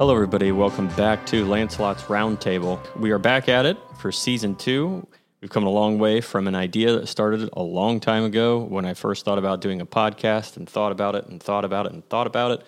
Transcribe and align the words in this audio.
Hello, 0.00 0.14
everybody. 0.14 0.50
Welcome 0.50 0.88
back 0.96 1.26
to 1.26 1.44
Lancelot's 1.44 2.04
Roundtable. 2.04 2.80
We 2.96 3.10
are 3.10 3.18
back 3.18 3.50
at 3.50 3.66
it 3.66 3.76
for 3.98 4.10
season 4.10 4.56
two. 4.56 5.06
We've 5.42 5.50
come 5.50 5.66
a 5.66 5.70
long 5.70 5.98
way 5.98 6.22
from 6.22 6.48
an 6.48 6.54
idea 6.54 6.98
that 6.98 7.06
started 7.06 7.50
a 7.52 7.62
long 7.62 8.00
time 8.00 8.24
ago 8.24 8.60
when 8.60 8.86
I 8.86 8.94
first 8.94 9.26
thought 9.26 9.36
about 9.36 9.60
doing 9.60 9.82
a 9.82 9.84
podcast 9.84 10.56
and 10.56 10.66
thought 10.66 10.90
about 10.90 11.16
it 11.16 11.26
and 11.26 11.38
thought 11.42 11.66
about 11.66 11.84
it 11.84 11.92
and 11.92 12.02
thought 12.08 12.26
about 12.26 12.52
it. 12.52 12.66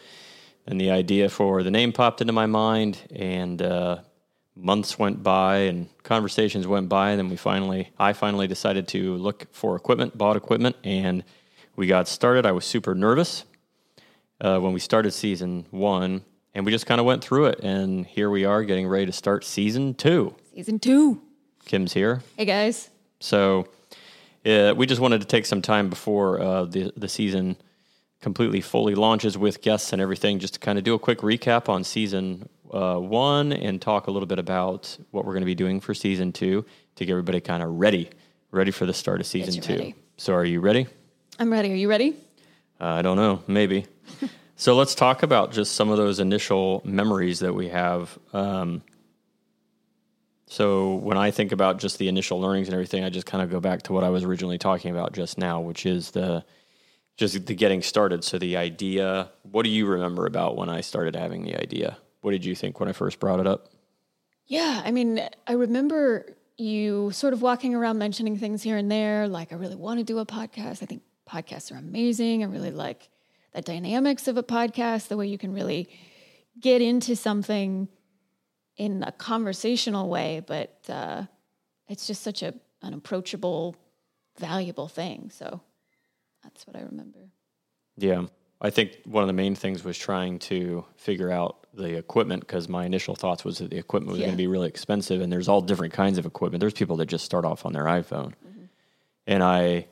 And 0.66 0.78
the 0.78 0.90
idea 0.90 1.30
for 1.30 1.62
the 1.62 1.70
name 1.70 1.94
popped 1.94 2.20
into 2.20 2.34
my 2.34 2.44
mind, 2.44 3.00
and 3.10 3.62
uh, 3.62 4.00
months 4.54 4.98
went 4.98 5.22
by 5.22 5.56
and 5.60 5.88
conversations 6.02 6.66
went 6.66 6.90
by. 6.90 7.12
And 7.12 7.18
then 7.18 7.30
we 7.30 7.36
finally, 7.36 7.92
I 7.98 8.12
finally 8.12 8.46
decided 8.46 8.88
to 8.88 9.16
look 9.16 9.46
for 9.54 9.74
equipment, 9.74 10.18
bought 10.18 10.36
equipment, 10.36 10.76
and 10.84 11.24
we 11.76 11.86
got 11.86 12.08
started. 12.08 12.44
I 12.44 12.52
was 12.52 12.66
super 12.66 12.94
nervous 12.94 13.46
uh, 14.38 14.58
when 14.58 14.74
we 14.74 14.80
started 14.80 15.12
season 15.12 15.64
one, 15.70 16.26
and 16.54 16.64
we 16.64 16.72
just 16.72 16.86
kind 16.86 17.00
of 17.00 17.06
went 17.06 17.22
through 17.22 17.46
it. 17.46 17.60
And 17.60 18.06
here 18.06 18.30
we 18.30 18.44
are 18.44 18.62
getting 18.64 18.86
ready 18.86 19.06
to 19.06 19.12
start 19.12 19.44
season 19.44 19.94
two. 19.94 20.34
Season 20.54 20.78
two. 20.78 21.20
Kim's 21.64 21.92
here. 21.92 22.22
Hey 22.36 22.44
guys. 22.44 22.90
So 23.20 23.68
uh, 24.44 24.74
we 24.76 24.86
just 24.86 25.00
wanted 25.00 25.20
to 25.20 25.26
take 25.26 25.46
some 25.46 25.62
time 25.62 25.88
before 25.88 26.40
uh, 26.40 26.64
the 26.64 26.92
the 26.96 27.08
season 27.08 27.56
completely 28.20 28.60
fully 28.60 28.94
launches 28.94 29.36
with 29.36 29.62
guests 29.62 29.92
and 29.92 30.00
everything, 30.00 30.38
just 30.38 30.54
to 30.54 30.60
kind 30.60 30.78
of 30.78 30.84
do 30.84 30.94
a 30.94 30.98
quick 30.98 31.18
recap 31.18 31.68
on 31.68 31.82
season 31.82 32.48
uh, 32.72 32.96
one 32.96 33.52
and 33.52 33.82
talk 33.82 34.06
a 34.06 34.10
little 34.10 34.26
bit 34.26 34.38
about 34.38 34.96
what 35.10 35.24
we're 35.24 35.32
going 35.32 35.42
to 35.42 35.46
be 35.46 35.54
doing 35.54 35.80
for 35.80 35.92
season 35.92 36.32
two 36.32 36.64
to 36.96 37.04
get 37.04 37.12
everybody 37.12 37.40
kind 37.40 37.62
of 37.62 37.70
ready, 37.70 38.08
ready 38.50 38.70
for 38.70 38.86
the 38.86 38.94
start 38.94 39.20
of 39.20 39.26
season 39.26 39.60
two. 39.60 39.72
ready. 39.72 39.94
So 40.16 40.34
are 40.34 40.44
you 40.44 40.60
ready? 40.60 40.86
I'm 41.38 41.50
ready. 41.50 41.72
Are 41.72 41.76
you 41.76 41.88
ready? 41.88 42.16
Uh, 42.80 42.86
I 42.86 43.02
don't 43.02 43.16
know, 43.16 43.42
maybe. 43.46 43.86
So 44.62 44.76
let's 44.76 44.94
talk 44.94 45.24
about 45.24 45.50
just 45.50 45.74
some 45.74 45.90
of 45.90 45.96
those 45.96 46.20
initial 46.20 46.82
memories 46.84 47.40
that 47.40 47.52
we 47.52 47.66
have. 47.70 48.16
Um, 48.32 48.84
so 50.46 50.94
when 50.94 51.18
I 51.18 51.32
think 51.32 51.50
about 51.50 51.80
just 51.80 51.98
the 51.98 52.06
initial 52.06 52.40
learnings 52.40 52.68
and 52.68 52.74
everything, 52.74 53.02
I 53.02 53.10
just 53.10 53.26
kind 53.26 53.42
of 53.42 53.50
go 53.50 53.58
back 53.58 53.82
to 53.82 53.92
what 53.92 54.04
I 54.04 54.10
was 54.10 54.22
originally 54.22 54.58
talking 54.58 54.92
about 54.92 55.14
just 55.14 55.36
now, 55.36 55.60
which 55.60 55.84
is 55.84 56.12
the 56.12 56.44
just 57.16 57.44
the 57.44 57.56
getting 57.56 57.82
started. 57.82 58.22
So 58.22 58.38
the 58.38 58.56
idea. 58.56 59.32
What 59.42 59.64
do 59.64 59.68
you 59.68 59.84
remember 59.84 60.26
about 60.26 60.56
when 60.56 60.68
I 60.68 60.80
started 60.80 61.16
having 61.16 61.42
the 61.42 61.60
idea? 61.60 61.98
What 62.20 62.30
did 62.30 62.44
you 62.44 62.54
think 62.54 62.78
when 62.78 62.88
I 62.88 62.92
first 62.92 63.18
brought 63.18 63.40
it 63.40 63.48
up? 63.48 63.70
Yeah. 64.46 64.80
I 64.84 64.92
mean, 64.92 65.28
I 65.44 65.54
remember 65.54 66.36
you 66.56 67.10
sort 67.10 67.32
of 67.32 67.42
walking 67.42 67.74
around 67.74 67.98
mentioning 67.98 68.36
things 68.36 68.62
here 68.62 68.76
and 68.76 68.88
there. 68.88 69.26
Like, 69.26 69.52
I 69.52 69.56
really 69.56 69.74
want 69.74 69.98
to 69.98 70.04
do 70.04 70.20
a 70.20 70.24
podcast. 70.24 70.84
I 70.84 70.86
think 70.86 71.02
podcasts 71.28 71.72
are 71.72 71.78
amazing. 71.78 72.44
I 72.44 72.46
really 72.46 72.70
like 72.70 73.08
the 73.52 73.62
dynamics 73.62 74.28
of 74.28 74.36
a 74.36 74.42
podcast, 74.42 75.08
the 75.08 75.16
way 75.16 75.26
you 75.26 75.38
can 75.38 75.52
really 75.52 75.88
get 76.60 76.80
into 76.82 77.16
something 77.16 77.88
in 78.76 79.02
a 79.02 79.12
conversational 79.12 80.08
way, 80.08 80.42
but 80.46 80.78
uh, 80.88 81.24
it's 81.88 82.06
just 82.06 82.22
such 82.22 82.42
a 82.42 82.54
an 82.84 82.94
approachable, 82.94 83.76
valuable 84.40 84.88
thing. 84.88 85.30
So 85.30 85.60
that's 86.42 86.66
what 86.66 86.74
I 86.76 86.80
remember. 86.80 87.20
Yeah. 87.96 88.24
I 88.60 88.70
think 88.70 88.98
one 89.04 89.22
of 89.22 89.28
the 89.28 89.32
main 89.32 89.54
things 89.54 89.84
was 89.84 89.96
trying 89.96 90.38
to 90.40 90.84
figure 90.96 91.30
out 91.30 91.66
the 91.74 91.96
equipment 91.96 92.40
because 92.40 92.68
my 92.68 92.84
initial 92.84 93.14
thoughts 93.14 93.44
was 93.44 93.58
that 93.58 93.70
the 93.70 93.78
equipment 93.78 94.10
was 94.10 94.18
Yeah. 94.18 94.26
going 94.26 94.34
to 94.36 94.42
be 94.42 94.46
really 94.48 94.68
expensive 94.68 95.20
and 95.20 95.32
there's 95.32 95.48
all 95.48 95.60
different 95.60 95.92
kinds 95.92 96.18
of 96.18 96.26
equipment. 96.26 96.60
There's 96.60 96.72
people 96.72 96.96
that 96.96 97.06
just 97.06 97.24
start 97.24 97.44
off 97.44 97.64
on 97.64 97.72
their 97.72 97.84
iPhone. 97.84 98.32
And 99.28 99.42
I, 99.44 99.86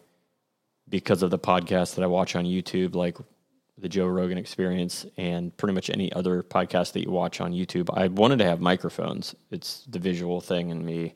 because 0.89 1.23
of 1.23 1.31
the 1.31 1.39
podcast 1.39 1.95
that 1.95 2.03
I 2.03 2.07
watch 2.09 2.35
on 2.35 2.45
YouTube, 2.45 2.95
like 2.97 3.17
the 3.81 3.89
Joe 3.89 4.07
Rogan 4.07 4.39
experience 4.39 5.07
and 5.17 5.57
pretty 5.57 5.75
much 5.75 5.91
any 5.91 6.13
other 6.13 6.43
podcast 6.43 6.93
that 6.93 7.03
you 7.05 7.11
watch 7.11 7.41
on 7.41 7.53
YouTube, 7.53 7.89
I 7.97 8.09
wanted 8.09 8.39
to 8.39 8.45
have 8.45 8.61
microphones. 8.61 9.35
It's 9.51 9.85
the 9.89 9.99
visual 9.99 10.41
thing 10.41 10.71
and 10.71 10.85
me 10.85 11.15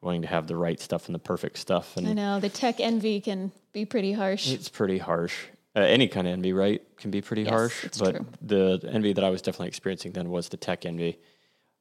wanting 0.00 0.22
to 0.22 0.28
have 0.28 0.46
the 0.46 0.56
right 0.56 0.80
stuff 0.80 1.06
and 1.06 1.14
the 1.14 1.18
perfect 1.18 1.58
stuff. 1.58 1.96
And 1.96 2.06
I 2.08 2.12
know 2.12 2.40
the 2.40 2.48
tech 2.48 2.80
envy 2.80 3.20
can 3.20 3.52
be 3.72 3.84
pretty 3.84 4.12
harsh. 4.12 4.48
it's 4.50 4.68
pretty 4.68 4.98
harsh. 4.98 5.34
Uh, 5.74 5.80
any 5.80 6.08
kind 6.08 6.26
of 6.26 6.32
envy, 6.32 6.52
right, 6.54 6.80
can 6.96 7.10
be 7.10 7.20
pretty 7.20 7.42
Yes, 7.42 7.50
harsh. 7.50 7.86
but 7.98 8.16
true. 8.16 8.26
the 8.40 8.80
envy 8.90 9.12
that 9.12 9.22
I 9.24 9.28
was 9.28 9.42
definitely 9.42 9.68
experiencing 9.68 10.12
then 10.12 10.30
was 10.30 10.48
the 10.48 10.56
tech 10.56 10.86
envy. 10.86 11.18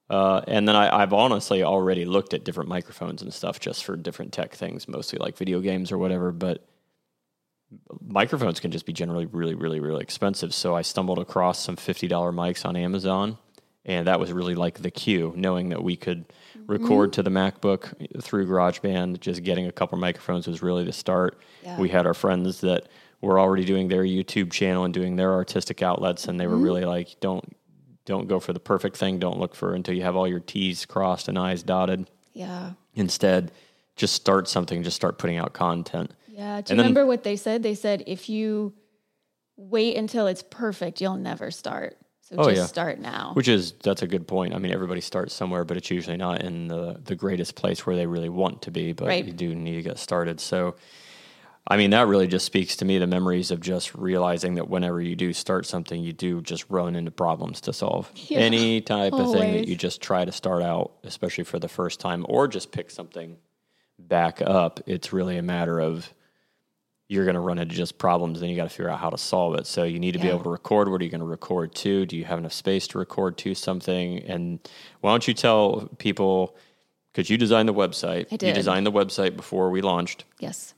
Uh, 0.10 0.42
and 0.48 0.68
then 0.68 0.76
I, 0.76 1.02
I've 1.02 1.14
honestly 1.14 1.64
already 1.64 2.04
looked 2.06 2.34
at 2.34 2.44
different 2.44 2.70
microphones 2.70 3.22
and 3.22 3.34
stuff 3.34 3.60
just 3.60 3.84
for 3.86 3.96
different 3.96 4.34
tech 4.34 4.54
things, 4.54 4.88
mostly 4.88 5.18
like 5.18 5.38
video 5.38 5.62
games 5.62 5.92
or 5.92 5.98
whatever. 5.98 6.32
But 6.32 6.64
microphones 8.02 8.60
can 8.60 8.72
just 8.72 8.86
be 8.86 8.94
generally 8.94 9.26
really, 9.26 9.56
really, 9.56 9.80
really 9.80 10.02
expensive. 10.02 10.54
So 10.54 10.76
I 10.76 10.82
stumbled 10.82 11.20
across 11.20 11.60
some 11.60 11.76
$50 11.76 12.10
mics 12.10 12.66
on 12.66 12.76
Amazon. 12.76 13.38
And 13.88 14.08
that 14.08 14.20
was 14.20 14.34
really 14.34 14.56
like 14.56 14.80
the 14.80 14.90
cue, 14.90 15.32
knowing 15.36 15.70
that 15.70 15.84
we 15.84 15.96
could 15.96 16.28
mm-hmm. 16.28 16.72
record 16.72 17.14
to 17.14 17.24
the 17.24 17.30
MacBook 17.30 18.22
through 18.22 18.48
GarageBand. 18.48 19.20
Just 19.20 19.44
getting 19.44 19.68
a 19.68 19.72
couple 19.72 19.98
microphones 20.00 20.48
was 20.48 20.64
really 20.64 20.84
the 20.84 20.92
start. 20.92 21.40
Yeah. 21.64 21.80
We 21.80 21.90
had 21.90 22.08
our 22.08 22.16
friends 22.16 22.62
that 22.62 22.88
were 23.22 23.40
already 23.40 23.64
doing 23.64 23.88
their 23.88 24.04
YouTube 24.04 24.52
channel 24.52 24.86
and 24.86 24.94
doing 24.94 25.16
their 25.16 25.34
artistic 25.34 25.84
outlets, 25.84 26.28
and 26.28 26.40
they 26.40 26.48
were 26.48 26.56
mm-hmm. 26.56 26.64
really 26.64 26.86
like, 26.86 27.20
"Don't, 27.20 27.56
don't 28.06 28.28
go 28.28 28.40
for 28.40 28.54
the 28.54 28.60
perfect 28.60 28.98
thing. 28.98 29.20
Don't 29.20 29.40
look 29.40 29.54
for 29.54 29.76
until 29.76 29.94
you 29.94 30.02
have 30.02 30.16
all 30.16 30.28
your 30.28 30.40
T's 30.40 30.86
crossed 30.86 31.28
and 31.28 31.38
I's 31.38 31.62
dotted. 31.62 32.10
yeah. 32.34 32.72
Instead, 32.96 33.52
just 33.96 34.16
start 34.16 34.48
something. 34.48 34.82
Just 34.82 34.96
start 34.96 35.20
putting 35.20 35.38
out 35.38 35.54
content." 35.54 36.12
Yeah. 36.36 36.62
Do 36.62 36.74
you 36.74 36.78
then- 36.78 36.86
remember 36.86 37.06
what 37.06 37.24
they 37.24 37.36
said? 37.36 37.64
They 37.64 37.76
said 37.76 38.04
if 38.08 38.28
you 38.30 38.74
wait 39.58 39.96
until 39.96 40.28
it's 40.28 40.44
perfect, 40.44 41.00
you'll 41.02 41.16
never 41.18 41.50
start. 41.52 41.98
So 42.22 42.36
Oh, 42.40 42.44
just 42.50 42.56
yeah. 42.58 42.66
start 42.66 43.00
now. 43.00 43.32
Which 43.36 43.48
is 43.48 43.74
that's 43.84 44.02
a 44.02 44.08
good 44.08 44.28
point. 44.28 44.54
I 44.56 44.58
mean, 44.58 44.72
everybody 44.74 45.00
starts 45.00 45.34
somewhere, 45.34 45.64
but 45.64 45.78
it's 45.78 45.92
usually 45.92 46.18
not 46.18 46.42
in 46.42 46.68
the 46.68 47.00
the 47.04 47.16
greatest 47.16 47.56
place 47.56 47.86
where 47.86 47.96
they 47.96 48.08
really 48.08 48.30
want 48.30 48.64
to 48.64 48.72
be. 48.72 48.94
But 48.94 49.08
Right. 49.08 49.24
you 49.26 49.32
do 49.32 49.54
need 49.56 49.76
to 49.76 49.82
get 49.84 50.00
started. 50.00 50.40
So, 50.40 50.76
I 51.68 51.78
mean, 51.78 51.92
that 51.92 52.08
really 52.08 52.28
just 52.28 52.46
speaks 52.46 52.76
to 52.78 52.86
me 52.86 52.98
the 52.98 53.06
memories 53.08 53.52
of 53.52 53.60
just 53.62 53.94
realizing 53.96 54.56
that 54.56 54.68
whenever 54.70 55.00
you 55.00 55.16
do 55.16 55.34
start 55.34 55.66
something, 55.68 56.02
you 56.04 56.14
do 56.14 56.42
just 56.42 56.66
run 56.70 56.96
into 56.96 57.12
problems 57.12 57.62
to 57.62 57.74
solve. 57.74 58.12
Yeah, 58.30 58.40
Any 58.40 58.82
type 58.82 59.14
of 59.14 59.32
thing 59.32 59.54
that 59.54 59.68
you 59.68 59.76
just 59.76 60.02
try 60.02 60.26
to 60.26 60.32
start 60.32 60.64
out, 60.64 60.92
especially 61.04 61.44
for 61.44 61.60
the 61.60 61.70
first 61.70 62.00
time, 62.00 62.26
or 62.28 62.48
just 62.48 62.72
pick 62.72 62.90
something 62.92 63.38
back 64.00 64.42
up. 64.42 64.80
It's 64.88 65.14
really 65.14 65.38
a 65.38 65.44
matter 65.44 65.80
of 65.80 66.12
you're 67.08 67.26
going 67.26 67.36
to 67.36 67.40
run 67.42 67.60
into 67.60 67.76
just 67.76 67.98
problems, 67.98 68.40
then 68.40 68.50
you 68.50 68.56
got 68.56 68.64
to 68.64 68.70
figure 68.70 68.90
out 68.90 69.00
how 69.00 69.10
to 69.12 69.18
solve 69.18 69.56
it. 69.56 69.68
So 69.68 69.84
you 69.84 70.00
need 70.00 70.14
to 70.14 70.20
be 70.20 70.28
able 70.28 70.44
to 70.44 70.50
record. 70.50 70.90
What 70.90 71.02
are 71.02 71.04
you 71.04 71.12
going 71.12 71.20
to 71.22 71.26
record 71.28 71.76
to? 71.76 72.06
Do 72.06 72.18
you 72.18 72.26
have 72.26 72.40
enough 72.40 72.54
space 72.54 72.88
to 72.90 72.98
record 72.98 73.38
to 73.40 73.54
something? 73.54 74.20
And 74.24 74.60
why 75.02 75.12
don't 75.12 75.28
you 75.28 75.34
tell 75.36 75.90
people? 76.00 76.56
Because 77.14 77.30
you 77.30 77.38
designed 77.38 77.70
the 77.70 77.74
website. 77.74 78.26
I 78.32 78.38
did. 78.38 78.48
You 78.48 78.54
designed 78.54 78.86
the 78.88 78.92
website 78.92 79.36
before 79.36 79.70
we 79.70 79.82
launched. 79.82 80.26
yes. 80.40 80.74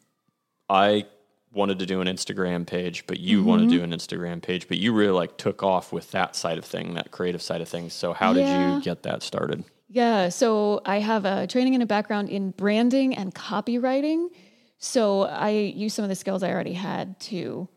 I 0.69 1.05
wanted 1.53 1.79
to 1.79 1.85
do 1.85 2.01
an 2.01 2.07
Instagram 2.07 2.67
page, 2.67 3.05
but 3.07 3.19
you 3.21 3.41
want 3.43 3.61
Mm-hmm. 3.61 3.69
to 3.71 3.77
do 3.77 3.83
an 3.83 3.91
Instagram 3.91 4.41
page, 4.41 4.67
but 4.67 4.77
you 4.77 4.91
really 4.93 5.13
like 5.13 5.37
took 5.37 5.63
off 5.63 5.93
with 5.93 6.11
that 6.11 6.35
side 6.35 6.57
of 6.57 6.65
thing, 6.65 6.93
that 6.95 7.11
creative 7.11 7.41
side 7.41 7.61
of 7.61 7.69
things. 7.69 7.93
So 7.93 8.11
how 8.13 8.33
did 8.33 8.47
you 8.47 8.81
get 8.81 9.03
that 9.03 9.23
started? 9.23 9.63
Yeah. 9.89 10.27
So 10.29 10.81
I 10.85 10.99
have 10.99 11.23
a 11.23 11.47
training 11.47 11.73
and 11.73 11.81
a 11.81 11.85
background 11.85 12.27
in 12.29 12.51
branding 12.51 13.15
and 13.15 13.33
copywriting. 13.33 14.27
So 14.79 15.23
I 15.23 15.49
use 15.49 15.93
some 15.93 16.03
of 16.03 16.09
the 16.09 16.15
skills 16.15 16.43
I 16.43 16.51
already 16.51 16.73
had 16.73 17.19
to 17.21 17.67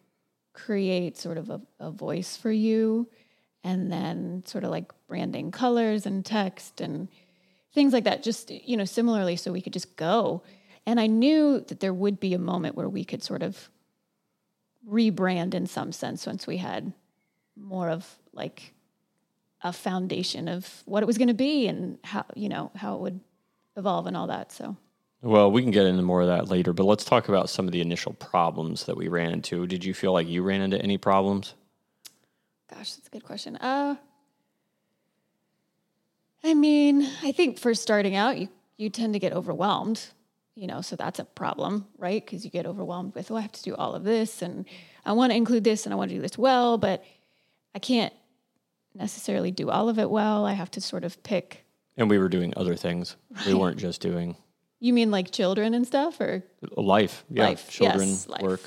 create 0.53 1.17
sort 1.17 1.39
of 1.39 1.51
a, 1.51 1.61
a 1.79 1.91
voice 1.91 2.37
for 2.37 2.53
you 2.53 3.09
and 3.63 3.91
then 3.93 4.43
sort 4.47 4.65
of 4.65 4.71
like 4.71 4.91
branding 5.07 5.51
colors 5.51 6.07
and 6.07 6.25
text 6.25 6.81
and 6.81 7.09
things 7.73 7.93
like 7.93 8.05
that 8.05 8.23
just 8.23 8.51
you 8.51 8.77
know 8.77 8.85
similarly 8.85 9.37
so 9.37 9.53
we 9.53 9.61
could 9.61 9.73
just 9.73 9.97
go. 9.97 10.43
And 10.87 10.99
i 10.99 11.07
knew 11.07 11.61
that 11.61 11.81
there 11.81 11.95
would 11.95 12.19
be 12.19 12.35
a 12.35 12.39
moment 12.39 12.75
where 12.75 12.89
we 12.89 13.05
could 13.05 13.23
sort 13.23 13.43
of 13.43 13.71
rebrand 14.89 15.55
in 15.55 15.67
some 15.67 15.93
sense 15.93 16.27
once 16.27 16.47
we 16.47 16.57
had 16.57 16.93
more 17.57 17.89
of 17.91 18.19
like 18.33 18.73
a 19.63 19.73
foundation 19.73 20.49
of 20.49 20.83
what 20.87 21.03
it 21.03 21.07
was 21.07 21.19
going 21.19 21.29
to 21.29 21.35
be 21.35 21.69
and 21.69 21.99
how 22.03 22.25
you 22.35 22.49
know 22.49 22.71
how 22.75 22.97
it 22.97 23.01
would 23.01 23.21
evolve 23.77 24.07
and 24.07 24.17
all 24.17 24.27
that 24.27 24.51
so 24.51 24.77
Well, 25.23 25.53
we 25.53 25.63
can 25.63 25.71
get 25.71 25.87
into 25.87 26.03
more 26.03 26.23
of 26.23 26.29
that 26.29 26.49
later, 26.49 26.73
but 26.73 26.85
let's 26.85 27.05
talk 27.05 27.29
about 27.29 27.51
some 27.51 27.67
of 27.67 27.73
the 27.73 27.83
initial 27.83 28.15
problems 28.15 28.85
that 28.85 28.97
we 28.97 29.09
ran 29.09 29.33
into. 29.33 29.67
Did 29.67 29.85
you 29.85 29.93
feel 29.93 30.13
like 30.13 30.27
you 30.27 30.43
ran 30.43 30.63
into 30.63 30.81
any 30.81 30.97
problems? 30.97 31.55
Gosh, 32.71 32.95
that's 32.95 33.07
a 33.07 33.11
good 33.11 33.25
question. 33.25 33.57
Uh, 33.57 33.97
I 36.43 36.55
mean, 36.55 37.07
I 37.23 37.33
think 37.33 37.59
for 37.59 37.75
starting 37.75 38.17
out, 38.17 38.39
you 38.39 38.49
you 38.81 38.89
tend 38.89 39.13
to 39.13 39.19
get 39.19 39.35
overwhelmed, 39.35 40.03
you 40.55 40.67
know, 40.67 40.81
so 40.81 40.97
that's 40.97 41.19
a 41.19 41.25
problem, 41.25 41.87
right? 41.99 42.25
Because 42.25 42.47
you 42.47 42.51
get 42.51 42.65
overwhelmed 42.65 43.15
with, 43.15 43.31
oh, 43.31 43.37
I 43.37 43.43
have 43.43 43.53
to 43.53 43.63
do 43.63 43.75
all 43.77 43.95
of 43.95 44.05
this, 44.05 44.41
and 44.41 44.65
I 45.05 45.13
want 45.13 45.33
to 45.33 45.37
include 45.37 45.65
this, 45.65 45.85
and 45.85 45.93
I 45.93 45.97
want 45.97 46.09
to 46.09 46.17
do 46.17 46.23
this 46.23 46.39
well, 46.39 46.79
but 46.79 47.05
I 47.75 47.79
can't 47.79 48.15
necessarily 48.95 49.51
do 49.51 49.69
all 49.69 49.91
of 49.91 49.99
it 49.99 50.09
well. 50.09 50.47
I 50.47 50.55
have 50.55 50.71
to 50.71 50.81
sort 50.81 51.05
of 51.05 51.23
pick. 51.23 51.67
And 51.99 52.09
we 52.09 52.19
were 52.19 52.31
doing 52.31 52.55
other 52.57 52.75
things. 52.75 53.17
We 53.47 53.53
weren't 53.53 53.77
just 53.77 54.01
doing 54.01 54.35
You 54.81 54.93
mean 54.93 55.11
like 55.11 55.31
children 55.31 55.75
and 55.75 55.87
stuff, 55.87 56.21
or 56.21 56.43
life, 56.77 57.25
yeah, 57.31 57.45
Life, 57.49 57.69
children, 57.71 58.09
yes, 58.09 58.29
life. 58.29 58.43
work, 58.43 58.61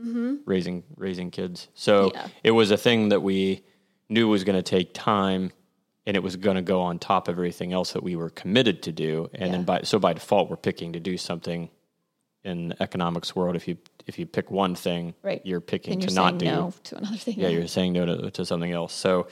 mm-hmm. 0.00 0.36
raising 0.44 0.82
raising 0.96 1.30
kids. 1.30 1.68
So 1.74 2.10
Yeah. 2.14 2.26
it 2.44 2.50
was 2.50 2.70
a 2.70 2.76
thing 2.76 3.10
that 3.10 3.22
we 3.22 3.62
knew 4.08 4.28
was 4.28 4.42
going 4.44 4.56
to 4.56 4.62
take 4.62 4.92
time, 4.94 5.52
and 6.06 6.16
it 6.16 6.22
was 6.22 6.34
going 6.36 6.56
to 6.56 6.62
go 6.62 6.80
on 6.82 6.98
top 6.98 7.28
of 7.28 7.34
everything 7.36 7.72
else 7.72 7.92
that 7.92 8.02
we 8.02 8.16
were 8.16 8.30
committed 8.30 8.82
to 8.82 8.92
do. 8.92 9.30
And 9.32 9.54
then 9.54 9.62
by 9.64 9.82
so 9.82 9.98
by 9.98 10.12
default, 10.14 10.50
we're 10.50 10.56
picking 10.56 10.92
to 10.94 11.00
do 11.00 11.16
something 11.16 11.70
in 12.42 12.68
the 12.70 12.82
economics 12.82 13.36
world. 13.36 13.54
If 13.54 13.68
you 13.68 13.76
if 14.06 14.18
you 14.18 14.26
pick 14.26 14.50
one 14.50 14.74
thing, 14.74 15.14
Right. 15.22 15.40
you're 15.44 15.60
picking 15.60 16.00
you're 16.00 16.08
to 16.08 16.14
not 16.14 16.38
do. 16.38 16.46
no 16.46 16.74
to 16.84 16.96
another 16.96 17.16
thing. 17.16 17.38
Yeah, 17.38 17.48
you're 17.48 17.68
saying 17.68 17.92
no 17.92 18.06
to, 18.06 18.30
to 18.32 18.44
something 18.44 18.72
else. 18.72 18.92
So 18.92 19.28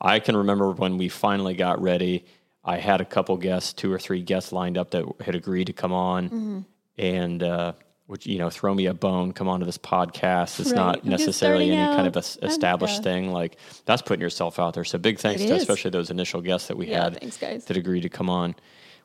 I 0.00 0.18
can 0.20 0.36
remember 0.36 0.72
when 0.72 0.98
we 0.98 1.08
finally 1.08 1.54
got 1.54 1.80
ready, 1.80 2.26
I 2.68 2.76
had 2.78 3.00
a 3.00 3.04
couple 3.04 3.36
guests, 3.38 3.72
two 3.72 3.92
or 3.92 3.98
three 3.98 4.22
guests 4.22 4.52
lined 4.52 4.76
up 4.78 4.90
that 4.92 5.04
had 5.20 5.34
agreed 5.34 5.66
to 5.66 5.72
come 5.72 5.92
on 5.92 6.28
Mm-hmm. 6.28 6.58
and, 6.98 7.42
uh, 7.42 7.72
which, 8.06 8.26
you 8.26 8.38
know, 8.38 8.48
throw 8.48 8.72
me 8.74 8.86
a 8.86 8.94
bone, 8.94 9.32
come 9.32 9.48
onto 9.48 9.66
this 9.66 9.76
podcast. 9.76 10.60
It's 10.60 10.70
Right. 10.70 10.76
not 10.76 11.04
I'm 11.04 11.10
necessarily 11.10 11.70
any 11.70 11.94
kind 11.94 12.06
of 12.06 12.16
out. 12.16 12.36
a 12.42 12.46
established 12.46 13.02
thing. 13.02 13.32
Like 13.32 13.58
that's 13.84 14.00
putting 14.02 14.22
yourself 14.22 14.58
out 14.58 14.72
there. 14.74 14.84
So 14.84 14.96
big 14.98 15.18
thanks 15.18 15.42
It 15.42 15.48
to 15.48 15.54
is. 15.56 15.62
especially 15.62 15.90
those 15.90 16.10
initial 16.10 16.40
guests 16.40 16.68
that 16.68 16.76
we 16.78 16.88
Yeah, 16.88 17.04
had 17.04 17.20
thanks, 17.20 17.36
guys. 17.36 17.64
that 17.66 17.76
agreed 17.76 18.02
to 18.02 18.08
come 18.08 18.30
on, 18.30 18.54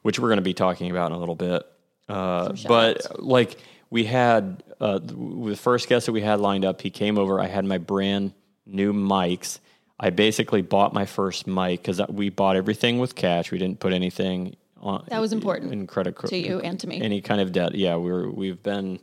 which 0.04 0.20
we're 0.20 0.30
going 0.30 0.38
to 0.38 0.42
be 0.42 0.54
talking 0.54 0.90
about 0.90 1.12
in 1.12 1.18
a 1.18 1.20
little 1.20 1.36
bit. 1.36 1.64
Uh, 2.08 2.54
but 2.68 3.22
like 3.22 3.58
we 3.90 4.06
had 4.06 4.64
uh, 4.80 5.00
the 5.02 5.56
first 5.58 5.90
guest 5.90 6.06
that 6.06 6.14
we 6.14 6.22
had 6.22 6.40
lined 6.40 6.64
up, 6.66 6.82
he 6.82 6.90
came 6.90 7.18
over. 7.18 7.40
I 7.42 7.48
had 7.48 7.66
my 7.66 7.78
brand 7.80 8.34
new 8.66 8.94
mics. 8.94 9.60
I 10.00 10.10
basically 10.10 10.62
bought 10.62 10.94
my 10.94 11.06
first 11.06 11.48
mic 11.48 11.82
because 11.82 12.02
we 12.10 12.30
bought 12.30 12.56
everything 12.56 13.00
with 13.00 13.16
cash. 13.16 13.52
We 13.52 13.58
didn't 13.58 13.80
put 13.80 13.94
anything 13.94 14.56
on. 14.82 15.06
That 15.10 15.22
was 15.22 15.34
important 15.34 15.72
in 15.72 15.88
credit 15.88 16.16
card 16.16 16.30
to 16.30 16.38
you 16.38 16.60
and 16.60 16.80
to 16.80 16.88
me. 16.88 17.02
Any 17.02 17.22
kind 17.22 17.40
of 17.42 17.52
debt. 17.52 17.76
Yeah, 17.76 17.96
we're 17.96 18.30
we've 18.30 18.62
been 18.62 19.00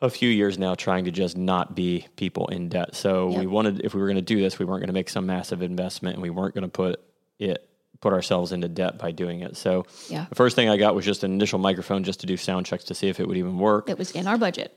a 0.00 0.10
few 0.10 0.28
years 0.28 0.58
now 0.58 0.74
trying 0.74 1.04
to 1.06 1.10
just 1.10 1.36
not 1.36 1.74
be 1.74 2.06
people 2.16 2.46
in 2.48 2.68
debt. 2.68 2.94
So 2.94 3.28
we 3.28 3.46
wanted 3.46 3.80
if 3.84 3.94
we 3.94 4.00
were 4.00 4.06
going 4.06 4.16
to 4.16 4.22
do 4.22 4.40
this, 4.40 4.58
we 4.58 4.64
weren't 4.64 4.80
going 4.80 4.88
to 4.88 4.94
make 4.94 5.08
some 5.08 5.26
massive 5.26 5.62
investment, 5.62 6.14
and 6.14 6.22
we 6.22 6.30
weren't 6.30 6.54
going 6.54 6.62
to 6.62 6.68
put 6.68 7.00
it 7.38 7.68
put 8.00 8.12
ourselves 8.12 8.52
into 8.52 8.68
debt 8.68 8.98
by 8.98 9.10
doing 9.10 9.40
it. 9.40 9.56
So 9.56 9.86
Yeah. 10.08 10.26
the 10.28 10.34
first 10.34 10.56
thing 10.56 10.68
I 10.68 10.76
got 10.76 10.94
was 10.94 11.06
just 11.06 11.24
an 11.24 11.32
initial 11.32 11.58
microphone 11.58 12.04
just 12.04 12.20
to 12.20 12.26
do 12.26 12.36
sound 12.36 12.66
checks 12.66 12.84
to 12.84 12.94
see 12.94 13.08
if 13.08 13.18
it 13.18 13.26
would 13.26 13.38
even 13.38 13.58
work. 13.58 13.88
It 13.88 13.96
was 13.96 14.10
in 14.10 14.26
our 14.26 14.36
budget. 14.36 14.76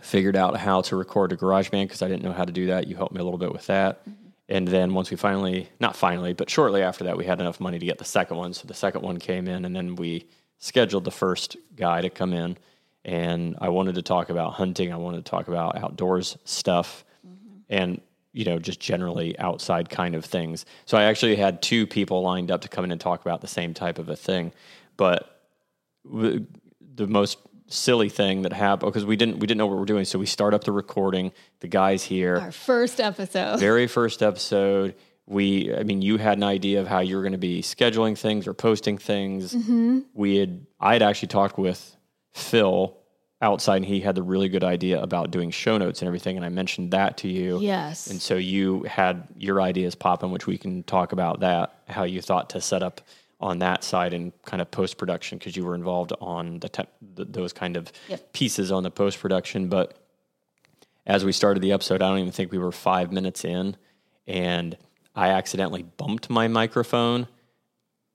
Figured 0.00 0.36
out 0.36 0.56
how 0.56 0.82
to 0.82 0.94
record 0.94 1.30
to 1.30 1.36
GarageBand 1.36 1.84
because 1.86 2.02
I 2.02 2.08
didn't 2.08 2.22
know 2.22 2.32
how 2.32 2.44
to 2.44 2.52
do 2.52 2.66
that. 2.66 2.86
You 2.86 2.94
helped 2.94 3.12
me 3.14 3.20
a 3.20 3.24
little 3.24 3.38
bit 3.38 3.52
with 3.52 3.66
that. 3.66 4.08
Mm-hmm. 4.08 4.27
And 4.48 4.66
then 4.66 4.94
once 4.94 5.10
we 5.10 5.16
finally, 5.16 5.68
not 5.78 5.94
finally, 5.94 6.32
but 6.32 6.48
shortly 6.48 6.82
after 6.82 7.04
that, 7.04 7.18
we 7.18 7.26
had 7.26 7.40
enough 7.40 7.60
money 7.60 7.78
to 7.78 7.84
get 7.84 7.98
the 7.98 8.04
second 8.04 8.38
one. 8.38 8.54
So 8.54 8.66
the 8.66 8.74
second 8.74 9.02
one 9.02 9.18
came 9.18 9.46
in, 9.46 9.64
and 9.64 9.76
then 9.76 9.94
we 9.96 10.26
scheduled 10.58 11.04
the 11.04 11.10
first 11.10 11.56
guy 11.76 12.00
to 12.00 12.10
come 12.10 12.32
in. 12.32 12.56
And 13.04 13.56
I 13.60 13.68
wanted 13.68 13.94
to 13.96 14.02
talk 14.02 14.30
about 14.30 14.54
hunting. 14.54 14.92
I 14.92 14.96
wanted 14.96 15.24
to 15.24 15.30
talk 15.30 15.48
about 15.48 15.76
outdoors 15.76 16.36
stuff, 16.44 17.04
mm-hmm. 17.26 17.58
and 17.68 18.00
you 18.32 18.44
know, 18.44 18.58
just 18.58 18.80
generally 18.80 19.38
outside 19.38 19.90
kind 19.90 20.14
of 20.14 20.24
things. 20.24 20.64
So 20.84 20.96
I 20.96 21.04
actually 21.04 21.36
had 21.36 21.60
two 21.62 21.86
people 21.86 22.22
lined 22.22 22.50
up 22.50 22.60
to 22.60 22.68
come 22.68 22.84
in 22.84 22.92
and 22.92 23.00
talk 23.00 23.20
about 23.20 23.40
the 23.40 23.48
same 23.48 23.74
type 23.74 23.98
of 23.98 24.08
a 24.08 24.16
thing. 24.16 24.52
But 24.96 25.42
the 26.04 26.46
most 27.06 27.38
silly 27.68 28.08
thing 28.08 28.42
that 28.42 28.52
happened 28.52 28.90
because 28.92 29.04
we 29.04 29.16
didn't 29.16 29.38
we 29.38 29.46
didn't 29.46 29.58
know 29.58 29.66
what 29.66 29.74
we 29.74 29.80
were 29.80 29.84
doing. 29.86 30.04
So 30.04 30.18
we 30.18 30.26
start 30.26 30.54
up 30.54 30.64
the 30.64 30.72
recording. 30.72 31.32
The 31.60 31.68
guys 31.68 32.02
here 32.02 32.36
Our 32.38 32.52
first 32.52 33.00
episode. 33.00 33.58
very 33.60 33.86
first 33.86 34.22
episode 34.22 34.94
we 35.26 35.74
i 35.74 35.82
mean 35.82 36.00
you 36.00 36.16
had 36.16 36.38
an 36.38 36.44
idea 36.44 36.80
of 36.80 36.86
how 36.86 37.00
you 37.00 37.14
were 37.16 37.22
going 37.22 37.32
to 37.32 37.38
be 37.38 37.60
scheduling 37.60 38.16
things 38.16 38.46
or 38.46 38.54
posting 38.54 38.96
things 38.96 39.52
Mm-hmm. 39.54 39.98
we 40.14 40.36
had 40.36 40.64
i 40.80 40.94
had 40.94 41.02
actually 41.02 41.28
talked 41.28 41.58
with 41.58 41.94
phil 42.32 42.96
outside 43.42 43.76
and 43.76 43.84
he 43.84 44.00
had 44.00 44.14
the 44.14 44.22
really 44.22 44.48
good 44.48 44.64
idea 44.64 45.00
about 45.02 45.30
doing 45.30 45.50
show 45.50 45.76
notes 45.76 46.00
and 46.00 46.06
everything 46.06 46.36
and 46.36 46.46
i 46.46 46.48
mentioned 46.48 46.92
that 46.92 47.18
to 47.18 47.28
you 47.28 47.58
Yes. 47.60 48.06
and 48.06 48.22
so 48.22 48.36
you 48.36 48.84
had 48.84 49.28
your 49.36 49.60
ideas 49.60 49.94
popping 49.94 50.30
which 50.30 50.46
we 50.46 50.56
can 50.56 50.82
talk 50.84 51.12
about 51.12 51.40
that 51.40 51.74
how 51.88 52.04
you 52.04 52.22
thought 52.22 52.48
to 52.50 52.60
set 52.62 52.82
up 52.82 53.00
on 53.40 53.60
that 53.60 53.84
side 53.84 54.12
and 54.14 54.32
kind 54.44 54.60
of 54.60 54.70
post 54.70 54.98
production 54.98 55.38
because 55.38 55.56
you 55.56 55.64
were 55.64 55.74
involved 55.76 56.12
on 56.20 56.58
the, 56.58 56.68
te- 56.68 56.82
the 57.14 57.24
those 57.24 57.52
kind 57.52 57.76
of 57.76 57.92
Yep. 58.08 58.32
pieces 58.32 58.72
on 58.72 58.82
the 58.82 58.90
post 58.90 59.20
production 59.20 59.68
but 59.68 59.96
as 61.06 61.24
we 61.24 61.32
started 61.32 61.60
the 61.60 61.72
episode, 61.72 62.02
I 62.02 62.08
don't 62.10 62.18
even 62.18 62.32
think 62.32 62.52
we 62.52 62.58
were 62.58 62.70
five 62.72 63.12
minutes 63.12 63.42
in, 63.42 63.76
and 64.26 64.76
I 65.16 65.28
accidentally 65.30 65.82
bumped 65.82 66.28
my 66.28 66.48
microphone, 66.48 67.28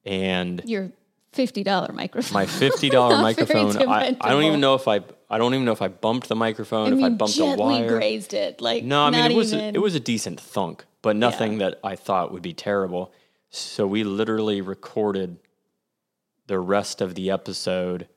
and 0.05 0.61
Your 0.65 0.91
fifty 1.31 1.63
dollar 1.63 1.91
microphone. 1.93 2.33
my 2.33 2.45
fifty 2.61 2.89
dollar 2.89 3.17
microphone. 3.21 3.75
I, 3.89 4.15
I 4.21 4.29
don't 4.29 4.43
even 4.43 4.59
know 4.59 4.75
if 4.75 4.87
I 4.87 5.01
I 5.29 5.39
don't 5.39 5.53
even 5.55 5.65
know 5.65 5.71
if 5.71 5.81
I 5.81 5.87
bumped 5.87 6.27
the 6.29 6.35
microphone, 6.35 6.89
I 6.89 6.91
if 6.91 6.97
mean, 6.97 7.05
I 7.05 7.09
bumped 7.09 7.33
a 7.35 7.37
gently 7.39 7.57
wire. 7.65 7.87
grazed 7.97 8.33
it. 8.35 8.61
Like 8.61 8.83
No, 8.83 9.03
I 9.05 9.09
mean 9.09 9.31
it 9.31 9.35
was 9.35 9.53
even, 9.53 9.75
it 9.75 9.81
was 9.81 9.95
a 9.95 9.99
decent 9.99 10.39
thunk, 10.39 10.85
but 11.01 11.15
nothing 11.15 11.57
that 11.59 11.79
I 11.83 11.95
thought 11.95 12.31
would 12.31 12.43
be 12.43 12.53
terrible. 12.53 13.11
So 13.55 13.85
we 13.85 14.03
literally 14.03 14.61
recorded 14.61 15.37
the 16.47 16.59
rest 16.59 17.01
of 17.01 17.13
the 17.13 17.29
episode 17.29 18.07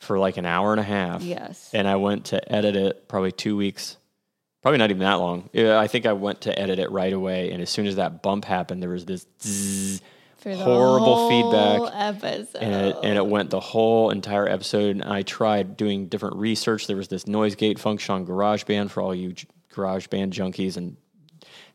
for 0.00 0.18
like 0.18 0.38
an 0.38 0.46
hour 0.46 0.72
and 0.72 0.80
a 0.80 0.84
half. 0.84 1.22
Yes. 1.22 1.70
And 1.74 1.86
I 1.86 1.96
went 1.96 2.26
to 2.26 2.52
edit 2.52 2.74
it 2.74 3.08
probably 3.08 3.30
two 3.30 3.58
weeks, 3.58 3.98
probably 4.62 4.78
not 4.78 4.88
even 4.88 5.00
that 5.00 5.14
long. 5.14 5.50
I 5.54 5.86
think 5.86 6.06
I 6.06 6.14
went 6.14 6.40
to 6.42 6.58
edit 6.58 6.78
it 6.78 6.90
right 6.90 7.12
away, 7.12 7.50
and 7.50 7.60
as 7.60 7.68
soon 7.68 7.86
as 7.86 7.96
that 7.96 8.22
bump 8.22 8.46
happened, 8.46 8.82
there 8.82 8.88
was 8.88 9.04
this 9.04 9.26
zzz, 9.42 10.00
horrible 10.42 11.14
whole 11.14 11.28
feedback. 11.28 11.92
Episode. 11.94 12.62
and 12.62 12.74
it, 12.86 12.96
and 13.02 13.18
it 13.18 13.26
went 13.26 13.50
the 13.50 13.60
whole 13.60 14.08
entire 14.08 14.48
episode. 14.48 14.96
And 14.96 15.04
I 15.04 15.22
tried 15.22 15.76
doing 15.76 16.06
different 16.06 16.36
research. 16.36 16.86
There 16.86 16.96
was 16.96 17.08
this 17.08 17.26
noise 17.26 17.54
gate 17.54 17.78
function 17.78 18.14
on 18.14 18.26
GarageBand 18.26 18.88
for 18.90 19.02
all 19.02 19.14
you 19.14 19.34
GarageBand 19.74 20.30
junkies 20.30 20.78
and 20.78 20.96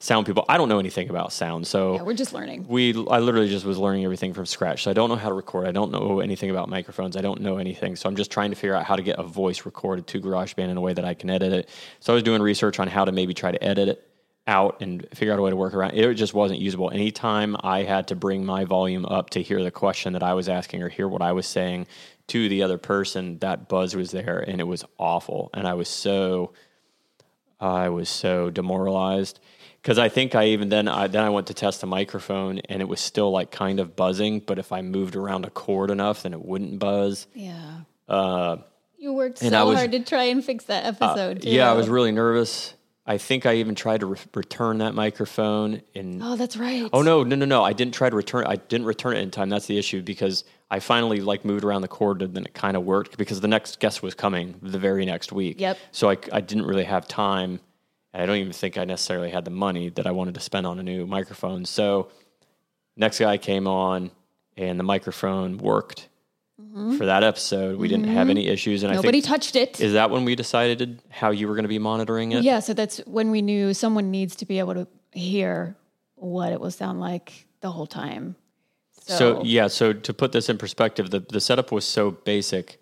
sound 0.03 0.25
people. 0.25 0.44
I 0.50 0.57
don't 0.57 0.67
know 0.67 0.79
anything 0.79 1.09
about 1.09 1.31
sound, 1.31 1.65
so 1.65 1.95
yeah, 1.95 2.01
we're 2.01 2.13
just 2.13 2.33
learning. 2.33 2.65
we 2.67 2.89
I 3.09 3.19
literally 3.19 3.47
just 3.47 3.65
was 3.65 3.77
learning 3.77 4.03
everything 4.03 4.33
from 4.33 4.45
scratch. 4.45 4.83
So 4.83 4.91
I 4.91 4.94
don't 4.94 5.09
know 5.09 5.15
how 5.15 5.29
to 5.29 5.35
record. 5.35 5.65
I 5.65 5.71
don't 5.71 5.91
know 5.91 6.19
anything 6.19 6.50
about 6.50 6.67
microphones. 6.69 7.15
I 7.15 7.21
don't 7.21 7.41
know 7.41 7.57
anything. 7.57 7.95
So 7.95 8.09
I'm 8.09 8.15
just 8.15 8.29
trying 8.29 8.50
to 8.50 8.55
figure 8.55 8.75
out 8.75 8.83
how 8.83 8.95
to 8.97 9.01
get 9.01 9.17
a 9.17 9.23
voice 9.23 9.65
recorded 9.65 10.05
to 10.07 10.19
GarageBand 10.19 10.69
in 10.69 10.77
a 10.77 10.81
way 10.81 10.94
that 10.94 11.05
I 11.05 11.13
can 11.13 11.29
edit 11.29 11.53
it. 11.53 11.69
So 12.01 12.11
I 12.11 12.15
was 12.15 12.23
doing 12.23 12.41
research 12.41 12.79
on 12.79 12.88
how 12.88 13.05
to 13.05 13.11
maybe 13.11 13.33
try 13.33 13.51
to 13.51 13.63
edit 13.63 13.88
it 13.88 14.09
out 14.45 14.81
and 14.81 15.07
figure 15.13 15.31
out 15.31 15.39
a 15.39 15.41
way 15.41 15.51
to 15.51 15.55
work 15.55 15.73
around. 15.73 15.94
It 15.94 16.13
just 16.15 16.33
wasn't 16.33 16.59
usable. 16.59 16.91
Anytime 16.91 17.55
I 17.61 17.83
had 17.83 18.09
to 18.09 18.15
bring 18.15 18.45
my 18.45 18.65
volume 18.65 19.05
up 19.05 19.29
to 19.31 19.41
hear 19.41 19.63
the 19.63 19.71
question 19.71 20.13
that 20.13 20.23
I 20.23 20.33
was 20.33 20.50
asking 20.50 20.83
or 20.83 20.89
hear 20.89 21.07
what 21.07 21.21
I 21.21 21.31
was 21.31 21.47
saying 21.47 21.88
to 22.27 22.50
the 22.50 22.63
other 22.63 22.77
person, 22.77 23.39
that 23.39 23.69
buzz 23.69 23.95
was 23.95 24.12
there 24.12 24.39
and 24.39 24.60
it 24.60 24.65
was 24.65 24.83
awful. 24.98 25.50
And 25.53 25.65
I 25.65 25.75
was 25.75 25.88
so 25.88 26.51
I 27.62 27.88
was 27.88 28.10
so 28.10 28.50
demoralized 28.50 29.39
because 29.83 29.99
I 29.99 30.09
think 30.09 30.33
I 30.33 30.45
even 30.47 30.69
then 30.69 30.87
I 30.87 31.07
then 31.07 31.23
I 31.23 31.29
went 31.29 31.47
to 31.47 31.53
test 31.53 31.81
the 31.81 31.87
microphone 31.87 32.59
and 32.69 32.81
it 32.81 32.85
was 32.87 32.99
still 33.01 33.29
like 33.31 33.51
kind 33.51 33.79
of 33.79 33.95
buzzing, 33.95 34.39
but 34.39 34.57
if 34.57 34.71
I 34.71 34.81
moved 34.81 35.15
around 35.15 35.45
a 35.45 35.49
cord 35.51 35.91
enough, 35.91 36.23
then 36.23 36.33
it 36.33 36.43
wouldn't 36.43 36.79
buzz. 36.79 37.27
Yeah. 37.35 37.81
Uh, 38.07 38.57
You 38.97 39.13
worked 39.13 39.39
so 39.39 39.65
was- 39.67 39.77
hard 39.77 39.91
to 39.91 39.99
try 39.99 40.23
and 40.23 40.43
fix 40.43 40.65
that 40.65 40.85
episode. 40.85 41.41
too. 41.43 41.49
yeah, 41.49 41.69
I 41.69 41.73
was 41.73 41.89
really 41.89 42.11
nervous. 42.11 42.73
I 43.05 43.17
think 43.17 43.45
I 43.45 43.55
even 43.55 43.75
tried 43.75 43.99
to 43.99 44.05
re- 44.05 44.17
return 44.33 44.77
that 44.77 44.95
microphone 44.95 45.81
and 45.93 46.21
Oh, 46.23 46.37
that's 46.37 46.55
right. 46.55 46.89
Oh 46.93 47.01
no, 47.01 47.23
no, 47.23 47.35
no, 47.35 47.43
no! 47.45 47.61
I 47.61 47.73
didn't 47.73 47.93
try 47.93 48.09
to 48.09 48.15
return. 48.15 48.45
I 48.47 48.55
didn't 48.55 48.87
return 48.87 49.17
it 49.17 49.19
in 49.19 49.29
time. 49.29 49.49
That's 49.49 49.65
the 49.65 49.77
issue 49.77 50.01
because 50.01 50.45
I 50.71 50.79
finally 50.79 51.19
like 51.19 51.43
moved 51.43 51.65
around 51.65 51.81
the 51.81 51.89
cord 51.89 52.21
and 52.21 52.33
then 52.33 52.45
it 52.45 52.53
kind 52.53 52.77
of 52.77 52.85
worked 52.85 53.17
because 53.17 53.41
the 53.41 53.49
next 53.49 53.81
guest 53.81 54.01
was 54.03 54.13
coming 54.13 54.55
the 54.61 54.79
very 54.79 55.05
next 55.05 55.33
week. 55.33 55.59
Yep. 55.59 55.77
So 55.91 56.09
I, 56.11 56.17
I 56.31 56.39
didn't 56.39 56.65
really 56.65 56.85
have 56.85 57.05
time, 57.05 57.59
and 58.13 58.22
I 58.22 58.25
don't 58.25 58.38
even 58.38 58.53
think 58.53 58.77
I 58.77 58.86
necessarily 58.86 59.29
had 59.32 59.43
the 59.46 59.51
money 59.51 59.89
that 59.89 60.05
I 60.08 60.12
wanted 60.12 60.36
to 60.36 60.39
spend 60.39 60.67
on 60.67 60.79
a 60.79 60.84
new 60.84 61.05
microphone. 61.08 61.65
So 61.65 62.10
next 62.96 63.20
guy 63.20 63.38
came 63.38 63.67
on, 63.67 64.12
and 64.55 64.79
the 64.79 64.84
microphone 64.84 65.58
worked 65.58 66.10
for 66.98 67.05
that 67.05 67.24
episode. 67.24 67.77
We 67.77 67.88
didn't 67.88 68.08
have 68.08 68.29
any 68.29 68.48
issues, 68.48 68.84
and 68.84 68.91
Mm-hmm. 68.91 68.98
Nobody 68.98 69.17
I 69.20 69.22
think 69.22 69.25
touched 69.32 69.55
it. 69.55 69.79
is 69.82 69.93
that 69.93 70.10
when 70.10 70.25
we 70.25 70.36
decided 70.36 71.01
how 71.10 71.29
you 71.32 71.48
were 71.48 71.53
going 71.55 71.63
to 71.65 71.70
be 71.70 71.79
monitoring 71.79 72.32
it. 72.32 72.43
yeah, 72.43 72.60
so 72.60 72.74
that's 72.74 72.98
when 73.05 73.32
we 73.32 73.41
knew 73.41 73.74
someone 73.74 74.10
needs 74.12 74.36
to 74.38 74.46
be 74.46 74.60
able 74.60 74.74
to 74.75 74.88
hear 75.12 75.75
what 76.15 76.51
it 76.53 76.60
will 76.60 76.72
sound 76.72 77.00
like 77.00 77.46
the 77.62 77.72
whole 77.72 77.86
time. 77.88 78.36
So, 79.01 79.17
So 79.17 79.43
yeah, 79.43 79.67
so 79.67 79.93
to 79.93 80.13
put 80.13 80.32
this 80.32 80.50
in 80.50 80.58
perspective, 80.58 81.10
the, 81.12 81.20
the 81.20 81.41
setup 81.41 81.72
was 81.72 81.86
so 81.86 82.12
basic. 82.12 82.79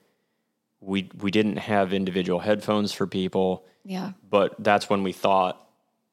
We 0.82 1.10
we 1.20 1.30
didn't 1.32 1.58
have 1.58 1.94
individual 1.94 2.40
headphones 2.40 2.92
for 2.92 3.06
people, 3.08 3.66
yeah. 3.86 4.14
but 4.30 4.56
that's 4.60 4.90
when 4.90 5.04
we 5.04 5.12
thought 5.14 5.68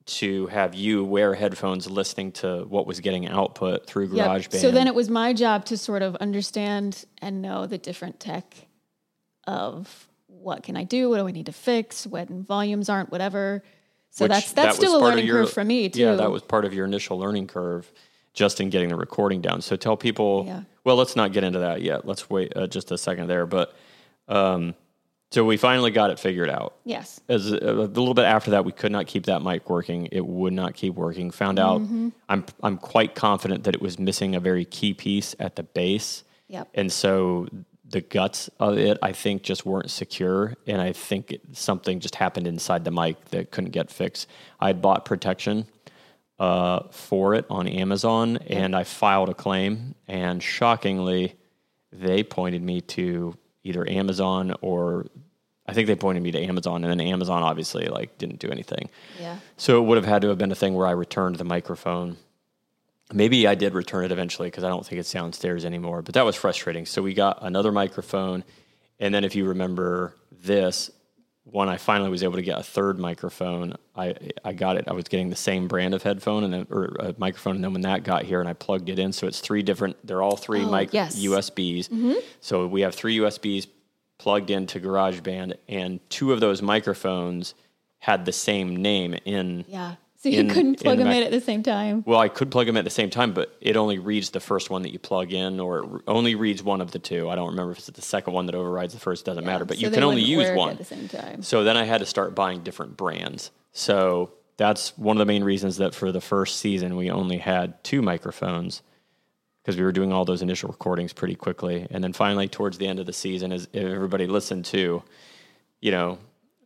to 0.06 0.46
have 0.48 0.74
you 0.74 1.04
wear 1.04 1.34
headphones 1.34 1.88
listening 1.90 2.32
to 2.32 2.64
what 2.68 2.86
was 2.86 3.00
getting 3.00 3.26
output 3.26 3.86
through 3.86 4.08
Yep. 4.14 4.26
GarageBand. 4.26 4.60
So 4.60 4.70
then 4.70 4.86
it 4.86 4.94
was 4.94 5.08
my 5.10 5.32
job 5.32 5.64
to 5.66 5.76
sort 5.76 6.02
of 6.02 6.16
understand 6.16 7.04
and 7.20 7.42
know 7.42 7.66
the 7.66 7.78
different 7.78 8.20
tech 8.20 8.54
of 9.46 10.08
what 10.26 10.62
can 10.62 10.76
I 10.76 10.84
do, 10.84 11.08
what 11.10 11.18
do 11.18 11.26
I 11.26 11.30
need 11.30 11.46
to 11.46 11.52
fix, 11.52 12.06
when 12.06 12.42
volumes 12.42 12.88
aren't, 12.88 13.10
whatever. 13.10 13.62
So 14.10 14.24
Which 14.24 14.30
that's 14.32 14.52
that's 14.52 14.78
was 14.78 14.88
still 14.88 14.96
a 14.98 15.02
learning 15.02 15.26
your- 15.26 15.42
curve 15.44 15.52
for 15.52 15.64
me 15.64 15.88
too. 15.88 16.00
Yeah, 16.00 16.14
that 16.14 16.30
was 16.30 16.42
part 16.42 16.64
of 16.64 16.72
your 16.74 16.86
initial 16.86 17.18
learning 17.18 17.46
curve, 17.46 17.90
just 18.34 18.60
in 18.60 18.70
getting 18.70 18.88
the 18.90 18.96
recording 18.96 19.40
down. 19.40 19.62
So 19.62 19.76
tell 19.76 19.96
people. 19.96 20.44
Yeah. 20.46 20.62
Well, 20.84 20.96
let's 20.96 21.16
not 21.16 21.32
get 21.32 21.44
into 21.44 21.58
that 21.58 21.82
yet. 21.82 22.06
Let's 22.06 22.30
wait 22.30 22.54
uh, 22.56 22.66
just 22.66 22.90
a 22.90 22.98
second 22.98 23.26
there. 23.28 23.44
But 23.46 23.74
um, 24.28 24.74
So 25.30 25.44
we 25.44 25.58
finally 25.58 25.90
got 25.90 26.10
it 26.10 26.18
figured 26.18 26.48
out. 26.48 26.76
Yes. 26.84 27.20
As 27.28 27.52
a, 27.52 27.56
a 27.56 27.84
little 27.84 28.14
bit 28.14 28.24
after 28.24 28.52
that, 28.52 28.64
we 28.64 28.72
could 28.72 28.92
not 28.92 29.06
keep 29.06 29.26
that 29.26 29.42
mic 29.42 29.68
working. 29.68 30.08
It 30.10 30.24
would 30.24 30.54
not 30.54 30.74
keep 30.74 30.94
working. 30.94 31.30
Found 31.32 31.58
out. 31.58 31.82
Mm-hmm. 31.82 32.08
I'm 32.28 32.44
I'm 32.62 32.78
quite 32.78 33.14
confident 33.14 33.64
that 33.64 33.74
it 33.74 33.82
was 33.82 33.98
missing 33.98 34.34
a 34.34 34.40
very 34.40 34.64
key 34.64 34.94
piece 34.94 35.34
at 35.38 35.56
the 35.56 35.62
base. 35.62 36.24
Yep. 36.48 36.68
And 36.72 36.90
so 36.90 37.46
the 37.90 38.00
guts 38.00 38.48
of 38.58 38.78
it, 38.78 38.98
I 39.02 39.12
think, 39.12 39.42
just 39.42 39.66
weren't 39.66 39.90
secure, 39.90 40.54
and 40.66 40.80
I 40.80 40.92
think 40.92 41.32
it, 41.32 41.40
something 41.52 42.00
just 42.00 42.14
happened 42.14 42.46
inside 42.46 42.84
the 42.84 42.90
mic 42.90 43.22
that 43.26 43.50
couldn't 43.50 43.70
get 43.70 43.90
fixed. 43.90 44.28
I 44.60 44.68
had 44.68 44.80
bought 44.82 45.04
protection 45.04 45.66
uh, 46.38 46.80
for 46.90 47.34
it 47.34 47.44
on 47.50 47.66
Amazon, 47.66 48.38
and 48.46 48.74
I 48.76 48.84
filed 48.84 49.28
a 49.30 49.34
claim, 49.34 49.94
and 50.06 50.42
shockingly, 50.42 51.34
they 51.92 52.22
pointed 52.22 52.62
me 52.62 52.80
to 52.82 53.34
either 53.64 53.88
Amazon 53.88 54.54
or 54.60 55.06
I 55.66 55.74
think 55.74 55.86
they 55.86 55.96
pointed 55.96 56.22
me 56.22 56.30
to 56.32 56.42
Amazon, 56.42 56.82
and 56.82 56.90
then 56.90 57.06
Amazon 57.06 57.42
obviously 57.42 57.88
like 57.88 58.16
didn't 58.16 58.38
do 58.38 58.48
anything. 58.50 58.88
Yeah. 59.20 59.36
So 59.58 59.82
it 59.82 59.86
would 59.86 59.96
have 59.96 60.06
had 60.06 60.22
to 60.22 60.28
have 60.28 60.38
been 60.38 60.50
a 60.50 60.56
thing 60.56 60.74
where 60.74 60.86
I 60.86 60.92
returned 60.92 61.36
the 61.36 61.44
microphone. 61.44 62.16
Maybe 63.12 63.46
I 63.46 63.54
did 63.54 63.74
return 63.74 64.04
it 64.04 64.12
eventually 64.12 64.48
because 64.48 64.64
I 64.64 64.68
don't 64.68 64.84
think 64.84 64.98
it's 64.98 65.12
downstairs 65.12 65.66
anymore. 65.66 66.00
But 66.00 66.14
that 66.14 66.24
was 66.24 66.36
frustrating. 66.36 66.86
So 66.86 67.02
we 67.02 67.12
got 67.12 67.38
another 67.42 67.70
microphone, 67.70 68.44
and 68.98 69.14
then 69.14 69.24
if 69.24 69.34
you 69.34 69.44
remember 69.44 70.14
this, 70.42 70.90
when 71.50 71.68
I 71.68 71.76
finally 71.76 72.10
was 72.10 72.22
able 72.22 72.34
to 72.36 72.42
get 72.42 72.58
a 72.58 72.62
third 72.62 72.98
microphone, 72.98 73.74
I 73.96 74.14
I 74.44 74.52
got 74.52 74.76
it. 74.76 74.84
I 74.88 74.92
was 74.92 75.04
getting 75.04 75.30
the 75.30 75.36
same 75.36 75.68
brand 75.68 75.94
of 75.94 76.02
headphone 76.02 76.44
and 76.44 76.52
then, 76.52 76.66
or 76.70 76.94
a 76.98 77.14
microphone, 77.18 77.54
and 77.56 77.64
then 77.64 77.72
when 77.72 77.82
that 77.82 78.04
got 78.04 78.24
here 78.24 78.40
and 78.40 78.48
I 78.48 78.52
plugged 78.52 78.88
it 78.88 78.98
in, 78.98 79.12
so 79.12 79.26
it's 79.26 79.40
three 79.40 79.62
different. 79.62 79.96
They're 80.06 80.22
all 80.22 80.36
three 80.36 80.62
Oh, 80.64 80.70
mic 80.70 80.92
yes. 80.92 81.18
USBs. 81.18 81.88
Mm-hmm. 81.88 82.14
So 82.40 82.66
we 82.66 82.80
have 82.82 82.94
three 82.94 83.16
USBs 83.18 83.66
plugged 84.18 84.50
into 84.50 84.80
GarageBand, 84.80 85.54
and 85.68 86.00
two 86.10 86.32
of 86.32 86.40
those 86.40 86.60
microphones 86.60 87.54
had 88.00 88.24
the 88.24 88.32
same 88.32 88.76
name 88.76 89.14
in. 89.24 89.64
Yeah. 89.68 89.94
So 90.20 90.28
you 90.28 90.40
In- 90.40 90.48
couldn't 90.50 90.80
plug 90.82 90.98
in 90.98 91.06
them 91.06 91.16
in 91.16 91.22
at 91.22 91.30
the 91.30 91.40
same 91.40 91.62
time. 91.62 92.02
Well, 92.04 92.18
I 92.18 92.28
could 92.28 92.50
plug 92.50 92.66
them 92.66 92.76
at 92.76 92.82
the 92.82 92.90
same 92.90 93.08
time, 93.08 93.32
but 93.32 93.56
it 93.60 93.76
only 93.76 93.98
reads 94.00 94.30
the 94.30 94.40
first 94.40 94.68
one 94.68 94.82
that 94.82 94.92
you 94.92 94.98
plug 94.98 95.32
in, 95.32 95.60
or 95.60 95.78
it 95.78 95.86
re- 95.86 96.00
only 96.08 96.34
reads 96.34 96.60
one 96.60 96.80
of 96.80 96.90
the 96.90 96.98
two. 96.98 97.30
I 97.30 97.36
don't 97.36 97.50
remember 97.50 97.70
if 97.72 97.78
it's 97.78 97.86
the 97.86 98.02
second 98.02 98.32
one 98.32 98.46
that 98.46 98.56
overrides 98.56 98.94
the 98.94 99.00
first. 99.00 99.24
Doesn't 99.24 99.44
matter, 99.44 99.64
but 99.64 99.76
So 99.76 99.82
you 99.86 99.90
can 99.92 100.02
only 100.02 100.22
use 100.22 100.50
one. 100.56 100.70
at 100.70 100.78
the 100.78 100.84
same 100.84 101.06
time. 101.08 101.42
So 101.42 101.62
then 101.62 101.76
I 101.76 101.84
had 101.84 101.98
to 101.98 102.06
start 102.06 102.34
buying 102.34 102.62
different 102.64 102.96
brands. 102.96 103.52
So 103.72 104.32
that's 104.56 104.98
one 104.98 105.16
of 105.16 105.20
the 105.20 105.26
main 105.32 105.44
reasons 105.44 105.76
that 105.76 105.94
for 105.94 106.10
the 106.10 106.20
first 106.20 106.56
season 106.56 106.96
we 106.96 107.12
only 107.12 107.38
had 107.38 107.82
two 107.84 108.02
microphones 108.02 108.82
because 109.62 109.76
we 109.76 109.84
were 109.84 109.92
doing 109.92 110.12
all 110.12 110.24
those 110.24 110.42
initial 110.42 110.68
recordings 110.68 111.12
pretty 111.12 111.36
quickly. 111.36 111.86
And 111.92 112.02
then 112.02 112.12
finally, 112.12 112.48
towards 112.48 112.78
the 112.78 112.88
end 112.88 112.98
of 112.98 113.06
the 113.06 113.12
season, 113.12 113.52
as 113.52 113.68
everybody 113.72 114.26
listened 114.26 114.64
to, 114.66 115.02
you 115.80 115.90
know, 115.92 116.18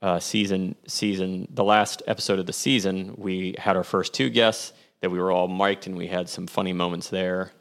uh, 0.03 0.19
season 0.19 0.75
season 0.87 1.47
the 1.51 1.65
last 1.65 2.03
episode 2.07 2.39
of 2.39 2.47
the 2.47 2.53
season, 2.53 3.15
we 3.17 3.55
had 3.57 3.77
our 3.77 3.85
first 3.85 4.13
two 4.13 4.29
guests 4.29 4.73
that 5.01 5.11
we 5.11 5.19
were 5.19 5.31
all 5.31 5.49
mic'd 5.49 5.87
and 5.87 5.97
we 5.97 6.09
had 6.09 6.29
some 6.29 6.47
funny 6.47 6.73
moments 6.73 7.09
there. 7.09 7.53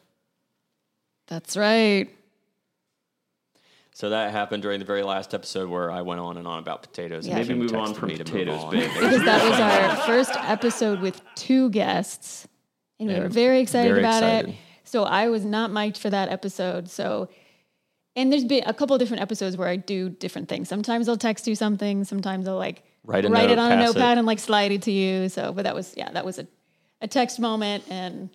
That's 1.27 1.55
right. 1.55 2.09
So 3.93 4.09
that 4.09 4.31
happened 4.31 4.63
during 4.63 4.79
the 4.79 4.85
very 4.85 5.03
last 5.03 5.33
episode 5.33 5.69
where 5.69 5.91
I 5.91 6.01
went 6.01 6.19
on 6.19 6.37
and 6.37 6.47
on 6.47 6.59
about 6.59 6.81
potatoes. 6.81 7.27
Yeah. 7.27 7.37
and 7.37 7.47
Maybe 7.47 7.59
move 7.59 7.75
on 7.75 7.93
from 7.93 8.09
me 8.09 8.17
to 8.17 8.23
move 8.23 8.31
potatoes, 8.31 8.63
on. 8.63 8.71
Because 8.71 9.23
that 9.23 9.49
was 9.49 9.59
our 9.59 10.07
first 10.07 10.31
episode 10.35 11.01
with 11.01 11.21
two 11.35 11.69
guests. 11.69 12.47
And 12.99 13.09
we 13.09 13.15
And 13.15 13.23
were 13.23 13.29
very 13.29 13.59
excited 13.59 13.89
very 13.89 13.99
about 13.99 14.23
it. 14.23 14.55
So 14.83 15.03
I 15.03 15.29
was 15.29 15.45
not 15.45 15.71
mic'd 15.71 15.97
for 15.97 16.09
that 16.09 16.29
episode. 16.29 16.89
So 16.89 17.29
and 18.15 18.31
there's 18.31 18.43
been 18.43 18.63
a 18.65 18.73
couple 18.73 18.95
of 18.95 18.99
different 18.99 19.21
episodes 19.21 19.55
where 19.57 19.67
I 19.67 19.75
do 19.77 20.09
different 20.09 20.49
things. 20.49 20.67
Sometimes 20.69 21.07
I'll 21.09 21.17
text 21.17 21.47
you 21.47 21.55
something, 21.55 22.03
sometimes 22.03 22.47
I'll 22.47 22.57
like 22.57 22.83
Write 23.03 23.23
write 23.23 23.47
note, 23.47 23.51
it 23.51 23.57
on 23.59 23.71
a 23.71 23.75
pass 23.75 23.83
it. 23.83 23.93
notepad 23.93 24.17
and 24.17 24.27
like 24.27 24.39
slide 24.39 24.71
it 24.71 24.83
to 24.83 24.91
you. 24.91 25.29
So 25.29 25.53
but 25.53 25.63
that 25.63 25.73
was 25.75 25.93
yeah, 25.97 26.11
that 26.11 26.23
was 26.25 26.39
a, 26.39 26.47
a 27.01 27.07
text 27.07 27.39
moment 27.39 27.83
and 27.89 28.29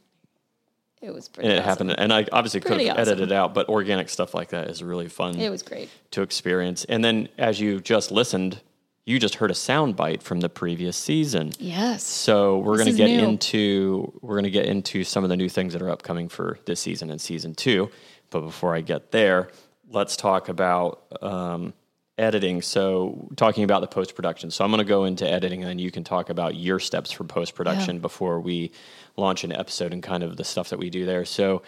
it 1.02 1.12
was 1.12 1.28
pretty 1.28 1.48
And 1.50 1.58
it 1.58 1.60
awesome. 1.60 1.88
happened, 1.88 1.94
and 2.00 2.12
I 2.12 2.26
obviously 2.32 2.60
could 2.60 2.68
Pretty 2.70 2.86
have 2.86 2.96
awesome. 2.98 3.12
edited 3.12 3.30
it 3.30 3.34
out, 3.34 3.52
but 3.54 3.68
organic 3.68 4.08
stuff 4.08 4.34
like 4.34 4.48
that 4.48 4.68
is 4.70 4.82
really 4.82 5.08
fun 5.08 5.38
It 5.38 5.50
was 5.50 5.62
great. 5.62 5.90
to 6.12 6.22
experience. 6.22 6.84
And 6.86 7.04
then, 7.04 7.28
as 7.36 7.60
you 7.60 7.80
just 7.80 8.10
listened, 8.10 8.60
you 9.04 9.18
just 9.20 9.36
heard 9.36 9.50
a 9.50 9.54
sound 9.54 9.94
bite 9.94 10.22
from 10.22 10.40
the 10.40 10.48
previous 10.48 10.96
season. 10.96 11.52
Yes. 11.58 12.02
So 12.02 12.58
we're 12.58 12.76
going 12.78 12.88
to 12.90 12.96
get 12.96 13.08
new. 13.08 13.22
into 13.24 14.12
we're 14.22 14.34
going 14.34 14.44
to 14.44 14.50
get 14.50 14.66
into 14.66 15.04
some 15.04 15.22
of 15.22 15.28
the 15.30 15.36
new 15.36 15.50
things 15.50 15.74
that 15.74 15.82
are 15.82 15.90
upcoming 15.90 16.28
for 16.30 16.58
this 16.64 16.80
season 16.80 17.10
and 17.10 17.20
season 17.20 17.54
two. 17.54 17.90
But 18.30 18.40
before 18.40 18.74
I 18.74 18.80
get 18.80 19.12
there, 19.12 19.50
let's 19.90 20.16
talk 20.16 20.48
about 20.48 21.04
um, 21.22 21.72
editing. 22.18 22.62
So 22.62 23.28
talking 23.36 23.64
about 23.64 23.80
the 23.80 23.86
post 23.86 24.14
production. 24.14 24.50
So 24.50 24.64
I'm 24.64 24.70
going 24.70 24.78
to 24.78 24.84
go 24.84 25.04
into 25.04 25.28
editing, 25.28 25.62
and 25.62 25.68
then 25.70 25.78
you 25.78 25.90
can 25.90 26.04
talk 26.04 26.30
about 26.30 26.54
your 26.56 26.78
steps 26.78 27.12
for 27.12 27.24
post 27.24 27.54
production 27.54 27.96
Yeah. 27.96 28.02
before 28.02 28.40
we 28.40 28.72
launch 29.16 29.44
an 29.44 29.52
episode 29.52 29.92
and 29.92 30.02
kind 30.02 30.22
of 30.22 30.36
the 30.36 30.44
stuff 30.44 30.70
that 30.70 30.78
we 30.78 30.90
do 30.90 31.06
there. 31.06 31.24
So 31.24 31.62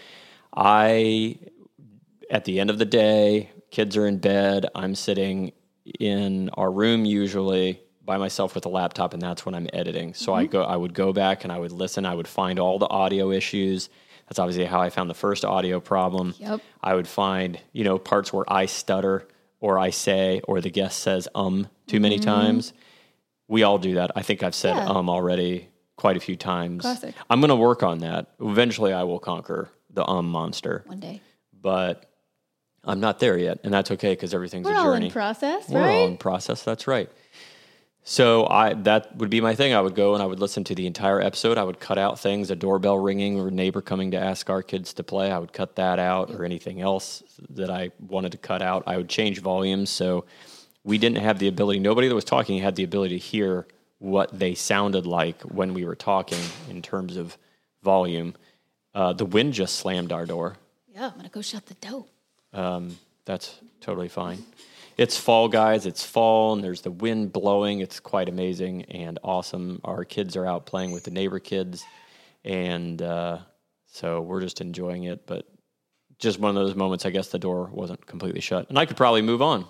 I 0.55 1.39
at 2.31 2.45
the 2.45 2.61
end 2.61 2.71
of 2.71 2.79
the 2.79 2.85
day, 2.85 3.51
kids 3.71 3.97
are 3.97 4.07
in 4.07 4.19
bed. 4.19 4.67
I'm 4.75 4.95
sitting 4.95 5.53
in 5.99 6.51
our 6.51 6.71
room 6.71 7.05
usually 7.05 7.81
by 8.05 8.17
myself 8.19 8.55
with 8.55 8.65
a 8.67 8.69
laptop, 8.69 9.13
and 9.13 9.23
that's 9.23 9.45
when 9.47 9.55
I'm 9.55 9.67
editing. 9.73 10.15
So 10.15 10.35
I 10.35 10.47
go, 10.47 10.63
I 10.63 10.77
would 10.77 10.95
go 10.95 11.13
back 11.13 11.45
and 11.45 11.53
I 11.53 11.59
would 11.59 11.73
listen. 11.73 12.07
I 12.07 12.15
would 12.15 12.29
find 12.29 12.59
all 12.59 12.79
the 12.79 12.89
audio 12.89 13.31
issues. 13.31 13.89
That's 14.29 14.39
obviously 14.39 14.65
how 14.65 14.81
I 14.81 14.91
found 14.91 15.09
the 15.09 15.15
first 15.15 15.45
audio 15.45 15.81
problem. 15.81 16.35
Yep. 16.39 16.61
I 16.83 16.95
would 16.95 17.09
find 17.09 17.59
you 17.73 17.85
know 17.85 17.99
parts 17.99 18.33
where 18.33 18.45
I 18.53 18.67
stutter 18.67 19.27
or 19.61 19.79
I 19.79 19.91
say 19.91 20.41
or 20.47 20.61
the 20.61 20.71
guest 20.71 21.01
says 21.01 21.29
um 21.35 21.69
too 21.87 22.01
many 22.01 22.19
times. 22.19 22.73
We 23.49 23.63
all 23.63 23.79
do 23.79 23.95
that. 23.95 24.11
I 24.15 24.23
think 24.23 24.43
I've 24.43 24.55
said 24.55 24.77
Mm-hmm. 24.77 24.89
Yeah. 24.89 24.95
um 24.99 25.09
already 25.09 25.69
quite 25.97 26.17
a 26.17 26.21
few 26.21 26.37
times. 26.37 26.83
Classic. 26.83 27.15
I'm 27.31 27.41
going 27.41 27.49
to 27.49 27.57
work 27.57 27.83
on 27.83 27.99
that. 27.99 28.29
Eventually, 28.41 28.93
I 28.93 29.03
will 29.05 29.19
conquer 29.19 29.69
the 29.91 30.07
um 30.07 30.29
monster 30.31 30.83
One 30.87 31.01
day. 31.01 31.21
but 31.61 32.05
I'm 32.85 33.01
not 33.01 33.19
there 33.19 33.37
yet, 33.37 33.59
and 33.65 33.75
that's 33.75 33.91
okay 33.93 34.13
because 34.13 34.33
everything's 34.35 34.67
We're 34.67 34.75
a 34.75 34.79
all 34.79 34.85
journey. 34.93 35.07
in 35.07 35.13
process, 35.13 35.69
We're 35.69 35.81
right? 35.81 35.95
all 35.95 36.07
in 36.09 36.17
process. 36.19 36.63
That's 36.63 36.87
right. 36.87 37.11
So 38.03 38.47
I 38.47 38.73
that 38.75 39.17
would 39.17 39.29
be 39.29 39.41
my 39.41 39.55
thing. 39.55 39.75
I 39.75 39.81
would 39.81 39.95
go 39.95 40.15
and 40.15 40.23
I 40.23 40.27
would 40.27 40.41
listen 40.41 40.65
to 40.65 40.75
the 40.75 40.87
entire 40.87 41.21
episode. 41.21 41.59
I 41.59 41.65
would 41.65 41.79
cut 41.79 41.99
out 41.99 42.19
things, 42.19 42.51
a 42.51 42.57
doorbell 42.57 42.99
ringing 42.99 43.39
or 43.39 43.49
a 43.49 43.51
neighbor 43.51 43.83
coming 43.83 44.13
to 44.13 44.17
ask 44.17 44.49
our 44.49 44.63
kids 44.63 44.95
to 44.95 45.05
play. 45.05 45.31
I 45.31 45.39
would 45.39 45.53
cut 45.53 45.77
that 45.77 45.99
out 45.99 46.31
or 46.31 46.45
anything 46.45 46.81
else 46.81 47.23
that 47.51 47.71
I 47.71 47.91
wanted 48.01 48.33
to 48.33 48.39
cut 48.39 48.63
out. 48.63 48.85
I 48.87 48.97
would 48.97 49.09
change 49.11 49.41
volumes 49.41 49.91
so 49.91 50.25
we 50.85 50.97
didn't 50.97 51.19
have 51.19 51.39
the 51.39 51.49
ability. 51.49 51.81
Nobody 51.81 52.09
that 52.09 52.15
was 52.15 52.25
talking 52.25 52.59
had 52.59 52.77
the 52.77 52.85
ability 52.85 53.19
to 53.19 53.25
hear 53.25 53.67
what 53.99 54.37
they 54.37 54.55
sounded 54.55 55.07
like 55.07 55.43
when 55.43 55.75
we 55.75 55.85
were 55.85 55.97
talking 55.97 56.39
in 56.71 56.81
terms 56.81 57.17
of 57.17 57.37
volume. 57.83 58.35
Uh, 58.95 59.13
the 59.13 59.27
wind 59.27 59.53
just 59.53 59.77
slammed 59.77 60.13
our 60.13 60.25
door. 60.25 60.57
Yeah, 60.95 61.07
I'm 61.07 61.17
gonna 61.17 61.29
go 61.29 61.43
shut 61.43 61.67
the 61.67 61.75
door. 61.75 62.07
That's 63.27 63.59
totally 63.83 64.09
fine. 64.09 64.45
It's 64.99 65.17
fall, 65.17 65.47
guys. 65.47 65.87
It's 65.87 66.05
fall, 66.05 66.55
and 66.55 66.63
there's 66.63 66.81
the 66.81 66.91
wind 66.91 67.33
blowing. 67.33 67.79
It's 67.79 68.01
quite 68.01 68.29
amazing 68.29 68.83
and 68.87 69.17
awesome. 69.23 69.81
Our 69.85 70.05
kids 70.05 70.37
are 70.37 70.45
out 70.45 70.67
playing 70.67 70.91
with 70.91 71.05
the 71.05 71.13
neighbor 71.13 71.39
kids, 71.39 71.85
and 72.45 73.01
uh, 73.01 73.39
so 73.87 74.21
we're 74.21 74.41
just 74.41 74.61
enjoying 74.61 75.05
it. 75.05 75.25
But 75.25 75.47
just 76.19 76.41
one 76.41 76.49
of 76.49 76.57
those 76.57 76.75
moments, 76.75 77.07
I 77.07 77.11
guess 77.11 77.29
the 77.29 77.39
door 77.39 77.71
wasn't 77.73 78.05
completely 78.07 78.41
shut, 78.41 78.69
and 78.71 78.77
I 78.77 78.87
could 78.87 78.97
probably 78.97 79.23
move 79.23 79.41
on. 79.41 79.67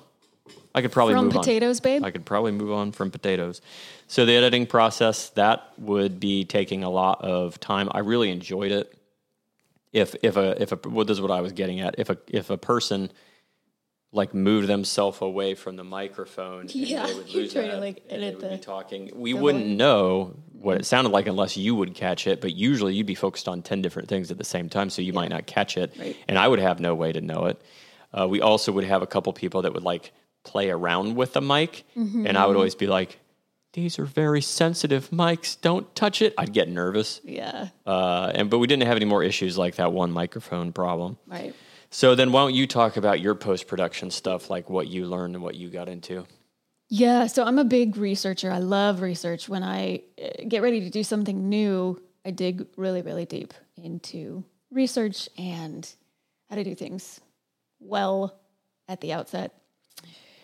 I 0.74 0.80
could 0.80 0.92
probably 0.92 1.12
From 1.12 1.26
move 1.26 1.36
on. 1.36 1.42
From 1.42 1.42
potatoes, 1.42 1.80
babe? 1.80 2.04
I 2.04 2.10
could 2.10 2.24
probably 2.24 2.52
move 2.52 2.72
on 2.72 2.90
from 2.92 3.10
potatoes. 3.10 3.60
So 4.06 4.24
the 4.24 4.32
editing 4.32 4.66
process 4.66 5.28
that 5.30 5.74
would 5.76 6.18
be 6.18 6.46
taking 6.46 6.84
a 6.84 6.90
lot 6.90 7.20
of 7.20 7.60
time. 7.60 7.90
I 7.92 7.98
really 7.98 8.30
enjoyed 8.30 8.72
it. 8.72 8.96
If 9.92 10.16
if 10.22 10.38
a 10.38 10.62
if 10.62 10.72
a 10.72 10.78
well, 10.88 11.04
this 11.04 11.18
is 11.18 11.20
what 11.20 11.30
I 11.30 11.42
was 11.42 11.52
getting 11.52 11.80
at. 11.80 11.96
If 11.98 12.08
a 12.08 12.16
if 12.28 12.48
a 12.48 12.56
person 12.56 13.10
like 14.12 14.32
move 14.32 14.66
themselves 14.66 15.20
away 15.20 15.54
from 15.54 15.76
the 15.76 15.84
microphone, 15.84 16.60
and 16.62 16.74
Yeah, 16.74 17.06
they 17.06 17.14
would 17.14 17.28
you're 17.28 17.42
lose 17.42 17.52
trying 17.52 17.70
to, 17.70 17.76
like, 17.78 18.02
edit 18.08 18.40
would 18.40 18.50
be 18.50 18.58
talking. 18.58 19.10
We 19.14 19.32
the 19.32 19.38
wouldn't 19.38 19.66
know 19.66 20.34
what 20.52 20.78
it 20.78 20.86
sounded 20.86 21.10
like 21.10 21.26
unless 21.26 21.56
you 21.56 21.74
would 21.74 21.94
catch 21.94 22.26
it. 22.26 22.40
But 22.40 22.54
usually, 22.54 22.94
you'd 22.94 23.06
be 23.06 23.14
focused 23.14 23.48
on 23.48 23.62
ten 23.62 23.82
different 23.82 24.08
things 24.08 24.30
at 24.30 24.38
the 24.38 24.44
same 24.44 24.68
time, 24.68 24.88
so 24.90 25.02
you 25.02 25.12
might 25.12 25.28
not 25.30 25.46
catch 25.46 25.76
it. 25.76 25.94
Right. 25.98 26.16
And 26.26 26.38
I 26.38 26.48
would 26.48 26.58
have 26.58 26.80
no 26.80 26.94
way 26.94 27.12
to 27.12 27.20
know 27.20 27.46
it. 27.46 27.60
Uh, 28.12 28.26
we 28.26 28.40
also 28.40 28.72
would 28.72 28.84
have 28.84 29.02
a 29.02 29.06
couple 29.06 29.32
people 29.34 29.62
that 29.62 29.74
would 29.74 29.82
like 29.84 30.12
play 30.42 30.70
around 30.70 31.14
with 31.14 31.34
the 31.34 31.42
mic, 31.42 31.84
Mm-hmm. 31.96 32.26
and 32.26 32.38
I 32.38 32.46
would 32.46 32.56
always 32.56 32.74
be 32.74 32.86
like, 32.86 33.18
"These 33.74 33.98
are 33.98 34.06
very 34.06 34.40
sensitive 34.40 35.10
mics. 35.10 35.60
Don't 35.60 35.94
touch 35.94 36.22
it." 36.22 36.32
I'd 36.38 36.54
get 36.54 36.70
nervous, 36.70 37.20
Yeah, 37.24 37.68
uh, 37.84 38.32
and 38.34 38.48
but 38.48 38.56
we 38.58 38.66
didn't 38.66 38.84
have 38.86 38.96
any 38.96 39.04
more 39.04 39.22
issues 39.22 39.58
like 39.58 39.74
that 39.76 39.92
one 39.92 40.10
microphone 40.12 40.72
problem. 40.72 41.18
right. 41.26 41.54
So 41.90 42.14
then, 42.14 42.32
why 42.32 42.42
don't 42.42 42.54
you 42.54 42.66
talk 42.66 42.96
about 42.96 43.20
your 43.20 43.34
post 43.34 43.66
production 43.66 44.10
stuff, 44.10 44.50
like 44.50 44.68
what 44.68 44.88
you 44.88 45.06
learned 45.06 45.34
and 45.34 45.42
what 45.42 45.54
you 45.54 45.68
got 45.70 45.88
into? 45.88 46.26
Yeah, 46.90 47.26
so 47.26 47.44
I'm 47.44 47.58
a 47.58 47.64
big 47.64 47.96
researcher. 47.96 48.50
I 48.50 48.58
love 48.58 49.00
research. 49.02 49.48
When 49.48 49.62
I 49.62 50.02
uh, 50.22 50.44
get 50.48 50.62
ready 50.62 50.80
to 50.80 50.90
do 50.90 51.02
something 51.02 51.48
new, 51.48 52.00
I 52.24 52.30
dig 52.30 52.66
really, 52.76 53.02
really 53.02 53.24
deep 53.24 53.54
into 53.76 54.44
research 54.70 55.28
and 55.38 55.90
how 56.50 56.56
to 56.56 56.64
do 56.64 56.74
things 56.74 57.20
well 57.80 58.38
at 58.88 59.00
the 59.00 59.12
outset. 59.12 59.52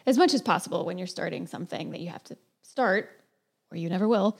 as 0.06 0.18
much 0.18 0.34
as 0.34 0.42
possible 0.42 0.84
when 0.84 0.98
you're 0.98 1.06
starting 1.06 1.46
something 1.46 1.90
that 1.90 2.00
you 2.00 2.08
have 2.08 2.24
to 2.24 2.36
start, 2.62 3.10
or 3.70 3.76
you 3.76 3.88
never 3.88 4.06
will. 4.06 4.38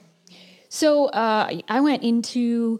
So 0.69 1.05
uh, 1.07 1.59
I 1.67 1.79
went 1.81 2.03
into 2.03 2.79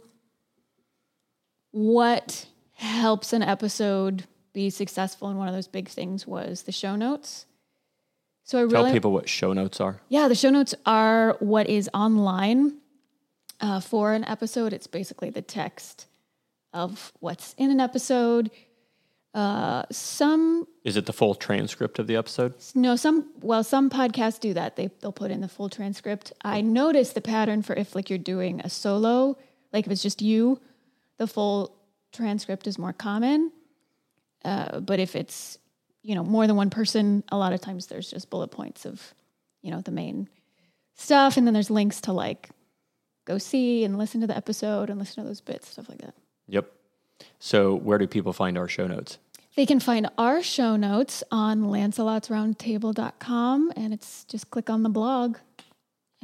what 1.72 2.46
helps 2.76 3.34
an 3.34 3.42
episode 3.42 4.26
be 4.54 4.70
successful, 4.70 5.28
and 5.28 5.38
one 5.38 5.48
of 5.48 5.54
those 5.54 5.68
big 5.68 5.90
things 5.90 6.26
was 6.28 6.64
the 6.64 6.72
show 6.72 6.96
notes. 6.96 7.46
So 8.44 8.58
I 8.60 8.62
really 8.62 8.74
Tell 8.74 8.92
people 8.94 9.12
what 9.12 9.28
show 9.28 9.54
notes 9.54 9.82
are. 9.82 10.00
yeah, 10.08 10.28
the 10.28 10.36
show 10.36 10.50
notes 10.52 10.76
are 10.86 11.36
what 11.40 11.68
is 11.68 11.90
online 11.94 12.78
uh, 13.60 13.80
for 13.80 14.14
an 14.14 14.24
episode. 14.26 14.72
It's 14.72 14.88
basically 14.88 15.30
the 15.32 15.42
text 15.42 16.06
of 16.72 17.12
what's 17.20 17.56
in 17.58 17.72
an 17.72 17.80
episode. 17.80 18.52
Uh, 19.34 19.84
some 19.92 20.66
Is 20.86 20.96
it 20.96 21.08
the 21.08 21.12
full 21.14 21.36
transcript 21.36 22.00
of 22.00 22.08
the 22.08 22.16
episode? 22.16 22.54
no, 22.76 22.96
some 22.96 23.30
well, 23.42 23.64
some 23.64 23.90
podcasts 23.90 24.40
do 24.40 24.54
that. 24.54 24.76
They 24.78 24.90
they'll 25.02 25.12
put 25.12 25.32
in 25.32 25.42
the 25.42 25.50
full 25.50 25.68
transcript. 25.70 26.32
I 26.44 26.62
noticed 26.62 27.16
the 27.16 27.22
pattern 27.22 27.62
for 27.62 27.74
if 27.76 27.96
like 27.96 28.10
you're 28.10 28.20
doing 28.20 28.62
a 28.62 28.70
solo, 28.70 29.38
like 29.74 29.86
if 29.88 29.92
it's 29.92 30.04
just 30.04 30.22
you, 30.22 30.62
the 31.18 31.28
full 31.28 31.76
transcript 32.16 32.68
is 32.68 32.78
more 32.78 32.94
common. 32.94 33.52
Uh, 34.44 34.80
but 34.80 35.00
if 35.00 35.16
it's 35.16 35.58
you 36.04 36.16
know 36.16 36.24
more 36.24 36.48
than 36.48 36.56
one 36.56 36.70
person, 36.70 37.24
a 37.30 37.38
lot 37.38 37.54
of 37.54 37.62
times 37.62 37.88
there's 37.88 38.10
just 38.10 38.30
bullet 38.30 38.50
points 38.50 38.86
of 38.86 39.14
you 39.62 39.72
know 39.72 39.82
the 39.82 39.92
main 39.92 40.30
stuff, 40.96 41.38
and 41.38 41.46
then 41.46 41.54
there's 41.54 41.70
links 41.70 42.02
to 42.02 42.14
like 42.14 42.50
go 43.26 43.38
see 43.38 43.84
and 43.84 43.98
listen 43.98 44.22
to 44.22 44.28
the 44.28 44.38
episode 44.38 44.90
and 44.90 45.00
listen 45.00 45.24
to 45.24 45.28
those 45.28 45.42
bits, 45.42 45.70
stuff 45.70 45.90
like 45.90 46.00
that. 46.00 46.16
Yep. 46.48 46.72
So 47.40 47.76
where 47.76 47.98
do 47.98 48.08
people 48.08 48.34
find 48.34 48.58
our 48.58 48.68
show 48.68 48.88
notes? 48.88 49.20
They 49.56 49.66
can 49.66 49.80
find 49.80 50.12
our 50.18 50.44
show 50.44 50.76
notes 50.76 51.24
on 51.32 51.62
lancelotsroundtable.com 51.64 53.72
and 53.76 53.94
it's 53.94 54.26
just 54.26 54.52
click 54.52 54.70
on 54.70 54.84
the 54.84 54.90
blog. 54.90 55.38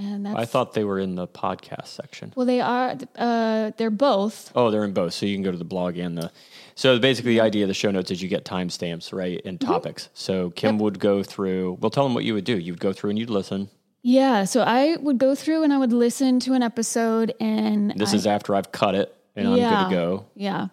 And 0.04 0.26
that's 0.26 0.36
I 0.36 0.46
thought 0.46 0.74
they 0.74 0.84
were 0.84 0.98
in 1.00 1.14
the 1.16 1.28
podcast 1.28 1.88
section. 1.88 2.34
well 2.36 2.46
they 2.48 2.60
are 2.62 2.96
uh 3.18 3.72
they're 3.78 3.90
both. 3.92 4.52
Oh, 4.56 4.72
they're 4.72 4.84
in 4.84 4.94
both. 4.94 5.14
So 5.14 5.26
you 5.28 5.36
can 5.36 5.44
go 5.44 5.52
to 5.52 5.58
the 5.58 5.64
blog 5.76 5.98
and 5.98 6.18
the. 6.18 6.32
So 6.76 6.98
basically, 6.98 7.34
the 7.34 7.42
idea 7.42 7.64
of 7.66 7.68
the 7.68 7.74
show 7.76 7.92
notes 7.92 8.10
is 8.10 8.22
you 8.24 8.30
get 8.30 8.44
timestamps, 8.46 9.14
right, 9.14 9.40
and 9.46 9.60
Mm-hmm. 9.60 9.72
topics. 9.72 10.10
So 10.14 10.50
Kim 10.52 10.80
would 10.80 10.98
go 11.00 11.22
through. 11.22 11.78
Well, 11.82 11.92
tell 11.92 12.06
them 12.06 12.14
what 12.16 12.24
you 12.24 12.34
would 12.34 12.46
do. 12.46 12.58
You 12.58 12.74
would 12.74 12.80
go 12.80 12.94
through 12.94 13.12
and 13.12 13.20
you'd 13.20 13.30
listen. 13.30 13.70
Yeah, 14.02 14.46
so 14.46 14.62
I 14.62 14.96
would 14.98 15.20
go 15.20 15.36
through 15.36 15.62
and 15.64 15.72
I 15.72 15.78
would 15.78 15.94
listen 15.94 16.40
to 16.42 16.54
an 16.54 16.64
episode 16.64 17.34
and 17.40 17.92
This 17.96 18.14
I- 18.14 18.16
is 18.16 18.26
after 18.26 18.56
I've 18.56 18.72
cut 18.72 18.96
it 18.96 19.16
and 19.36 19.48
I'm 19.50 19.58
Yeah. 19.58 19.70
good 19.84 19.90
to 19.90 19.96
go. 19.96 20.26
Yeah. 20.34 20.68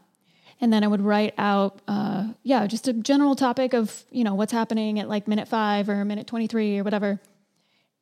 And 0.62 0.73
then 0.73 0.82
I 0.82 0.87
would 0.87 1.02
write 1.02 1.35
out, 1.37 1.82
uh, 1.87 2.28
yeah, 2.42 2.66
just 2.66 2.88
a 2.88 2.92
general 2.94 3.37
topic 3.37 3.75
of, 3.75 4.04
you 4.11 4.25
know, 4.25 4.35
what's 4.35 4.52
happening 4.52 4.99
at 4.99 5.08
like 5.11 5.28
minute 5.28 5.47
five 5.47 5.88
or 5.90 6.02
minute 6.06 6.26
23 6.26 6.78
or 6.78 6.85
whatever. 6.85 7.20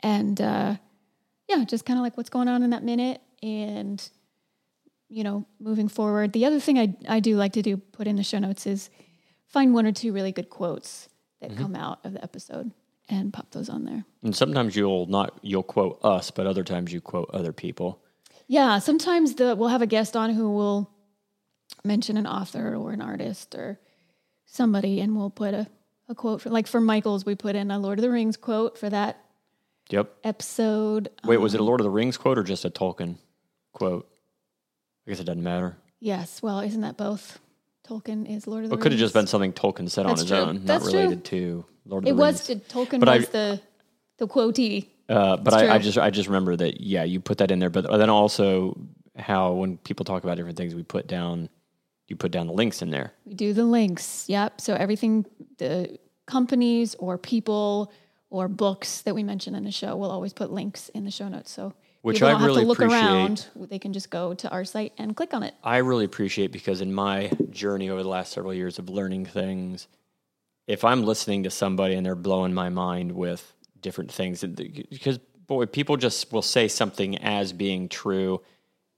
And 0.00 0.40
uh, 0.40 0.76
yeah, 1.49 1.65
just 1.65 1.85
kind 1.85 1.99
of 1.99 2.03
like 2.03 2.17
what's 2.17 2.31
going 2.31 2.49
on 2.49 2.62
in 2.62 2.71
that 2.71 2.83
minute 2.85 3.21
and, 3.43 4.09
you 5.09 5.23
know, 5.25 5.47
moving 5.61 5.88
forward. 5.88 6.33
The 6.33 6.45
other 6.47 6.59
thing 6.61 6.79
I, 6.79 6.95
I 7.09 7.21
do 7.21 7.37
like 7.37 7.53
to 7.55 7.62
do, 7.62 7.76
put 7.76 8.07
in 8.07 8.17
the 8.17 8.23
show 8.23 8.38
notes, 8.38 8.67
is 8.67 8.91
find 9.47 9.73
one 9.75 9.87
or 9.87 9.93
two 9.93 10.12
really 10.12 10.33
good 10.33 10.50
quotes 10.50 11.09
that 11.41 11.50
Mm-hmm. 11.50 11.62
come 11.62 11.76
out 11.76 11.99
of 12.05 12.15
the 12.15 12.23
episode 12.25 12.73
and 13.09 13.33
pop 13.33 13.50
those 13.53 13.69
on 13.69 13.85
there. 13.85 14.05
And 14.23 14.35
sometimes 14.35 14.75
you'll 14.75 15.07
not 15.07 15.38
you'll 15.43 15.62
quote 15.62 16.00
us, 16.03 16.31
but 16.31 16.47
other 16.47 16.65
times 16.65 16.93
you 16.93 17.00
quote 17.00 17.31
other 17.33 17.53
people. 17.53 18.00
Yeah, 18.49 18.79
sometimes 18.79 19.35
the 19.35 19.55
we'll 19.55 19.69
have 19.69 19.83
a 19.83 19.87
guest 19.87 20.17
on 20.17 20.31
who 20.31 20.50
will 20.50 20.91
mention 21.85 22.17
an 22.17 22.26
author 22.26 22.75
or 22.75 22.93
an 22.93 23.03
artist 23.03 23.55
or 23.55 23.79
somebody, 24.47 25.00
and 25.00 25.17
we'll 25.17 25.31
put 25.31 25.53
a, 25.55 25.69
a 26.09 26.15
quote 26.15 26.41
for 26.41 26.50
like 26.50 26.67
for 26.67 26.81
Michael's, 26.81 27.25
we 27.26 27.35
put 27.35 27.55
in 27.55 27.71
a 27.71 27.79
Lord 27.79 27.99
of 27.99 28.03
the 28.03 28.11
Rings 28.11 28.37
quote 28.37 28.78
for 28.78 28.89
that 28.89 29.23
Yep. 29.91 30.13
episode. 30.25 31.09
Wait, 31.25 31.37
was 31.39 31.55
it 31.55 31.61
a 31.61 31.65
Lord 31.65 31.81
of 31.81 31.85
the 31.85 31.91
Rings 31.91 32.17
quote 32.17 32.39
or 32.39 32.43
just 32.43 32.65
a 32.65 32.71
Tolkien 32.71 33.17
quote? 33.73 34.09
I 35.07 35.11
guess 35.11 35.21
it 35.21 35.25
doesn't 35.25 35.43
matter. 35.43 35.77
Yes, 36.01 36.43
well, 36.43 36.61
isn't 36.61 36.81
that 36.81 36.97
both? 36.97 37.39
Tolkien 37.89 38.29
is 38.29 38.47
Lord 38.49 38.65
of 38.65 38.71
the 38.71 38.75
It 38.75 38.77
Rings. 38.79 38.83
could 38.83 38.93
have 38.93 38.99
just 38.99 39.15
been 39.15 39.27
something 39.29 39.53
Tolkien 39.53 39.89
said 39.89 40.07
on 40.07 40.17
his 40.17 40.25
true. 40.27 40.37
own, 40.39 40.65
That's 40.65 40.85
not 40.85 40.91
true. 40.91 41.01
related 41.01 41.25
to 41.27 41.65
Lord 41.87 42.03
of 42.05 42.09
It 42.09 42.17
the 42.17 42.23
Rings. 42.23 42.49
It 42.51 42.57
was. 42.59 42.63
Tolkien 42.69 43.01
But 43.01 43.09
I- 43.09 43.17
was 43.19 43.29
the 43.29 43.61
the 44.19 44.27
quotee. 44.27 44.89
Uh, 45.09 45.37
but 45.37 45.55
I, 45.55 45.75
I 45.77 45.79
just 45.79 45.97
I 45.99 46.11
just 46.11 46.27
remember 46.29 46.57
that 46.57 46.81
yeah, 46.81 47.05
you 47.05 47.21
put 47.21 47.39
that 47.39 47.53
in 47.53 47.61
there. 47.61 47.71
But 47.71 47.87
then 47.97 48.11
also 48.11 48.77
how 49.15 49.53
when 49.53 49.77
people 49.79 50.05
talk 50.05 50.25
about 50.25 50.37
different 50.37 50.57
things, 50.57 50.75
we 50.75 50.83
put 50.83 51.07
down 51.07 51.49
you 52.09 52.17
put 52.17 52.33
down 52.33 52.49
the 52.49 52.53
links 52.53 52.83
in 52.83 52.91
there. 52.91 53.13
We 53.25 53.35
do 53.35 53.53
the 53.53 53.65
links. 53.65 54.25
Yep. 54.29 54.61
So 54.61 54.75
everything 54.75 55.25
the 55.59 55.97
companies 56.27 56.97
or 56.97 57.19
people 57.19 57.93
or 58.30 58.49
books 58.49 59.02
that 59.02 59.15
we 59.15 59.23
mention 59.23 59.54
in 59.54 59.65
the 59.65 59.71
show, 59.71 59.97
we'll 59.97 60.10
always 60.10 60.32
put 60.32 60.50
links 60.50 60.89
in 60.91 61.04
the 61.04 61.10
show 61.10 61.28
notes. 61.28 61.50
So 61.50 61.73
Which 62.02 62.17
people 62.17 62.28
I 62.28 62.32
don't 62.32 62.43
really 62.43 62.54
have 62.56 62.62
to 62.65 62.69
look 62.69 62.78
appreciate. 62.78 63.00
around. 63.00 63.47
They 63.56 63.78
can 63.78 63.93
just 63.93 64.10
go 64.10 64.34
to 64.34 64.50
our 64.50 64.65
site 64.65 64.93
and 64.99 65.17
click 65.17 65.32
on 65.32 65.43
it. 65.43 65.54
I 65.62 65.78
really 65.78 66.04
appreciate 66.04 66.52
because 66.52 66.80
in 66.80 66.93
my 66.93 67.30
journey 67.50 67.89
over 67.91 68.02
the 68.02 68.08
last 68.08 68.32
several 68.32 68.54
years 68.54 68.78
of 68.78 68.89
learning 68.89 69.26
things, 69.26 69.86
if 70.67 70.84
I'm 70.84 71.04
listening 71.04 71.45
to 71.45 71.50
somebody 71.50 71.95
and 71.95 72.04
they're 72.04 72.17
blowing 72.17 72.52
my 72.52 72.69
mind 72.69 73.12
with 73.12 73.52
different 73.80 74.10
things, 74.10 74.43
because 74.43 75.19
boy, 75.47 75.67
people 75.67 75.97
just 75.97 76.32
will 76.32 76.43
say 76.43 76.67
something 76.67 77.19
as 77.19 77.52
being 77.52 77.89
true, 77.89 78.43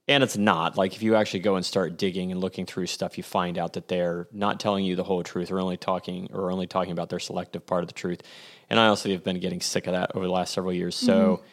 and 0.07 0.23
it's 0.23 0.35
not. 0.35 0.75
Like 0.77 0.95
if 0.95 1.03
you 1.03 1.15
actually 1.15 1.41
go 1.41 1.55
and 1.55 1.63
start 1.63 1.97
digging 1.97 2.31
and 2.31 2.41
looking 2.41 2.65
through 2.65 2.87
stuff, 2.87 3.17
you 3.17 3.23
find 3.23 3.59
out 3.59 3.73
that 3.73 3.87
they're 3.87 4.27
not 4.31 4.59
telling 4.59 4.83
you 4.83 4.95
the 4.95 5.03
whole 5.03 5.21
truth, 5.21 5.51
or 5.51 5.59
only 5.59 5.77
talking, 5.77 6.29
or 6.33 6.49
only 6.51 6.65
talking 6.65 6.91
about 6.91 7.09
their 7.09 7.19
selective 7.19 7.67
part 7.67 7.83
of 7.83 7.87
the 7.87 7.93
truth. 7.93 8.23
And 8.69 8.79
I 8.79 8.87
also 8.87 9.09
have 9.09 9.23
been 9.23 9.39
getting 9.39 9.61
sick 9.61 9.87
of 9.87 9.93
that 9.93 10.15
over 10.15 10.25
the 10.25 10.31
last 10.31 10.53
several 10.53 10.73
years. 10.73 10.95
So. 10.95 11.37
Mm-hmm. 11.37 11.45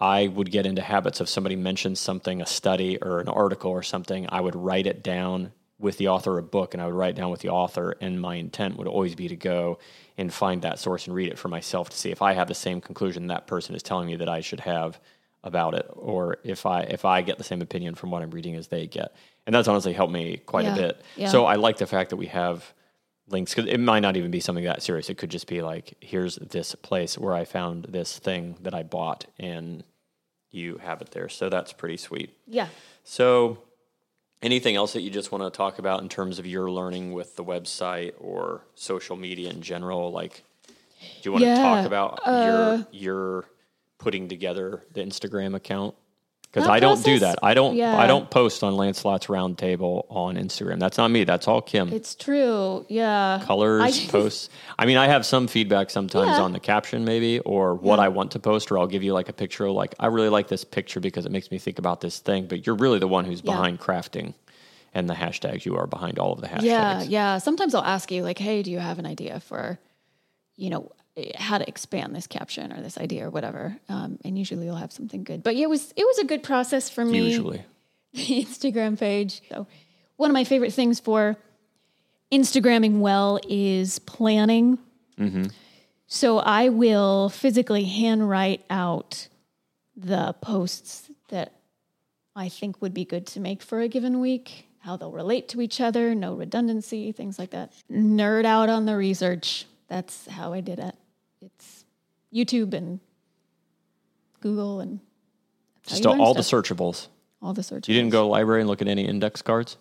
I 0.00 0.26
would 0.26 0.50
get 0.50 0.66
into 0.66 0.82
habits 0.82 1.20
of 1.20 1.28
somebody 1.28 1.54
mentions 1.54 2.00
something, 2.00 2.42
a 2.42 2.46
study 2.46 2.98
or 3.00 3.20
an 3.20 3.28
article 3.28 3.70
or 3.70 3.84
something, 3.84 4.26
I 4.30 4.40
would 4.40 4.56
write 4.56 4.88
it 4.88 5.04
down 5.04 5.52
with 5.78 5.96
the 5.98 6.08
author 6.08 6.38
of 6.38 6.44
a 6.44 6.48
book 6.48 6.74
and 6.74 6.82
I 6.82 6.86
would 6.86 6.94
write 6.94 7.14
down 7.14 7.30
with 7.30 7.40
the 7.40 7.50
author 7.50 7.96
and 8.00 8.20
my 8.20 8.34
intent 8.34 8.78
would 8.78 8.88
always 8.88 9.14
be 9.14 9.28
to 9.28 9.36
go 9.36 9.78
and 10.18 10.32
find 10.32 10.62
that 10.62 10.80
source 10.80 11.06
and 11.06 11.14
read 11.14 11.28
it 11.28 11.38
for 11.38 11.46
myself 11.48 11.88
to 11.90 11.96
see 11.96 12.10
if 12.10 12.20
I 12.20 12.32
have 12.32 12.48
the 12.48 12.54
same 12.54 12.80
conclusion 12.80 13.28
that 13.28 13.46
person 13.46 13.76
is 13.76 13.82
telling 13.84 14.08
me 14.08 14.16
that 14.16 14.28
I 14.28 14.40
should 14.40 14.60
have 14.60 14.98
about 15.44 15.74
it 15.74 15.88
or 15.94 16.38
if 16.42 16.66
I 16.66 16.82
if 16.82 17.04
I 17.04 17.22
get 17.22 17.38
the 17.38 17.44
same 17.44 17.62
opinion 17.62 17.94
from 17.94 18.10
what 18.10 18.22
I'm 18.22 18.30
reading 18.30 18.56
as 18.56 18.68
they 18.68 18.86
get. 18.86 19.14
And 19.46 19.54
that's 19.54 19.68
honestly 19.68 19.92
helped 19.92 20.12
me 20.12 20.36
quite 20.46 20.64
Yeah. 20.64 20.74
a 20.74 20.76
bit. 20.76 21.02
Yeah. 21.16 21.28
So 21.28 21.46
I 21.46 21.56
like 21.56 21.78
the 21.78 21.86
fact 21.86 22.10
that 22.10 22.16
we 22.16 22.26
have 22.26 22.72
links 23.32 23.54
because 23.54 23.70
it 23.70 23.78
might 23.78 24.00
not 24.00 24.16
even 24.16 24.30
be 24.30 24.40
something 24.40 24.64
that 24.64 24.82
serious. 24.82 25.10
It 25.10 25.18
could 25.18 25.30
just 25.30 25.46
be 25.46 25.62
like, 25.62 25.94
here's 26.00 26.36
this 26.36 26.74
place 26.74 27.18
where 27.18 27.34
I 27.34 27.44
found 27.44 27.86
this 27.86 28.18
thing 28.18 28.56
that 28.62 28.74
I 28.74 28.82
bought, 28.82 29.26
and 29.38 29.82
you 30.50 30.78
have 30.78 31.00
it 31.00 31.10
there. 31.10 31.28
So 31.28 31.48
that's 31.48 31.72
pretty 31.72 31.96
sweet. 31.96 32.30
Yeah. 32.46 32.68
So, 33.04 33.58
anything 34.42 34.76
else 34.76 34.92
that 34.92 35.00
you 35.02 35.10
just 35.10 35.32
want 35.32 35.42
to 35.42 35.56
talk 35.56 35.78
about 35.78 36.02
in 36.02 36.08
terms 36.08 36.38
of 36.38 36.46
your 36.46 36.70
learning 36.70 37.12
with 37.12 37.36
the 37.36 37.44
website 37.44 38.12
or 38.18 38.62
social 38.74 39.16
media 39.16 39.50
in 39.50 39.62
general? 39.62 40.12
Like, 40.12 40.44
do 41.00 41.06
you 41.22 41.32
want 41.32 41.42
to 41.42 41.48
Yeah, 41.48 41.62
talk 41.62 41.86
about 41.86 42.20
uh, 42.24 42.86
your 42.92 43.02
your 43.02 43.44
putting 43.98 44.28
together 44.28 44.82
the 44.92 45.00
Instagram 45.00 45.54
account? 45.54 45.94
Because 46.52 46.68
I 46.68 46.80
don't 46.80 47.02
do 47.02 47.18
that. 47.20 47.38
I 47.42 47.54
don't. 47.54 47.80
I 47.80 48.06
don't 48.06 48.30
post 48.30 48.62
on 48.62 48.74
Lancelot's 48.74 49.26
Roundtable 49.28 50.04
on 50.10 50.36
Instagram. 50.36 50.78
That's 50.78 50.98
not 50.98 51.10
me. 51.10 51.24
That's 51.24 51.48
all 51.48 51.62
Kim 51.62 51.90
It's 51.90 52.14
true. 52.14 52.84
Yeah. 52.90 53.40
colors, 53.44 53.82
I- 53.82 54.10
posts. 54.10 54.50
I 54.78 54.84
mean, 54.84 54.98
I 54.98 55.06
have 55.08 55.24
some 55.24 55.46
feedback 55.48 55.88
sometimes 55.88 56.36
Yeah. 56.36 56.42
on 56.42 56.52
the 56.52 56.60
caption, 56.60 57.06
maybe, 57.06 57.38
or 57.40 57.74
what 57.74 57.98
I 58.00 58.08
want 58.08 58.32
to 58.32 58.38
post, 58.38 58.70
or 58.70 58.78
I'll 58.78 58.86
give 58.86 59.02
you 59.02 59.14
like 59.14 59.30
a 59.30 59.32
picture. 59.32 59.64
of, 59.64 59.72
Like, 59.74 59.94
I 59.98 60.08
really 60.08 60.28
like 60.28 60.48
this 60.48 60.62
picture 60.62 61.00
because 61.00 61.24
it 61.24 61.32
makes 61.32 61.50
me 61.50 61.58
think 61.58 61.78
about 61.78 62.02
this 62.02 62.18
thing. 62.18 62.46
But 62.48 62.66
you're 62.66 62.76
really 62.76 62.98
the 62.98 63.08
one 63.08 63.24
who's 63.24 63.40
Yeah. 63.42 63.52
behind 63.52 63.80
crafting 63.80 64.34
and 64.92 65.08
the 65.08 65.14
hashtags. 65.14 65.64
You 65.64 65.76
are 65.76 65.86
behind 65.86 66.18
all 66.18 66.34
of 66.34 66.42
the 66.42 66.48
hashtags. 66.48 66.64
Yeah, 66.64 67.02
yeah. 67.02 67.38
Sometimes 67.38 67.74
I'll 67.74 67.82
ask 67.82 68.10
you, 68.12 68.22
like, 68.22 68.36
hey, 68.38 68.62
do 68.62 68.70
you 68.70 68.78
have 68.78 68.98
an 68.98 69.06
idea 69.06 69.40
for, 69.40 69.78
you 70.56 70.68
know, 70.68 70.92
how 71.36 71.58
to 71.58 71.68
expand 71.68 72.14
this 72.14 72.26
caption 72.26 72.72
or 72.72 72.80
this 72.80 72.96
idea 72.98 73.26
or 73.26 73.30
whatever? 73.30 73.76
Um, 73.88 74.18
and 74.24 74.38
usually 74.38 74.66
you'll 74.66 74.76
have 74.76 74.92
something 74.92 75.24
good. 75.24 75.42
But 75.42 75.56
yeah, 75.56 75.64
it 75.64 75.70
was 75.70 75.92
it 75.96 76.04
was 76.04 76.18
a 76.18 76.24
good 76.24 76.42
process 76.42 76.88
for 76.88 77.04
me. 77.04 77.30
Usually, 77.30 77.64
the 78.14 78.44
Instagram 78.44 78.98
page. 78.98 79.42
So 79.48 79.66
one 80.16 80.30
of 80.30 80.34
my 80.34 80.44
favorite 80.44 80.72
things 80.72 81.00
for 81.00 81.36
Instagramming 82.32 83.00
well 83.00 83.38
is 83.48 83.98
planning. 84.00 84.78
So 86.06 86.38
I 86.38 86.68
will 86.68 87.28
physically 87.28 87.84
handwrite 87.84 88.64
out 88.68 89.28
the 89.96 90.34
posts 90.40 91.10
that 91.28 91.54
I 92.34 92.48
think 92.48 92.80
would 92.82 92.94
be 92.94 93.04
good 93.04 93.26
to 93.28 93.40
make 93.40 93.62
for 93.62 93.80
a 93.80 93.88
given 93.88 94.20
week, 94.20 94.66
how 94.80 94.96
they'll 94.96 95.12
relate 95.12 95.48
to 95.50 95.60
each 95.60 95.80
other, 95.80 96.14
no 96.14 96.34
redundancy, 96.34 97.12
things 97.12 97.38
like 97.38 97.50
that. 97.50 97.72
Nerd 97.90 98.44
out 98.44 98.68
on 98.68 98.86
the 98.86 98.96
research. 98.96 99.66
That's 99.88 100.26
how 100.26 100.52
I 100.52 100.60
did 100.60 100.78
it. 100.78 100.94
YouTube 102.32 102.74
and 102.74 103.00
Google 104.40 104.80
and 104.80 105.00
just 105.86 106.06
all, 106.06 106.20
all 106.20 106.34
the 106.34 106.40
searchables. 106.42 107.08
all 107.40 107.52
the 107.52 107.62
searchables. 107.62 107.88
You 107.88 107.94
didn't 107.94 108.10
go 108.10 108.20
to 108.20 108.24
the 108.24 108.28
library 108.28 108.60
and 108.60 108.68
look 108.68 108.82
at 108.82 108.88
any 108.88 109.06
index 109.06 109.42
cards. 109.42 109.76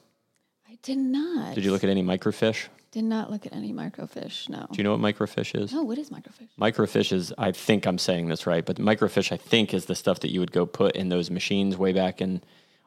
I 0.70 0.78
did 0.84 0.98
not. 0.98 1.56
Did 1.56 1.64
you 1.64 1.72
look 1.72 1.84
at 1.84 1.90
any 1.90 2.04
microfish? 2.04 2.68
Did 2.92 3.06
not 3.06 3.32
look 3.32 3.46
at 3.46 3.54
any 3.54 3.72
microfish. 3.72 4.50
No. 4.50 4.68
Do 4.70 4.78
you 4.78 4.84
know 4.84 4.96
what 4.96 5.00
microfish 5.00 5.58
is? 5.60 5.72
No, 5.72 5.84
what 5.84 5.98
is 5.98 6.10
microfish? 6.10 6.50
Microfish 6.60 7.14
is, 7.14 7.32
I 7.38 7.54
think 7.54 7.86
I'm 7.86 7.98
saying 7.98 8.28
this 8.28 8.46
right, 8.46 8.66
but 8.66 8.78
microfish, 8.78 9.32
I 9.32 9.38
think, 9.38 9.74
is 9.74 9.86
the 9.86 9.96
stuff 9.96 10.20
that 10.22 10.32
you 10.32 10.42
would 10.42 10.52
go 10.52 10.66
put 10.66 10.96
in 10.98 11.08
those 11.08 11.32
machines 11.32 11.78
way 11.78 11.94
back 11.94 12.20
in 12.20 12.42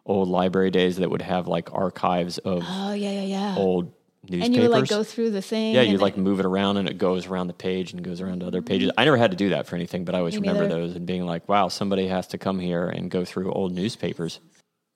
old 0.04 0.28
library 0.28 0.70
days 0.70 0.96
that 0.96 1.08
would 1.10 1.22
have 1.22 1.48
like 1.48 1.72
archives 1.72 2.36
of 2.38 2.62
Oh 2.66 2.92
yeah, 2.92 3.12
yeah, 3.12 3.22
yeah. 3.22 3.54
old 3.56 3.92
newspapers. 4.28 4.46
and 4.46 4.54
you 4.56 4.62
would 4.62 4.70
like 4.70 4.88
go 4.88 5.02
through 5.04 5.30
the 5.30 5.42
thing. 5.42 5.74
yeah, 5.74 5.82
you 5.82 5.98
like 5.98 6.16
move 6.16 6.40
it 6.40 6.46
around 6.46 6.76
and 6.76 6.88
it 6.88 6.98
goes 6.98 7.26
around 7.26 7.46
the 7.46 7.54
page 7.54 7.92
and 7.92 8.02
goes 8.02 8.20
around 8.20 8.40
to 8.40 8.46
other 8.46 8.62
pages. 8.62 8.90
I 8.96 9.04
never 9.04 9.16
had 9.16 9.30
to 9.30 9.36
do 9.36 9.50
that 9.50 9.66
for 9.66 9.76
anything, 9.76 10.04
but 10.04 10.14
I 10.14 10.18
always 10.18 10.34
Me 10.34 10.46
remember 10.48 10.68
those 10.68 10.96
and 10.96 11.06
being 11.06 11.26
like, 11.26 11.48
wow, 11.48 11.68
somebody 11.68 12.08
has 12.08 12.26
to 12.28 12.38
come 12.38 12.58
here 12.58 12.88
and 12.88 13.10
go 13.10 13.24
through 13.24 13.52
old 13.52 13.72
newspapers. 13.72 14.40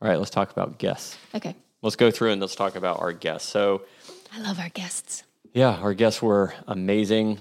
All 0.01 0.09
right, 0.09 0.19
let's 0.19 0.31
talk 0.31 0.51
about 0.51 0.79
guests. 0.79 1.17
Okay. 1.35 1.55
Let's 1.83 1.97
go 1.97 2.11
through 2.11 2.33
and 2.33 2.41
let's 2.41 2.55
talk 2.55 2.77
about 2.77 3.01
our 3.01 3.13
guests. 3.13 3.49
So, 3.49 3.83
I 4.33 4.41
love 4.41 4.59
our 4.59 4.69
guests. 4.69 5.23
yeah, 5.53 5.75
our 5.77 5.95
guests 5.95 6.21
were 6.21 6.55
amazing. 6.67 7.39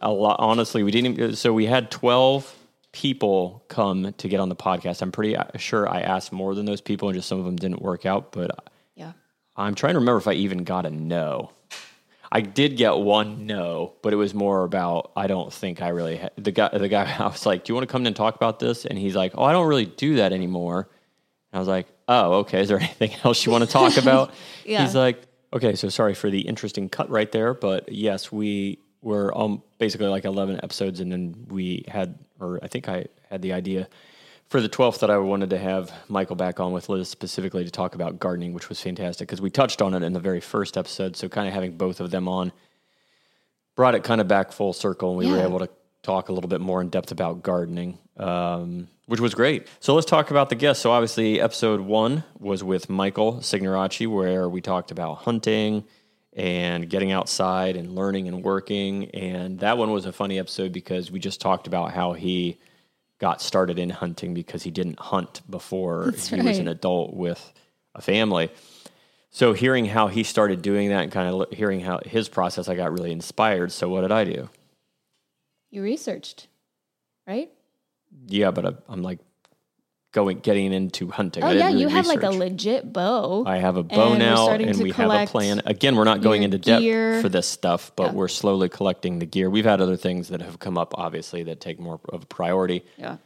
A 0.00 0.10
lot, 0.10 0.36
honestly, 0.40 0.82
we 0.82 0.90
didn't. 0.90 1.18
Even, 1.18 1.36
so 1.36 1.52
we 1.52 1.66
had 1.66 1.90
twelve 1.90 2.52
people 2.92 3.64
come 3.68 4.12
to 4.18 4.28
get 4.28 4.40
on 4.40 4.48
the 4.48 4.56
podcast. 4.56 5.02
I'm 5.02 5.12
pretty 5.12 5.36
uh, 5.36 5.44
sure 5.56 5.88
I 5.88 6.00
asked 6.00 6.32
more 6.32 6.54
than 6.54 6.66
those 6.66 6.80
people, 6.80 7.08
and 7.08 7.16
just 7.16 7.28
some 7.28 7.38
of 7.38 7.44
them 7.44 7.56
didn't 7.56 7.82
work 7.82 8.06
out. 8.06 8.32
But. 8.32 8.68
I'm 9.56 9.74
trying 9.74 9.94
to 9.94 10.00
remember 10.00 10.18
if 10.18 10.28
I 10.28 10.32
even 10.32 10.64
got 10.64 10.86
a 10.86 10.90
no. 10.90 11.50
I 12.34 12.40
did 12.40 12.78
get 12.78 12.96
one 12.96 13.46
no, 13.46 13.92
but 14.02 14.14
it 14.14 14.16
was 14.16 14.32
more 14.32 14.64
about 14.64 15.12
I 15.14 15.26
don't 15.26 15.52
think 15.52 15.82
I 15.82 15.88
really 15.88 16.16
ha- 16.16 16.30
the 16.36 16.50
guy 16.50 16.70
the 16.76 16.88
guy 16.88 17.14
I 17.18 17.26
was 17.26 17.44
like, 17.44 17.64
"Do 17.64 17.70
you 17.70 17.74
want 17.74 17.86
to 17.86 17.92
come 17.92 18.02
in 18.02 18.06
and 18.06 18.16
talk 18.16 18.34
about 18.36 18.58
this?" 18.58 18.86
And 18.86 18.98
he's 18.98 19.14
like, 19.14 19.32
"Oh, 19.36 19.44
I 19.44 19.52
don't 19.52 19.66
really 19.68 19.84
do 19.84 20.16
that 20.16 20.32
anymore." 20.32 20.88
And 21.52 21.58
I 21.58 21.58
was 21.58 21.68
like, 21.68 21.86
"Oh, 22.08 22.32
okay. 22.40 22.62
Is 22.62 22.68
there 22.68 22.78
anything 22.80 23.12
else 23.24 23.44
you 23.44 23.52
want 23.52 23.64
to 23.64 23.70
talk 23.70 23.96
about?" 23.98 24.32
Yeah. 24.64 24.82
He's 24.82 24.94
like, 24.94 25.22
"Okay, 25.52 25.74
so 25.74 25.90
sorry 25.90 26.14
for 26.14 26.30
the 26.30 26.40
interesting 26.40 26.88
cut 26.88 27.10
right 27.10 27.30
there, 27.30 27.52
but 27.52 27.92
yes, 27.92 28.32
we 28.32 28.78
were 29.02 29.36
um 29.36 29.62
basically 29.78 30.06
like 30.06 30.24
11 30.24 30.60
episodes 30.62 31.00
and 31.00 31.10
then 31.10 31.34
we 31.48 31.84
had 31.88 32.18
or 32.40 32.60
I 32.62 32.68
think 32.68 32.88
I 32.88 33.06
had 33.28 33.42
the 33.42 33.52
idea 33.52 33.88
for 34.52 34.60
the 34.60 34.68
12th 34.68 34.98
that 34.98 35.08
I 35.08 35.16
wanted 35.16 35.48
to 35.50 35.58
have 35.58 35.90
Michael 36.08 36.36
back 36.36 36.60
on 36.60 36.72
with 36.72 36.90
Liz 36.90 37.08
specifically 37.08 37.64
to 37.64 37.70
talk 37.70 37.94
about 37.94 38.18
gardening, 38.18 38.52
which 38.52 38.68
was 38.68 38.78
fantastic 38.78 39.26
because 39.26 39.40
we 39.40 39.48
touched 39.48 39.80
on 39.80 39.94
it 39.94 40.02
in 40.02 40.12
the 40.12 40.20
very 40.20 40.42
first 40.42 40.76
episode. 40.76 41.16
So, 41.16 41.26
kind 41.30 41.48
of 41.48 41.54
having 41.54 41.78
both 41.78 42.00
of 42.00 42.10
them 42.10 42.28
on 42.28 42.52
brought 43.76 43.94
it 43.94 44.04
kind 44.04 44.20
of 44.20 44.28
back 44.28 44.52
full 44.52 44.74
circle, 44.74 45.08
and 45.08 45.18
we 45.18 45.34
were 45.34 45.42
able 45.42 45.58
to 45.60 45.70
talk 46.02 46.28
a 46.28 46.34
little 46.34 46.48
bit 46.48 46.60
more 46.60 46.82
in 46.82 46.90
depth 46.90 47.10
about 47.10 47.42
gardening, 47.42 47.96
um, 48.18 48.88
which 49.06 49.20
was 49.20 49.34
great. 49.34 49.68
So, 49.80 49.94
let's 49.94 50.06
talk 50.06 50.30
about 50.30 50.50
the 50.50 50.54
guests. 50.54 50.82
So, 50.82 50.90
obviously, 50.92 51.40
episode 51.40 51.80
one 51.80 52.22
was 52.38 52.62
with 52.62 52.90
Michael 52.90 53.36
Signoraci, 53.36 54.06
where 54.06 54.50
we 54.50 54.60
talked 54.60 54.90
about 54.90 55.14
hunting 55.14 55.84
and 56.34 56.90
getting 56.90 57.10
outside 57.10 57.74
and 57.74 57.94
learning 57.94 58.28
and 58.28 58.44
working. 58.44 59.08
And 59.12 59.60
that 59.60 59.78
one 59.78 59.92
was 59.92 60.04
a 60.04 60.12
funny 60.12 60.38
episode 60.38 60.72
because 60.72 61.10
we 61.10 61.20
just 61.20 61.40
talked 61.40 61.66
about 61.66 61.92
how 61.92 62.12
he 62.12 62.58
got 63.22 63.40
started 63.40 63.78
in 63.78 63.88
hunting 63.88 64.34
because 64.34 64.64
he 64.64 64.70
didn't 64.72 64.98
hunt 64.98 65.42
before 65.48 66.06
That's 66.10 66.28
he 66.28 66.42
was 66.42 66.58
an 66.58 66.66
adult 66.66 67.14
with 67.14 67.52
a 67.94 68.02
family. 68.02 68.50
So 69.30 69.52
hearing 69.52 69.86
how 69.86 70.08
he 70.08 70.24
started 70.24 70.60
doing 70.60 70.88
that 70.88 71.04
and 71.04 71.12
kind 71.12 71.32
of 71.32 71.50
hearing 71.52 71.80
how 71.80 72.00
his 72.04 72.28
process, 72.28 72.68
I 72.68 72.74
got 72.74 72.92
really 72.92 73.12
inspired. 73.12 73.70
So 73.70 73.88
what 73.88 74.00
did 74.00 74.10
I 74.10 74.24
do? 74.24 74.50
You 75.70 75.82
researched, 75.82 76.48
right? 77.26 77.48
Yeah, 78.26 78.50
but 78.50 78.82
I'm 78.88 79.02
like 79.02 79.20
going 80.12 80.38
getting 80.40 80.72
into 80.72 81.10
hunting. 81.10 81.42
Oh 81.42 81.48
I 81.48 81.52
yeah, 81.54 81.66
really 81.68 81.80
you 81.80 81.88
have 81.88 82.06
like 82.06 82.22
a 82.22 82.30
legit 82.30 82.92
bow. 82.92 83.44
I 83.46 83.56
have 83.56 83.76
a 83.76 83.82
bow 83.82 84.10
and 84.10 84.18
now, 84.18 84.50
and 84.50 84.78
we 84.82 84.90
have 84.92 85.10
a 85.10 85.26
plan. 85.26 85.62
Again, 85.64 85.96
we're 85.96 86.04
not 86.04 86.20
going 86.20 86.42
into 86.42 86.58
depth 86.58 86.82
gear. 86.82 87.20
for 87.22 87.28
this 87.28 87.48
stuff, 87.48 87.92
but 87.96 88.08
Yeah. 88.08 88.12
we're 88.12 88.28
slowly 88.28 88.68
collecting 88.68 89.18
the 89.18 89.26
gear. 89.26 89.48
We've 89.50 89.64
had 89.64 89.80
other 89.80 89.96
things 89.96 90.28
that 90.28 90.42
have 90.42 90.58
come 90.58 90.76
up, 90.78 90.94
obviously, 90.98 91.42
that 91.44 91.60
take 91.60 91.80
more 91.80 91.98
of 92.10 92.22
a 92.24 92.26
priority. 92.26 92.84
yeah. 92.96 93.16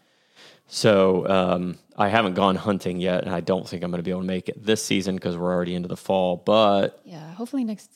So 0.69 1.29
um, 1.29 1.79
I 1.97 2.09
haven't 2.09 2.35
gone 2.35 2.57
hunting 2.57 3.01
yet, 3.01 3.25
and 3.25 3.33
I 3.35 3.41
don't 3.41 3.69
think 3.69 3.85
I'm 3.85 3.91
going 3.91 3.99
to 4.01 4.05
be 4.05 4.11
able 4.11 4.23
to 4.23 4.27
make 4.27 4.49
it 4.49 4.65
this 4.65 4.83
season 4.85 5.15
because 5.15 5.37
we're 5.37 5.53
already 5.53 5.75
into 5.77 5.89
the 5.89 5.97
fall. 5.97 6.37
But 6.37 7.01
Yeah. 7.05 7.35
Hopefully 7.35 7.63
next. 7.65 7.91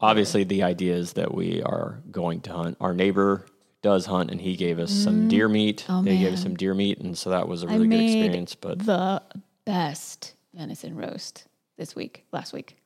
obviously, 0.00 0.42
the 0.44 0.64
idea 0.64 0.94
is 0.96 1.12
that 1.14 1.32
we 1.34 1.62
are 1.62 2.00
going 2.10 2.40
to 2.42 2.52
hunt. 2.52 2.76
Our 2.80 2.94
neighbor 2.94 3.46
does 3.86 4.06
hunt, 4.06 4.32
and 4.32 4.40
he 4.40 4.56
gave 4.56 4.80
us 4.80 4.90
some 4.90 5.28
deer 5.28 5.48
meat. 5.48 5.86
Oh, 5.88 6.02
they 6.02 6.18
gave 6.18 6.32
us 6.32 6.42
some 6.42 6.56
deer 6.56 6.74
meat, 6.74 6.98
and 6.98 7.16
so 7.16 7.30
that 7.30 7.46
was 7.46 7.62
a 7.62 7.68
really 7.68 7.86
good 7.86 8.00
experience. 8.00 8.56
But 8.56 8.80
the 8.80 9.22
best 9.64 10.34
venison 10.52 10.96
roast 10.96 11.46
this 11.76 11.94
week, 11.94 12.24
last 12.32 12.52
week. 12.52 12.78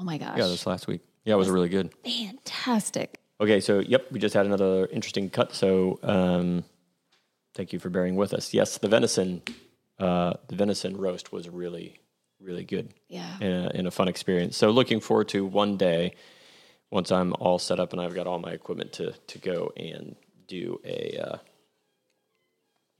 Oh 0.00 0.04
my 0.04 0.16
gosh. 0.16 0.38
yeah, 0.38 0.46
this 0.46 0.66
last 0.66 0.86
week, 0.86 1.02
yeah, 1.26 1.34
it 1.34 1.36
was 1.36 1.50
really 1.50 1.68
good. 1.68 1.92
Fantastic. 2.02 3.20
Okay, 3.38 3.60
so 3.60 3.80
yep, 3.80 4.10
we 4.10 4.18
just 4.18 4.34
had 4.34 4.46
another 4.46 4.86
interesting 4.86 5.28
cut. 5.28 5.54
So 5.54 5.98
um, 6.02 6.64
thank 7.54 7.74
you 7.74 7.78
for 7.78 7.90
bearing 7.90 8.16
with 8.16 8.32
us. 8.32 8.54
Yes, 8.54 8.78
the 8.78 8.88
venison, 8.88 9.42
uh, 9.98 10.32
the 10.48 10.56
venison 10.56 10.96
roast 10.96 11.30
was 11.30 11.46
really, 11.50 12.00
really 12.40 12.64
good. 12.64 12.94
Yeah. 13.08 13.36
and 13.38 13.66
a, 13.66 13.76
and 13.76 13.86
a 13.86 13.90
fun 13.90 14.08
experience. 14.08 14.56
So 14.56 14.70
looking 14.70 15.00
forward 15.00 15.28
to 15.28 15.44
one 15.44 15.76
day 15.76 16.14
once 16.90 17.12
I'm 17.12 17.34
all 17.38 17.58
set 17.58 17.78
up 17.78 17.92
and 17.92 18.00
I've 18.00 18.14
got 18.14 18.26
all 18.26 18.38
my 18.38 18.52
equipment 18.52 18.94
to 18.94 19.12
to 19.12 19.38
go 19.38 19.72
and 19.76 20.16
do 20.48 20.80
a 20.84 21.18
uh, 21.18 21.36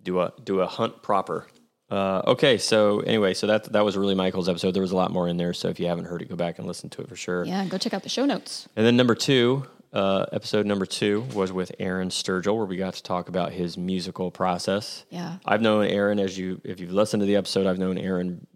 do 0.02 0.20
a 0.20 0.32
do 0.42 0.60
a 0.60 0.66
hunt 0.66 1.02
proper. 1.02 1.46
Uh, 1.90 2.20
okay, 2.26 2.58
so 2.58 3.00
anyway, 3.00 3.32
so 3.32 3.46
that 3.46 3.72
that 3.72 3.84
was 3.84 3.96
really 3.96 4.14
Michael's 4.14 4.48
episode. 4.48 4.72
There 4.74 4.82
was 4.82 4.92
a 4.92 4.96
lot 4.96 5.10
more 5.10 5.26
in 5.26 5.38
there, 5.38 5.54
so 5.54 5.68
if 5.68 5.80
you 5.80 5.86
haven't 5.86 6.04
heard 6.04 6.20
it, 6.22 6.28
go 6.28 6.36
back 6.36 6.58
and 6.58 6.66
listen 6.66 6.90
to 6.90 7.02
it 7.02 7.08
for 7.08 7.16
sure. 7.16 7.44
Yeah. 7.44 7.64
Go 7.64 7.78
check 7.78 7.94
out 7.94 8.02
the 8.02 8.10
show 8.10 8.26
notes. 8.26 8.68
And 8.76 8.84
then 8.84 8.96
number 8.96 9.14
two, 9.14 9.66
uh, 9.92 10.26
episode 10.32 10.66
number 10.66 10.84
two 10.84 11.22
was 11.34 11.50
with 11.50 11.72
Aaron 11.78 12.10
Sturgill, 12.10 12.56
where 12.56 12.66
we 12.66 12.76
got 12.76 12.94
to 12.94 13.02
talk 13.02 13.28
about 13.28 13.52
his 13.52 13.78
musical 13.78 14.30
process. 14.30 15.06
Yeah. 15.08 15.38
I've 15.46 15.62
known 15.62 15.86
Aaron 15.86 16.18
as 16.18 16.36
you, 16.36 16.60
if 16.62 16.78
you've 16.78 16.92
listened 16.92 17.22
to 17.22 17.26
the 17.26 17.36
episode, 17.36 17.66
I've 17.66 17.78
known 17.78 17.96
Aaron 17.96 18.46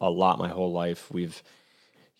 a 0.00 0.10
lot 0.10 0.38
my 0.38 0.48
whole 0.48 0.72
life. 0.72 1.10
We've, 1.12 1.42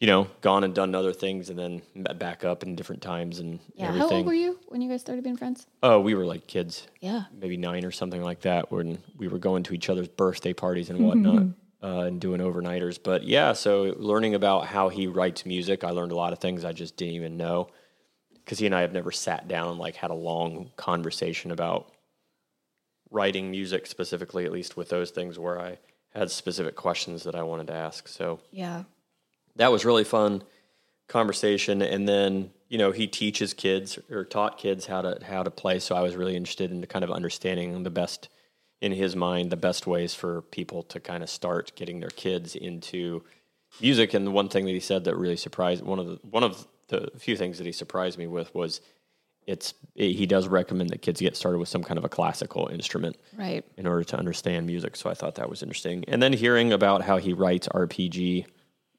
you 0.01 0.07
know, 0.07 0.27
gone 0.41 0.65
and 0.65 0.75
done 0.75 0.95
other 0.95 1.13
things 1.13 1.51
and 1.51 1.59
then 1.59 1.83
back 2.17 2.43
up 2.43 2.63
in 2.63 2.75
different 2.75 3.03
times 3.03 3.39
and 3.39 3.61
Yeah. 3.75 3.89
everything. 3.89 4.09
How 4.09 4.17
old 4.17 4.27
were 4.27 4.33
you 4.33 4.59
when 4.69 4.81
you 4.81 4.89
guys 4.89 5.03
started 5.03 5.23
being 5.23 5.37
friends? 5.37 5.67
Oh, 5.83 6.01
we 6.01 6.15
were 6.15 6.25
like 6.25 6.47
kids, 6.47 6.87
Yeah. 7.01 7.25
maybe 7.33 7.59
nine 7.59 7.85
or 7.85 7.91
something 7.91 8.23
like 8.23 8.41
that, 8.41 8.73
when 8.73 8.99
we 9.19 9.29
were 9.29 9.39
going 9.39 9.63
to 9.65 9.75
each 9.75 9.91
other's 9.91 10.09
birthday 10.09 10.55
parties 10.55 10.91
and 10.91 10.99
whatnot. 11.07 11.47
Uh, 11.83 12.01
and 12.01 12.21
doing 12.21 12.43
overnighters, 12.43 13.03
but 13.03 13.23
yeah. 13.25 13.55
So 13.55 13.95
learning 13.97 14.35
about 14.35 14.67
how 14.67 14.91
he 14.91 15.07
writes 15.07 15.47
music, 15.47 15.83
I 15.83 15.93
learned 15.93 16.13
a 16.13 16.15
lot 16.15 16.35
of 16.35 16.39
things 16.39 16.63
I 16.63 16.73
just 16.73 16.95
didn't 16.99 17.15
even 17.15 17.39
know 17.39 17.69
because 18.35 18.59
he 18.59 18.67
and 18.67 18.75
I 18.75 18.83
have 18.83 18.93
never 18.93 19.11
sat 19.11 19.49
down 19.49 19.71
and 19.71 19.79
like 19.79 19.97
had 19.97 20.11
a 20.11 20.15
long 20.15 20.73
conversation 20.77 21.51
about 21.51 21.91
writing 23.11 23.51
music 23.51 23.87
specifically, 23.87 24.45
at 24.45 24.53
least 24.53 24.77
with 24.77 24.91
those 24.91 25.11
things 25.11 25.39
where 25.39 25.59
I 25.59 25.79
had 26.11 26.31
specific 26.31 26.77
questions 26.77 27.23
that 27.23 27.35
I 27.35 27.43
wanted 27.45 27.69
to 27.69 27.73
ask. 27.73 28.09
So 28.09 28.41
Yeah. 28.51 28.83
That 29.61 29.71
was 29.71 29.85
really 29.85 30.05
fun 30.05 30.43
conversation. 31.09 31.83
And 31.83 32.09
then 32.09 32.51
you 32.69 32.79
know 32.79 32.93
he 32.93 33.07
teaches 33.07 33.53
kids 33.55 33.99
or 34.11 34.25
taught 34.25 34.59
kids 34.59 34.87
how 34.87 35.03
to 35.03 35.19
how 35.25 35.43
to 35.43 35.51
play. 35.51 35.79
So 35.79 35.95
I 35.95 36.01
was 36.03 36.17
really 36.17 36.37
interested 36.37 36.71
in 36.71 36.85
kind 36.87 37.05
of 37.05 37.11
understanding 37.11 37.83
the 37.83 37.91
best 37.91 38.29
in 38.81 38.93
his 38.93 39.15
mind 39.15 39.51
the 39.51 39.57
best 39.57 39.87
ways 39.87 40.15
for 40.15 40.43
people 40.43 40.83
to 40.85 41.01
kind 41.01 41.23
of 41.23 41.29
start 41.29 41.73
getting 41.77 42.01
their 42.01 42.11
kids 42.11 42.57
into 42.57 43.23
music. 43.81 44.15
And 44.15 44.27
the 44.27 44.31
one 44.31 44.49
thing 44.49 44.65
that 44.65 44.73
he 44.73 44.81
said 44.81 45.05
that 45.05 45.17
really 45.17 45.37
surprised 45.37 45.83
one 45.85 45.99
of 45.99 46.07
the 46.07 46.19
one 46.29 46.45
of 46.45 46.67
the 46.89 47.11
few 47.19 47.37
things 47.37 47.59
that 47.59 47.67
he 47.67 47.73
surprised 47.73 48.19
me 48.19 48.27
with 48.27 48.55
was 48.55 48.81
it's 49.47 49.75
he 49.95 50.27
does 50.27 50.47
recommend 50.49 50.91
that 50.91 51.03
kids 51.03 51.21
get 51.21 51.37
started 51.37 51.59
with 51.59 51.69
some 51.69 51.83
kind 51.83 51.99
of 51.99 52.05
a 52.05 52.09
classical 52.09 52.69
instrument 52.69 53.17
Right. 53.37 53.65
in 53.77 53.87
order 53.87 54.05
to 54.05 54.17
understand 54.17 54.67
music. 54.67 54.97
So 54.97 55.11
I 55.11 55.15
thought 55.15 55.35
that 55.37 55.51
was 55.51 55.63
interesting. 55.63 56.05
And 56.09 56.23
then 56.23 56.33
hearing 56.33 56.73
about 56.73 57.03
how 57.03 57.17
he 57.17 57.33
writes 57.33 57.67
RPG 57.69 58.47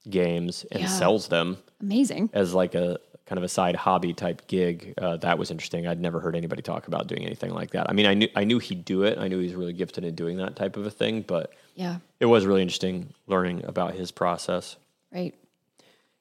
games 0.09 0.65
and 0.71 0.81
Yeah. 0.81 0.87
sells 0.87 1.27
them 1.27 1.57
Amazing. 1.81 2.29
as 2.33 2.53
like 2.53 2.75
a 2.75 2.99
kind 3.25 3.37
of 3.37 3.43
a 3.43 3.47
side 3.47 3.75
hobby 3.75 4.13
type 4.13 4.45
gig. 4.47 4.93
Uh, 4.97 5.15
that 5.17 5.37
was 5.37 5.51
interesting. 5.51 5.87
I'd 5.87 6.01
never 6.01 6.19
heard 6.19 6.35
anybody 6.35 6.61
talk 6.61 6.87
about 6.87 7.07
doing 7.07 7.23
anything 7.25 7.51
like 7.53 7.71
that. 7.71 7.89
I 7.89 7.93
mean, 7.93 8.05
I 8.05 8.13
knew 8.13 8.27
I 8.35 8.43
knew 8.43 8.59
he'd 8.59 8.83
do 8.83 9.03
it. 9.03 9.17
I 9.17 9.27
knew 9.27 9.39
he's 9.39 9.53
really 9.55 9.73
gifted 9.73 10.03
in 10.03 10.15
doing 10.15 10.37
that 10.37 10.55
type 10.55 10.75
of 10.75 10.85
a 10.85 10.91
thing. 10.91 11.21
But 11.21 11.53
Yeah. 11.75 11.97
it 12.19 12.25
was 12.25 12.45
really 12.45 12.61
interesting 12.61 13.13
learning 13.27 13.63
about 13.65 13.93
his 13.93 14.11
process. 14.11 14.75
Right. 15.13 15.33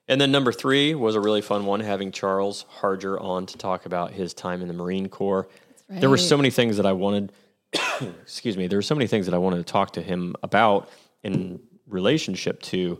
And 0.07 0.19
then 0.19 0.31
number 0.31 0.51
three 0.51 0.93
was 0.95 1.15
a 1.15 1.19
really 1.21 1.41
fun 1.41 1.65
one, 1.65 1.79
having 1.79 2.11
Charles 2.11 2.65
Harger 2.69 3.19
on 3.19 3.45
to 3.47 3.57
talk 3.57 3.85
about 3.85 4.11
his 4.11 4.33
time 4.33 4.61
in 4.61 4.67
the 4.67 4.73
Marine 4.73 5.07
Corps. 5.09 5.47
There 5.89 6.09
were 6.09 6.17
so 6.17 6.37
many 6.37 6.49
things 6.49 6.77
that 6.77 6.85
I 6.85 6.93
wanted. 6.93 7.31
excuse 8.21 8.57
me. 8.57 8.67
There 8.67 8.77
were 8.77 8.81
so 8.83 8.95
many 8.95 9.07
things 9.07 9.25
that 9.25 9.35
I 9.35 9.37
wanted 9.37 9.57
to 9.57 9.63
talk 9.71 9.91
to 9.93 10.01
him 10.01 10.35
about 10.43 10.89
in 11.23 11.59
relationship 11.87 12.61
to 12.63 12.99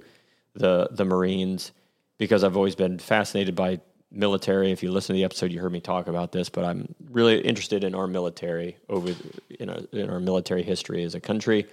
the 0.53 0.89
the 0.91 1.05
Marines 1.05 1.71
because 2.17 2.43
I've 2.43 2.57
always 2.57 2.75
been 2.75 2.99
fascinated 2.99 3.55
by 3.55 3.79
military. 4.11 4.71
If 4.71 4.83
you 4.83 4.91
listen 4.91 5.15
to 5.15 5.17
the 5.17 5.23
episode, 5.23 5.51
you 5.51 5.59
heard 5.59 5.71
me 5.71 5.81
talk 5.81 6.07
about 6.07 6.31
this, 6.31 6.49
but 6.49 6.65
I'm 6.65 6.93
really 7.09 7.39
interested 7.39 7.83
in 7.83 7.95
our 7.95 8.07
military 8.07 8.77
over 8.89 9.13
in, 9.49 9.69
a, 9.69 9.83
in 9.91 10.09
our 10.09 10.19
military 10.19 10.63
history 10.63 11.03
as 11.03 11.15
a 11.15 11.19
country 11.19 11.67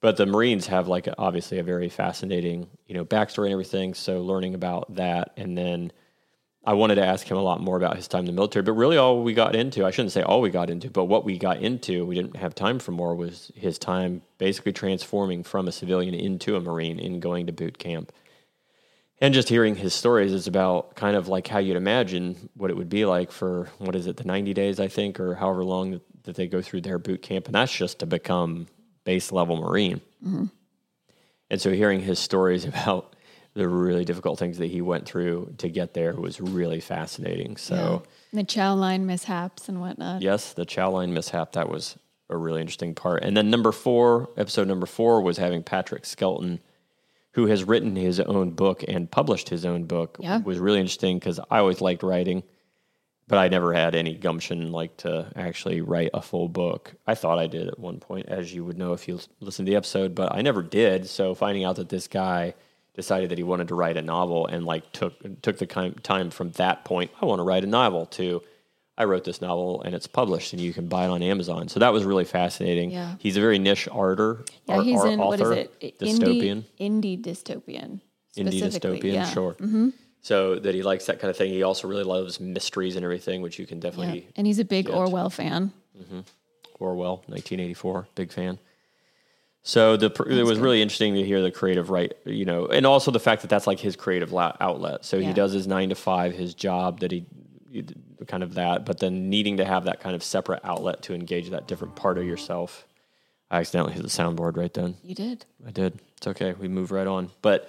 but 0.00 0.16
the 0.16 0.26
Marines 0.26 0.66
have 0.66 0.88
like 0.88 1.08
obviously 1.18 1.58
a 1.58 1.62
very 1.62 1.88
fascinating 1.88 2.68
you 2.86 2.94
know 2.94 3.04
backstory 3.04 3.46
and 3.46 3.52
everything. 3.52 3.94
So 3.94 4.22
learning 4.22 4.54
about 4.54 4.94
that, 4.96 5.32
and 5.36 5.56
then 5.56 5.92
I 6.64 6.74
wanted 6.74 6.96
to 6.96 7.06
ask 7.06 7.26
him 7.26 7.38
a 7.38 7.42
lot 7.42 7.60
more 7.60 7.76
about 7.76 7.96
his 7.96 8.06
time 8.06 8.20
in 8.20 8.26
the 8.26 8.32
military. 8.32 8.62
But 8.62 8.72
really, 8.72 8.98
all 8.98 9.22
we 9.22 9.32
got 9.32 9.54
into 9.56 9.86
I 9.86 9.90
shouldn't 9.90 10.12
say 10.12 10.22
all 10.22 10.40
we 10.40 10.50
got 10.50 10.68
into, 10.68 10.90
but 10.90 11.06
what 11.06 11.24
we 11.24 11.38
got 11.38 11.62
into, 11.62 12.04
we 12.04 12.14
didn't 12.14 12.36
have 12.36 12.54
time 12.54 12.78
for 12.78 12.92
more. 12.92 13.14
Was 13.14 13.50
his 13.54 13.78
time 13.78 14.22
basically 14.38 14.72
transforming 14.72 15.42
from 15.42 15.68
a 15.68 15.72
civilian 15.72 16.14
into 16.14 16.56
a 16.56 16.60
Marine 16.60 16.98
in 16.98 17.20
going 17.20 17.46
to 17.46 17.52
boot 17.52 17.78
camp. 17.78 18.12
And 19.22 19.34
just 19.34 19.50
hearing 19.50 19.76
his 19.76 19.92
stories 19.92 20.32
is 20.32 20.46
about 20.46 20.96
kind 20.96 21.14
of 21.14 21.28
like 21.28 21.46
how 21.46 21.58
you'd 21.58 21.76
imagine 21.76 22.48
what 22.54 22.70
it 22.70 22.76
would 22.76 22.88
be 22.88 23.04
like 23.04 23.30
for 23.30 23.68
what 23.78 23.94
is 23.94 24.06
it, 24.06 24.16
the 24.16 24.24
90 24.24 24.54
days, 24.54 24.80
I 24.80 24.88
think, 24.88 25.20
or 25.20 25.34
however 25.34 25.62
long 25.62 26.00
that 26.24 26.36
they 26.36 26.46
go 26.46 26.62
through 26.62 26.82
their 26.82 26.98
boot 26.98 27.20
camp. 27.20 27.46
And 27.46 27.54
that's 27.54 27.72
just 27.72 27.98
to 27.98 28.06
become 28.06 28.66
base 29.04 29.30
level 29.30 29.56
Marine. 29.56 30.00
Mm-hmm. 30.24 30.44
And 31.50 31.60
so 31.60 31.70
hearing 31.70 32.00
his 32.00 32.18
stories 32.18 32.64
about 32.66 33.14
the 33.54 33.68
really 33.68 34.04
difficult 34.04 34.38
things 34.38 34.58
that 34.58 34.68
he 34.68 34.80
went 34.80 35.06
through 35.06 35.54
to 35.58 35.68
get 35.68 35.94
there 35.94 36.14
was 36.14 36.40
really 36.40 36.80
fascinating. 36.80 37.56
So 37.56 38.04
yeah. 38.32 38.40
the 38.40 38.44
chow 38.44 38.74
line 38.74 39.06
mishaps 39.06 39.68
and 39.68 39.80
whatnot. 39.80 40.22
Yes, 40.22 40.52
the 40.52 40.64
chow 40.64 40.90
line 40.90 41.12
mishap, 41.12 41.52
that 41.52 41.68
was 41.68 41.98
a 42.28 42.36
really 42.36 42.60
interesting 42.60 42.94
part. 42.94 43.24
And 43.24 43.36
then 43.36 43.50
number 43.50 43.72
four, 43.72 44.30
episode 44.36 44.68
number 44.68 44.86
four 44.86 45.20
was 45.20 45.36
having 45.36 45.62
Patrick 45.62 46.06
Skelton 46.06 46.60
who 47.32 47.46
has 47.46 47.64
written 47.64 47.94
his 47.96 48.18
own 48.20 48.50
book 48.50 48.84
and 48.88 49.10
published 49.10 49.48
his 49.48 49.64
own 49.64 49.84
book 49.84 50.16
yeah. 50.20 50.38
was 50.38 50.58
really 50.58 50.80
interesting 50.80 51.18
because 51.18 51.38
I 51.50 51.58
always 51.58 51.80
liked 51.80 52.02
writing, 52.02 52.42
but 53.28 53.38
I 53.38 53.48
never 53.48 53.72
had 53.72 53.94
any 53.94 54.14
gumption 54.14 54.72
like 54.72 54.96
to 54.98 55.30
actually 55.36 55.80
write 55.80 56.10
a 56.12 56.22
full 56.22 56.48
book. 56.48 56.94
I 57.06 57.14
thought 57.14 57.38
I 57.38 57.46
did 57.46 57.68
at 57.68 57.78
one 57.78 58.00
point, 58.00 58.26
as 58.28 58.52
you 58.52 58.64
would 58.64 58.78
know 58.78 58.94
if 58.94 59.06
you 59.06 59.20
listen 59.38 59.64
to 59.64 59.70
the 59.70 59.76
episode, 59.76 60.14
but 60.14 60.34
I 60.34 60.42
never 60.42 60.62
did. 60.62 61.08
So 61.08 61.34
finding 61.34 61.64
out 61.64 61.76
that 61.76 61.88
this 61.88 62.08
guy 62.08 62.54
decided 62.94 63.30
that 63.30 63.38
he 63.38 63.44
wanted 63.44 63.68
to 63.68 63.74
write 63.74 63.96
a 63.96 64.02
novel 64.02 64.46
and 64.46 64.64
like 64.64 64.90
took 64.92 65.14
took 65.42 65.58
the 65.58 65.66
time 66.02 66.30
from 66.30 66.50
that 66.52 66.84
point, 66.84 67.10
I 67.20 67.26
want 67.26 67.38
to 67.38 67.44
write 67.44 67.64
a 67.64 67.68
novel 67.68 68.06
to 68.06 68.42
I 68.98 69.04
wrote 69.04 69.24
this 69.24 69.40
novel 69.40 69.82
and 69.82 69.94
it's 69.94 70.06
published 70.06 70.52
and 70.52 70.60
you 70.60 70.74
can 70.74 70.86
buy 70.86 71.04
it 71.04 71.08
on 71.08 71.22
Amazon. 71.22 71.68
So 71.68 71.80
that 71.80 71.92
was 71.92 72.04
really 72.04 72.26
fascinating. 72.26 72.90
Yeah. 72.90 73.14
He's 73.18 73.36
a 73.36 73.40
very 73.40 73.58
niche 73.58 73.88
arter. 73.90 74.44
Yeah, 74.66 74.76
art, 74.76 74.84
he's 74.84 75.00
art 75.00 75.08
in 75.10 75.20
author, 75.20 75.48
what 75.48 75.58
is 75.58 75.68
it? 75.80 75.98
Dystopian. 75.98 76.64
Indie, 76.78 77.18
indie 77.18 77.22
dystopian. 77.22 78.00
Indie 78.36 78.60
dystopian, 78.60 79.12
yeah. 79.14 79.24
sure. 79.30 79.54
Mm-hmm. 79.54 79.88
So 80.20 80.56
that 80.56 80.74
he 80.74 80.82
likes 80.82 81.06
that 81.06 81.18
kind 81.18 81.30
of 81.30 81.36
thing. 81.36 81.50
He 81.50 81.62
also 81.62 81.88
really 81.88 82.04
loves 82.04 82.40
mysteries 82.40 82.94
and 82.96 83.04
everything, 83.04 83.40
which 83.40 83.58
you 83.58 83.66
can 83.66 83.80
definitely. 83.80 84.20
Yeah. 84.20 84.32
And 84.36 84.46
he's 84.46 84.58
a 84.58 84.66
big 84.66 84.86
get. 84.86 84.94
Orwell 84.94 85.30
fan. 85.30 85.72
Orwell, 86.78 87.16
1984, 87.26 88.08
big 88.14 88.32
fan. 88.32 88.58
So 89.62 89.96
the 89.96 90.06
it 90.06 90.42
was 90.44 90.58
good. 90.58 90.64
really 90.64 90.82
interesting 90.82 91.14
to 91.14 91.22
hear 91.22 91.42
the 91.42 91.50
creative 91.50 91.90
right, 91.90 92.12
you 92.24 92.44
know, 92.46 92.66
and 92.66 92.86
also 92.86 93.10
the 93.10 93.20
fact 93.20 93.42
that 93.42 93.48
that's 93.48 93.66
like 93.66 93.78
his 93.78 93.94
creative 93.94 94.32
la- 94.32 94.56
outlet. 94.60 95.04
So 95.04 95.20
he 95.20 95.32
does 95.34 95.52
his 95.52 95.66
nine 95.66 95.90
to 95.90 95.94
five, 95.94 96.32
his 96.32 96.54
job 96.54 97.00
that 97.00 97.12
he, 97.12 97.26
kind 98.26 98.42
of 98.42 98.54
that, 98.54 98.86
but 98.86 98.98
then 99.00 99.28
needing 99.28 99.58
to 99.58 99.64
have 99.64 99.84
that 99.84 100.00
kind 100.00 100.16
of 100.16 100.22
separate 100.24 100.60
outlet 100.64 101.02
to 101.02 101.14
engage 101.14 101.50
that 101.50 101.68
different 101.68 101.94
part 101.94 102.16
of 102.18 102.24
yourself. 102.24 102.86
I 103.50 103.58
accidentally 103.60 103.92
hit 103.94 104.02
the 104.02 104.08
soundboard 104.08 104.56
right 104.56 104.72
then. 104.72 104.96
You 105.02 105.14
did. 105.14 105.44
I 105.66 105.70
did. 105.72 105.98
It's 106.16 106.26
okay. 106.26 106.52
We 106.54 106.68
move 106.68 106.90
right 106.90 107.06
on. 107.06 107.30
But 107.42 107.68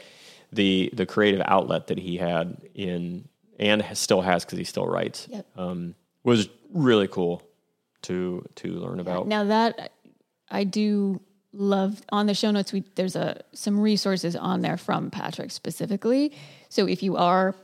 the 0.54 0.92
the 0.94 1.06
creative 1.06 1.42
outlet 1.46 1.88
that 1.88 1.98
he 1.98 2.18
had 2.18 2.58
in 2.74 3.28
and 3.60 3.82
has- 3.82 4.00
still 4.00 4.22
has 4.22 4.46
because 4.46 4.58
he 4.58 4.64
still 4.64 4.86
writes 4.88 5.28
Yep. 5.30 5.46
um, 5.58 5.96
was 6.24 6.48
really 6.74 7.08
cool 7.10 7.42
to 8.04 8.46
to 8.56 8.68
learn 8.70 9.00
about. 9.02 9.28
Now 9.28 9.44
that 9.46 9.92
I 10.50 10.64
do 10.64 11.20
love 11.54 12.02
on 12.10 12.26
the 12.26 12.34
show 12.34 12.52
notes, 12.52 12.72
we 12.72 12.84
there's 12.96 13.16
a 13.16 13.42
some 13.54 13.80
resources 13.80 14.36
on 14.36 14.62
there 14.62 14.78
from 14.78 15.12
Patrick 15.12 15.52
specifically. 15.52 16.34
So 16.70 16.88
if 16.88 17.04
you 17.04 17.18
are 17.18 17.56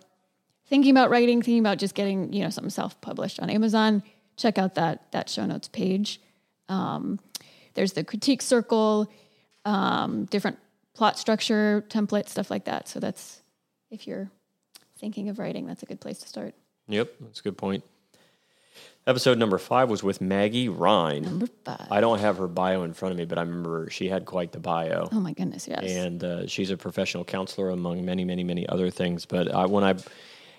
thinking 0.67 0.91
about 0.91 1.09
writing, 1.09 1.41
thinking 1.41 1.59
about 1.59 1.77
just 1.77 1.95
getting 1.95 2.33
you 2.33 2.43
know 2.43 2.49
something 2.49 2.69
self 2.69 2.99
published 3.01 3.39
on 3.39 3.49
Amazon, 3.49 4.03
check 4.35 4.57
out 4.57 4.75
that 4.75 5.11
that 5.11 5.29
show 5.29 5.45
notes 5.45 5.67
page. 5.67 6.21
Um, 6.69 7.19
there's 7.73 7.93
the 7.93 8.03
critique 8.03 8.41
circle, 8.41 9.11
um, 9.65 10.25
different 10.25 10.57
plot 10.93 11.17
structure 11.17 11.85
templates, 11.89 12.29
stuff 12.29 12.49
like 12.49 12.65
that. 12.65 12.87
So 12.87 12.99
that's 12.99 13.41
if 13.91 14.07
you're 14.07 14.29
thinking 14.99 15.29
of 15.29 15.39
writing, 15.39 15.67
that's 15.67 15.83
a 15.83 15.85
good 15.85 16.01
place 16.01 16.19
to 16.19 16.27
start. 16.27 16.55
Yep, 16.87 17.13
that's 17.21 17.39
a 17.39 17.43
good 17.43 17.57
point. 17.57 17.83
Episode 19.07 19.37
number 19.37 19.57
five 19.57 19.89
was 19.89 20.03
with 20.03 20.19
Maggie 20.19 20.67
Rhine. 20.67 21.23
Number 21.23 21.47
five. 21.63 21.87
I 21.89 22.01
don't 22.01 22.19
have 22.19 22.39
her 22.39 22.47
bio 22.49 22.83
in 22.83 22.91
front 22.91 23.13
of 23.13 23.17
me, 23.17 23.23
but 23.23 23.37
I 23.37 23.41
remember 23.43 23.89
she 23.89 24.09
had 24.09 24.25
quite 24.25 24.51
the 24.51 24.59
bio. 24.59 25.07
oh 25.09 25.21
my 25.21 25.31
goodness, 25.31 25.65
yes. 25.65 25.89
and 25.89 26.21
uh, 26.21 26.45
she's 26.47 26.71
a 26.71 26.75
professional 26.75 27.23
counselor 27.23 27.69
among 27.69 28.03
many, 28.03 28.25
many, 28.25 28.43
many 28.43 28.67
other 28.67 28.89
things. 28.89 29.25
But 29.25 29.49
I, 29.49 29.65
when 29.65 29.85
I 29.85 29.95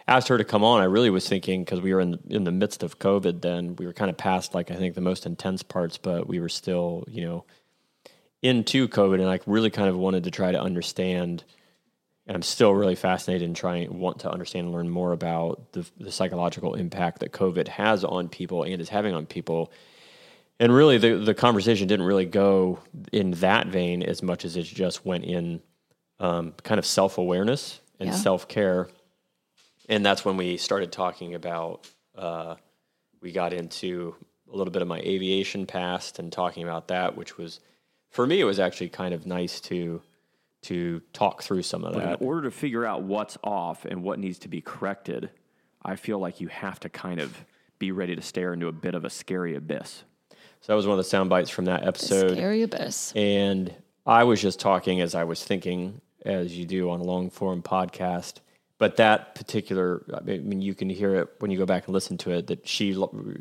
asked 0.08 0.28
her 0.28 0.38
to 0.38 0.44
come 0.44 0.64
on, 0.64 0.80
I 0.80 0.84
really 0.84 1.10
was 1.10 1.28
thinking 1.28 1.62
because 1.62 1.82
we 1.82 1.92
were 1.92 2.00
in 2.00 2.12
the, 2.12 2.20
in 2.30 2.44
the 2.44 2.50
midst 2.50 2.82
of 2.82 2.98
COVID. 2.98 3.42
Then 3.42 3.76
we 3.76 3.84
were 3.84 3.92
kind 3.92 4.08
of 4.08 4.16
past 4.16 4.54
like 4.54 4.70
I 4.70 4.76
think 4.76 4.94
the 4.94 5.02
most 5.02 5.26
intense 5.26 5.62
parts, 5.62 5.98
but 5.98 6.26
we 6.26 6.40
were 6.40 6.48
still 6.48 7.04
you 7.06 7.26
know 7.26 7.44
into 8.40 8.88
COVID, 8.88 9.20
and 9.20 9.28
I 9.28 9.40
really 9.44 9.68
kind 9.68 9.90
of 9.90 9.96
wanted 9.98 10.24
to 10.24 10.30
try 10.30 10.52
to 10.52 10.60
understand. 10.60 11.44
And 12.28 12.36
I'm 12.36 12.42
still 12.42 12.72
really 12.74 12.94
fascinated 12.94 13.46
and 13.46 13.56
trying 13.56 13.98
want 13.98 14.20
to 14.20 14.30
understand 14.30 14.66
and 14.66 14.74
learn 14.74 14.88
more 14.88 15.12
about 15.12 15.72
the, 15.72 15.84
the 15.98 16.12
psychological 16.12 16.74
impact 16.74 17.20
that 17.20 17.32
COVID 17.32 17.66
has 17.68 18.04
on 18.04 18.28
people 18.28 18.62
and 18.62 18.80
is 18.80 18.90
having 18.90 19.14
on 19.14 19.26
people 19.26 19.72
and 20.60 20.74
really 20.74 20.98
the 20.98 21.14
the 21.14 21.34
conversation 21.34 21.86
didn't 21.86 22.06
really 22.06 22.26
go 22.26 22.80
in 23.12 23.30
that 23.32 23.68
vein 23.68 24.02
as 24.02 24.22
much 24.22 24.44
as 24.44 24.56
it 24.56 24.64
just 24.64 25.04
went 25.06 25.24
in 25.24 25.62
um, 26.20 26.52
kind 26.64 26.78
of 26.78 26.86
self 26.86 27.18
awareness 27.18 27.80
and 28.00 28.10
Yeah. 28.10 28.14
self 28.16 28.48
care, 28.48 28.88
and 29.88 30.04
that's 30.04 30.24
when 30.24 30.36
we 30.36 30.56
started 30.56 30.92
talking 30.92 31.34
about. 31.34 31.86
Uh, 32.14 32.56
we 33.20 33.32
got 33.32 33.52
into 33.52 34.14
a 34.52 34.56
little 34.56 34.72
bit 34.72 34.82
of 34.82 34.88
my 34.88 34.98
aviation 35.00 35.66
past 35.66 36.18
and 36.18 36.32
talking 36.32 36.62
about 36.62 36.88
that, 36.88 37.16
which 37.16 37.36
was 37.36 37.60
for 38.10 38.26
me 38.26 38.40
it 38.40 38.44
was 38.44 38.58
actually 38.58 38.88
kind 38.88 39.14
of 39.14 39.26
nice 39.26 39.60
to 39.60 40.02
to 40.62 41.00
talk 41.12 41.42
through 41.42 41.62
some 41.62 41.84
of 41.84 41.94
But 41.94 42.02
that. 42.04 42.20
in 42.20 42.26
order 42.26 42.42
to 42.42 42.50
figure 42.50 42.84
out 42.84 43.02
what's 43.02 43.38
off 43.44 43.84
and 43.84 44.02
what 44.02 44.18
needs 44.18 44.38
to 44.40 44.48
be 44.48 44.60
corrected, 44.60 45.30
I 45.82 45.96
feel 45.96 46.18
like 46.18 46.40
you 46.40 46.48
have 46.48 46.80
to 46.80 46.88
kind 46.88 47.20
of 47.20 47.44
be 47.78 47.92
ready 47.92 48.16
to 48.16 48.22
stare 48.22 48.52
into 48.52 48.66
a 48.66 48.72
bit 48.72 48.94
of 48.94 49.04
a 49.04 49.10
scary 49.10 49.54
abyss. 49.54 50.02
So 50.60 50.72
that 50.72 50.74
was 50.74 50.86
one 50.86 50.98
of 50.98 51.04
the 51.04 51.08
sound 51.08 51.30
bites 51.30 51.50
from 51.50 51.66
that 51.66 51.86
episode. 51.86 52.32
Scary 52.32 52.62
abyss. 52.62 53.12
And 53.14 53.72
I 54.04 54.24
was 54.24 54.42
just 54.42 54.58
talking 54.58 55.00
as 55.00 55.14
I 55.14 55.24
was 55.24 55.44
thinking, 55.44 56.00
as 56.24 56.58
you 56.58 56.64
do 56.66 56.90
on 56.90 57.00
a 57.00 57.04
long 57.04 57.30
form 57.30 57.62
podcast. 57.62 58.40
But 58.78 58.96
that 58.98 59.34
particular, 59.34 60.04
I 60.14 60.20
mean, 60.20 60.62
you 60.62 60.72
can 60.72 60.88
hear 60.88 61.16
it 61.16 61.28
when 61.40 61.50
you 61.50 61.58
go 61.58 61.66
back 61.66 61.86
and 61.86 61.92
listen 61.94 62.16
to 62.18 62.30
it. 62.30 62.46
That 62.46 62.68
she 62.68 62.96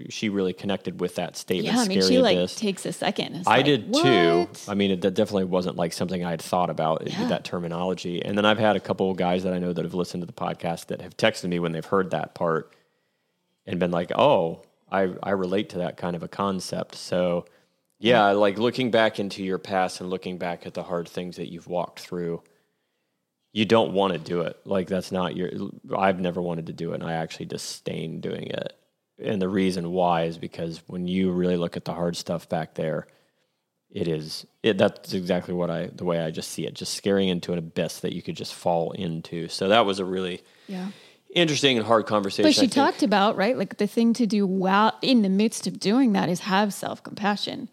she 0.10 0.30
really 0.30 0.52
connected 0.54 1.00
with 1.00 1.14
that 1.16 1.38
statement. 1.38 1.76
Yeah, 1.76 1.82
I 1.84 1.88
mean, 1.88 2.02
she 2.02 2.18
like 2.18 2.50
takes 2.56 2.88
a 2.88 2.92
second. 2.92 3.44
I 3.46 3.58
like, 3.58 3.66
did 3.66 3.94
too. 3.94 4.48
I 4.68 4.74
mean, 4.74 4.90
it, 4.92 5.02
that 5.02 5.14
definitely 5.14 5.44
wasn't 5.46 5.76
like 5.76 5.94
something 5.94 6.26
I 6.26 6.32
had 6.32 6.42
thought 6.42 6.72
about 6.72 7.08
Yeah. 7.08 7.28
that 7.28 7.44
terminology. 7.44 8.24
And 8.26 8.36
then 8.36 8.46
I've 8.46 8.58
had 8.58 8.76
a 8.76 8.80
couple 8.80 9.12
of 9.12 9.18
guys 9.18 9.44
that 9.44 9.54
I 9.54 9.60
know 9.60 9.74
that 9.74 9.86
have 9.86 9.94
listened 9.94 10.22
to 10.24 10.26
the 10.28 10.34
podcast 10.34 10.88
that 10.88 11.02
have 11.02 11.16
texted 11.16 11.50
me 11.50 11.60
when 11.60 11.72
they've 11.72 11.86
heard 11.86 12.10
that 12.12 12.34
part 12.34 12.74
and 13.68 13.80
been 13.80 13.92
like, 13.92 14.12
"Oh, 14.16 14.64
I 14.92 15.14
I 15.22 15.32
relate 15.32 15.70
to 15.70 15.78
that 15.80 15.98
kind 15.98 16.16
of 16.16 16.24
a 16.24 16.28
concept." 16.28 16.96
So, 16.96 17.46
yeah, 18.00 18.32
like 18.32 18.58
looking 18.58 18.90
back 18.90 19.20
into 19.20 19.44
your 19.44 19.60
past 19.60 20.02
and 20.02 20.10
looking 20.10 20.40
back 20.40 20.66
at 20.66 20.74
the 20.74 20.82
hard 20.82 21.08
things 21.08 21.36
that 21.36 21.52
you've 21.52 21.68
walked 21.68 22.00
through, 22.00 22.42
you 23.58 23.66
don't 23.66 23.92
want 23.92 24.14
to 24.14 24.20
do 24.20 24.42
it. 24.42 24.56
Like 24.66 24.88
that's 24.88 25.12
not 25.12 25.36
your. 25.36 25.50
I've 25.98 26.20
never 26.20 26.40
wanted 26.40 26.68
to 26.68 26.74
do 26.74 26.92
it, 26.92 27.02
and 27.02 27.04
I 27.04 27.14
actually 27.14 27.48
disdain 27.48 28.22
doing 28.22 28.52
it. 28.52 28.74
And 29.18 29.42
the 29.42 29.50
reason 29.50 29.90
why 29.90 30.26
is 30.26 30.38
because 30.38 30.84
when 30.86 31.08
you 31.08 31.32
really 31.32 31.58
look 31.58 31.76
at 31.76 31.84
the 31.84 31.92
hard 31.92 32.16
stuff 32.16 32.48
back 32.48 32.76
there, 32.76 33.08
it 33.90 34.08
is 34.08 34.46
it. 34.62 34.78
That's 34.78 35.12
exactly 35.16 35.56
what 35.56 35.72
I 35.72 35.88
the 35.88 36.06
way 36.06 36.20
I 36.20 36.30
just 36.30 36.52
see 36.52 36.68
it, 36.68 36.76
just 36.76 36.94
scaring 36.94 37.30
into 37.30 37.52
an 37.52 37.58
abyss 37.58 38.02
that 38.02 38.14
you 38.14 38.22
could 38.22 38.36
just 38.36 38.54
fall 38.54 38.92
into. 38.92 39.48
So 39.48 39.70
that 39.70 39.88
was 39.88 40.00
a 40.00 40.06
really 40.06 40.44
Yeah. 40.68 40.90
interesting 41.34 41.80
and 41.80 41.88
hard 41.88 42.06
conversation. 42.06 42.48
But 42.48 42.54
she 42.54 42.68
talked 42.68 43.02
about, 43.02 43.38
right? 43.38 43.58
Like 43.58 43.78
the 43.78 43.88
thing 43.88 44.14
to 44.14 44.28
do 44.28 44.46
while 44.46 44.94
in 45.02 45.24
the 45.24 45.30
midst 45.30 45.66
of 45.66 45.80
doing 45.80 46.14
that 46.14 46.30
is 46.30 46.42
have 46.42 46.76
self 46.76 47.02
compassion. 47.02 47.70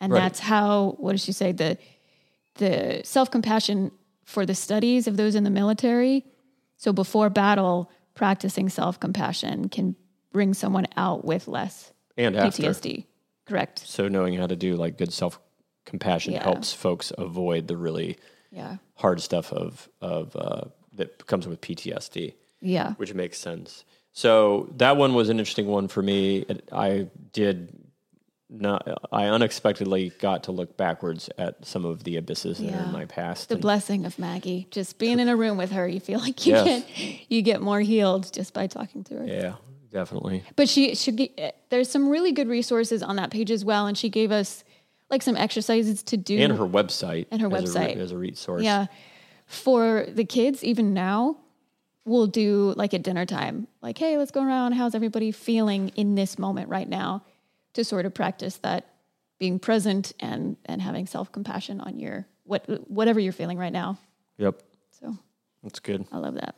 And 0.00 0.12
Right. 0.12 0.20
that's 0.20 0.38
how, 0.38 0.94
what 0.98 1.12
does 1.12 1.24
she 1.24 1.32
say? 1.32 1.50
The, 1.50 1.78
the 2.54 3.00
self 3.02 3.28
compassion 3.28 3.90
for 4.30 4.46
the 4.46 4.54
studies 4.54 5.06
of 5.06 5.16
those 5.16 5.34
in 5.34 5.44
the 5.44 5.50
military. 5.50 6.24
So 6.76 6.92
before 6.92 7.28
battle, 7.30 7.90
practicing 8.14 8.68
self 8.68 8.98
compassion 9.00 9.68
can 9.68 9.96
bring 10.32 10.54
someone 10.54 10.86
out 10.96 11.24
with 11.24 11.48
less 11.48 11.92
and 12.16 12.36
after. 12.36 12.62
PTSD. 12.62 13.04
Correct. 13.46 13.80
So 13.80 14.08
knowing 14.08 14.34
how 14.34 14.46
to 14.46 14.56
do 14.56 14.76
like 14.76 14.96
good 14.96 15.12
self 15.12 15.38
compassion 15.84 16.32
Yeah. 16.34 16.44
helps 16.44 16.72
folks 16.72 17.12
avoid 17.18 17.66
the 17.66 17.76
really 17.76 18.16
Yeah. 18.52 18.76
hard 18.94 19.20
stuff 19.20 19.52
of 19.52 19.88
of 20.00 20.34
uh, 20.36 20.62
that 20.94 21.26
comes 21.26 21.46
with 21.48 21.60
PTSD. 21.60 22.34
Yeah. 22.62 22.92
which 22.94 23.14
makes 23.14 23.38
sense. 23.38 23.84
So 24.12 24.68
that 24.76 24.96
one 24.98 25.14
was 25.14 25.28
an 25.30 25.38
interesting 25.38 25.66
one 25.66 25.88
for 25.88 26.02
me. 26.02 26.44
I 26.72 27.08
did 27.32 27.72
not, 28.50 28.86
I 29.12 29.26
unexpectedly 29.26 30.12
got 30.18 30.44
to 30.44 30.52
look 30.52 30.76
backwards 30.76 31.30
at 31.38 31.64
some 31.64 31.84
of 31.84 32.02
the 32.04 32.16
abysses 32.16 32.58
that 32.58 32.66
are 32.68 32.70
Yeah. 32.70 32.86
in 32.86 32.92
my 32.92 33.04
past. 33.04 33.48
The 33.48 33.56
blessing 33.56 34.04
of 34.04 34.18
Maggie. 34.18 34.66
Just 34.70 34.98
being 34.98 35.20
in 35.20 35.28
a 35.28 35.36
room 35.36 35.56
with 35.56 35.70
her, 35.72 35.86
you 35.86 36.00
feel 36.00 36.18
like 36.20 36.44
you 36.46 36.54
Yes. 36.54 36.64
get 36.84 37.30
you 37.30 37.42
get 37.42 37.60
more 37.62 37.80
healed 37.80 38.32
just 38.32 38.52
by 38.52 38.66
talking 38.66 39.04
to 39.04 39.18
her. 39.18 39.26
yeah, 39.26 39.54
definitely. 39.92 40.42
But 40.56 40.68
she 40.68 40.94
she 40.96 41.12
g- 41.12 41.34
there's 41.68 41.88
some 41.88 42.08
really 42.08 42.32
good 42.32 42.48
resources 42.48 43.02
on 43.02 43.16
that 43.16 43.30
page 43.30 43.50
as 43.50 43.64
well, 43.64 43.86
and 43.86 43.96
she 43.96 44.08
gave 44.08 44.32
us 44.32 44.64
like 45.10 45.22
some 45.22 45.36
exercises 45.36 46.02
to 46.04 46.16
do 46.16 46.38
And 46.38 46.52
her 46.56 46.66
website. 46.66 47.26
And 47.30 47.40
her 47.42 47.52
as 47.54 47.74
a 47.74 47.78
website. 47.78 47.96
as 47.96 48.12
a 48.12 48.16
resource. 48.18 48.62
Yeah. 48.62 48.86
For 49.46 50.06
the 50.08 50.24
kids, 50.24 50.62
even 50.62 50.94
now, 50.94 51.36
we'll 52.04 52.28
do 52.28 52.72
like 52.76 52.94
at 52.94 53.02
dinner 53.02 53.26
time, 53.26 53.66
like, 53.82 53.98
hey, 53.98 54.16
let's 54.18 54.30
go 54.30 54.44
around. 54.44 54.72
How's 54.72 54.94
everybody 54.94 55.32
feeling 55.32 55.88
in 55.96 56.14
this 56.14 56.38
moment 56.38 56.68
right 56.68 56.88
now? 56.88 57.22
To 57.74 57.84
sort 57.84 58.04
of 58.06 58.14
practice 58.14 58.56
that 58.58 58.86
being 59.38 59.58
present 59.58 60.12
and 60.20 60.56
and 60.66 60.82
having 60.82 61.06
self 61.06 61.30
compassion 61.32 61.80
on 61.80 61.98
your 61.98 62.26
what 62.44 62.64
whatever 62.90 63.20
you're 63.20 63.32
feeling 63.32 63.58
right 63.58 63.72
now. 63.72 63.98
Yep. 64.38 64.62
So 64.90 65.16
That's 65.62 65.80
good. 65.80 66.06
I 66.12 66.18
love 66.18 66.34
that. 66.34 66.56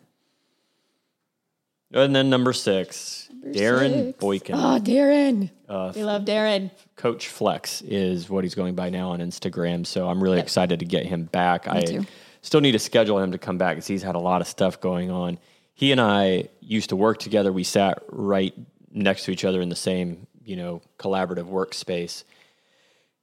And 1.95 2.17
then 2.17 2.31
number 2.31 2.55
six, 2.55 3.29
Darren 3.45 4.07
Six. 4.07 4.19
Boykin. 4.19 4.55
Oh, 4.55 4.81
Darren. 4.81 5.51
Uh, 5.69 5.93
we 5.95 6.05
love 6.05 6.25
Darren. 6.25 6.71
Coach 6.97 7.29
Flex 7.29 7.83
is 7.83 8.31
what 8.31 8.45
he's 8.45 8.55
going 8.55 8.75
by 8.75 8.89
now 8.89 9.11
on 9.11 9.21
Instagram. 9.21 9.87
So 9.87 10.09
I'm 10.09 10.23
really 10.23 10.41
excited 10.41 10.81
to 10.81 10.87
get 10.87 11.05
him 11.05 11.25
back. 11.25 11.69
I 11.69 11.83
too. 11.83 12.07
still 12.41 12.63
need 12.63 12.73
to 12.73 12.79
schedule 12.79 13.19
him 13.19 13.33
to 13.33 13.39
come 13.39 13.59
back 13.59 13.77
because 13.77 13.87
he's 13.87 14.03
had 14.03 14.15
a 14.15 14.21
lot 14.21 14.41
of 14.41 14.47
stuff 14.47 14.81
going 14.81 15.11
on. 15.11 15.39
He 15.75 15.93
and 15.93 16.01
I 16.01 16.49
used 16.61 16.89
to 16.91 16.97
work 16.97 17.19
together. 17.19 17.53
We 17.53 17.65
sat 17.65 18.03
right 18.09 18.55
next 18.91 19.25
to 19.25 19.31
each 19.31 19.45
other 19.45 19.61
in 19.61 19.69
the 19.69 19.77
same, 19.77 20.27
you 20.45 20.57
know, 20.57 20.83
collaborative 20.99 21.47
workspace. 21.47 22.25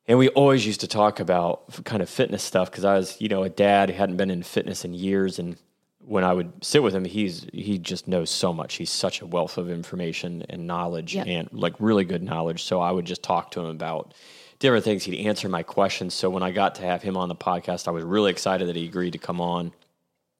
And 0.07 0.17
we 0.17 0.29
always 0.29 0.65
used 0.65 0.81
to 0.81 0.87
talk 0.87 1.19
about 1.19 1.83
kind 1.85 2.01
of 2.01 2.09
fitness 2.09 2.41
stuff 2.43 2.71
because 2.71 2.85
I 2.85 2.95
was, 2.95 3.19
you 3.21 3.27
know, 3.29 3.43
a 3.43 3.49
dad 3.49 3.89
who 3.89 3.95
hadn't 3.95 4.17
been 4.17 4.31
in 4.31 4.41
fitness 4.41 4.83
in 4.83 4.93
years. 4.93 5.37
And 5.37 5.55
when 5.99 6.23
I 6.23 6.33
would 6.33 6.51
sit 6.63 6.81
with 6.81 6.95
him, 6.95 7.05
he's 7.05 7.45
he 7.53 7.77
just 7.77 8.07
knows 8.07 8.31
so 8.31 8.51
much. 8.51 8.75
He's 8.75 8.89
such 8.89 9.21
a 9.21 9.27
wealth 9.27 9.57
of 9.59 9.69
information 9.69 10.43
and 10.49 10.65
knowledge 10.65 11.15
Yeah. 11.15 11.25
and 11.25 11.47
like 11.51 11.75
really 11.79 12.05
good 12.05 12.23
knowledge. 12.23 12.63
So 12.63 12.81
I 12.81 12.91
would 12.91 13.05
just 13.05 13.21
talk 13.21 13.51
to 13.51 13.59
him 13.59 13.67
about 13.67 14.15
different 14.57 14.83
things. 14.83 15.03
He'd 15.03 15.27
answer 15.27 15.47
my 15.47 15.61
questions. 15.61 16.15
So 16.15 16.29
when 16.29 16.41
I 16.41 16.51
got 16.51 16.75
to 16.75 16.81
have 16.81 17.03
him 17.03 17.15
on 17.15 17.29
the 17.29 17.35
podcast, 17.35 17.87
I 17.87 17.91
was 17.91 18.03
really 18.03 18.31
excited 18.31 18.67
that 18.67 18.75
he 18.75 18.85
agreed 18.85 19.11
to 19.11 19.19
come 19.19 19.39
on. 19.39 19.71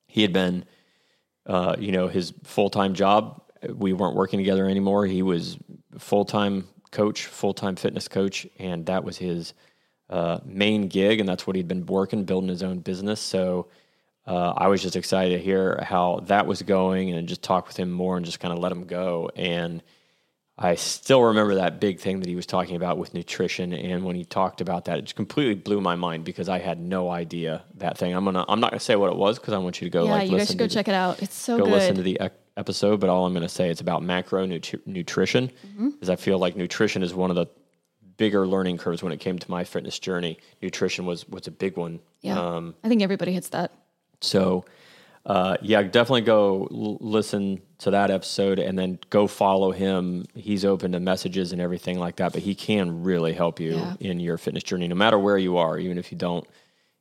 He 0.08 0.24
had 0.24 0.34
been, 0.34 0.66
uh, 1.46 1.76
you 1.78 1.92
know, 1.92 2.08
his 2.08 2.34
full 2.44 2.72
time 2.72 2.96
job. 2.96 3.44
We 3.72 3.94
weren't 3.94 4.16
working 4.16 4.40
together 4.40 4.68
anymore. 4.68 5.06
He 5.06 5.22
was 5.22 5.58
full 5.98 6.26
time 6.26 6.68
coach, 6.92 7.26
full 7.26 7.54
time 7.54 7.76
fitness 7.76 8.08
coach, 8.08 8.48
and 8.58 8.86
that 8.88 9.04
was 9.04 9.18
his 9.18 9.54
uh, 10.10 10.40
main 10.46 10.88
gig, 10.88 11.20
and 11.20 11.28
that's 11.30 11.46
what 11.48 11.56
he'd 11.56 11.68
been 11.68 11.86
working, 11.86 12.24
building 12.24 12.50
his 12.50 12.64
own 12.64 12.80
business. 12.80 13.20
So 13.20 13.68
uh, 14.28 14.54
I 14.58 14.68
was 14.68 14.82
just 14.82 14.96
excited 14.96 15.38
to 15.38 15.44
hear 15.44 15.84
how 15.84 16.22
that 16.28 16.46
was 16.48 16.62
going, 16.62 17.12
and 17.12 17.28
just 17.28 17.42
talk 17.44 17.68
with 17.68 17.78
him 17.78 17.92
more, 17.92 18.18
and 18.18 18.26
just 18.26 18.40
kind 18.40 18.52
of 18.54 18.60
let 18.60 18.72
him 18.72 18.86
go. 18.86 19.30
And 19.36 19.82
I 20.62 20.76
still 20.76 21.22
remember 21.24 21.56
that 21.56 21.80
big 21.80 22.00
thing 22.00 22.20
that 22.20 22.28
he 22.28 22.36
was 22.36 22.46
talking 22.46 22.76
about 22.76 22.98
with 22.98 23.14
nutrition, 23.14 23.72
and 23.72 24.04
when 24.04 24.16
he 24.16 24.26
talked 24.26 24.62
about 24.62 24.86
that, 24.86 24.98
it 24.98 25.04
just 25.04 25.16
completely 25.16 25.56
blew 25.56 25.80
my 25.80 25.96
mind 25.96 26.26
because 26.26 26.50
I 26.50 26.60
had 26.60 26.80
no 26.82 27.10
idea 27.10 27.64
that 27.76 27.98
thing. 27.98 28.14
I'm 28.14 28.26
gonna, 28.26 28.44
I'm 28.48 28.60
not 28.60 28.72
gonna 28.72 28.80
say 28.82 28.96
what 28.96 29.10
it 29.12 29.16
was 29.16 29.40
because 29.40 29.54
I 29.54 29.58
want 29.60 29.80
you 29.82 29.86
to 29.86 29.92
go 29.92 30.06
Yeah, 30.06 30.12
like 30.12 30.30
you 30.30 30.36
listen 30.36 30.38
guys 30.38 30.48
should 30.48 30.58
go 30.58 30.66
the- 30.66 30.74
check 30.74 30.88
it 30.90 30.96
out. 30.96 31.22
It's 31.24 31.36
so 31.36 31.58
go 31.60 31.66
good. 31.66 31.72
listen 31.72 31.96
to 31.96 32.02
the 32.04 32.20
episode, 32.58 33.00
but 33.00 33.10
all 33.10 33.26
I'm 33.26 33.34
going 33.34 33.44
to 33.44 33.50
say 33.50 33.70
it's 33.70 33.82
about 33.82 34.04
macro 34.04 34.46
nutri- 34.46 34.86
nutrition, 34.86 35.52
Mm-hmm. 35.68 35.90
because 35.92 36.10
I 36.10 36.16
feel 36.16 36.38
like 36.40 36.56
nutrition 36.56 37.04
is 37.04 37.14
one 37.14 37.30
of 37.30 37.36
the 37.36 37.48
bigger 38.18 38.46
learning 38.48 38.78
curves 38.78 39.02
when 39.02 39.14
it 39.14 39.20
came 39.20 39.40
to 39.40 39.50
my 39.52 39.64
fitness 39.64 39.98
journey. 40.00 40.38
Nutrition 40.62 41.06
was 41.06 41.28
was 41.30 41.48
a 41.48 41.52
big 41.52 41.78
one. 41.78 42.00
yeah. 42.22 42.38
Um, 42.40 42.76
I 42.84 42.90
think 42.90 43.02
everybody 43.02 43.32
hits 43.34 43.50
that. 43.50 43.72
so, 44.22 44.66
uh, 45.26 45.58
yeah, 45.62 45.82
definitely 45.84 46.22
go 46.22 46.68
l- 46.72 46.98
listen 47.02 47.62
to 47.78 47.92
that 47.92 48.10
episode 48.12 48.58
and 48.60 48.78
then 48.80 49.00
go 49.10 49.28
follow 49.28 49.72
him. 49.72 50.26
He's 50.34 50.66
open 50.66 50.92
to 50.94 51.00
messages 51.00 51.52
and 51.54 51.62
everything 51.62 52.00
like 52.00 52.16
that, 52.18 52.34
but 52.34 52.42
he 52.42 52.56
can 52.56 53.04
really 53.04 53.34
help 53.34 53.60
you 53.60 53.76
Yeah. 53.76 53.94
in 54.00 54.20
your 54.20 54.38
fitness 54.38 54.64
journey, 54.64 54.88
no 54.88 54.96
matter 54.96 55.20
where 55.20 55.38
you 55.38 55.58
are, 55.58 55.78
even 55.78 55.98
if 55.98 56.12
you 56.12 56.18
don't. 56.18 56.46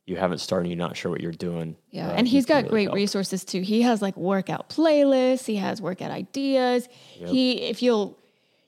You 0.09 0.15
haven't 0.15 0.39
started, 0.39 0.69
you're 0.69 0.77
not 0.77 0.97
sure 0.97 1.11
what 1.11 1.21
you're 1.21 1.31
doing. 1.31 1.77
Yeah, 1.91 2.07
uh, 2.09 2.13
and 2.13 2.27
he's 2.27 2.47
got 2.47 2.63
really 2.63 2.69
great 2.69 2.83
help. 2.85 2.95
resources 2.95 3.45
too. 3.45 3.61
He 3.61 3.83
has 3.83 4.01
like 4.01 4.17
workout 4.17 4.67
playlists. 4.69 5.45
He 5.45 5.57
has 5.57 5.81
workout 5.81 6.09
ideas. 6.09 6.89
He, 7.13 7.61
if 7.61 7.83
you'll, 7.83 8.17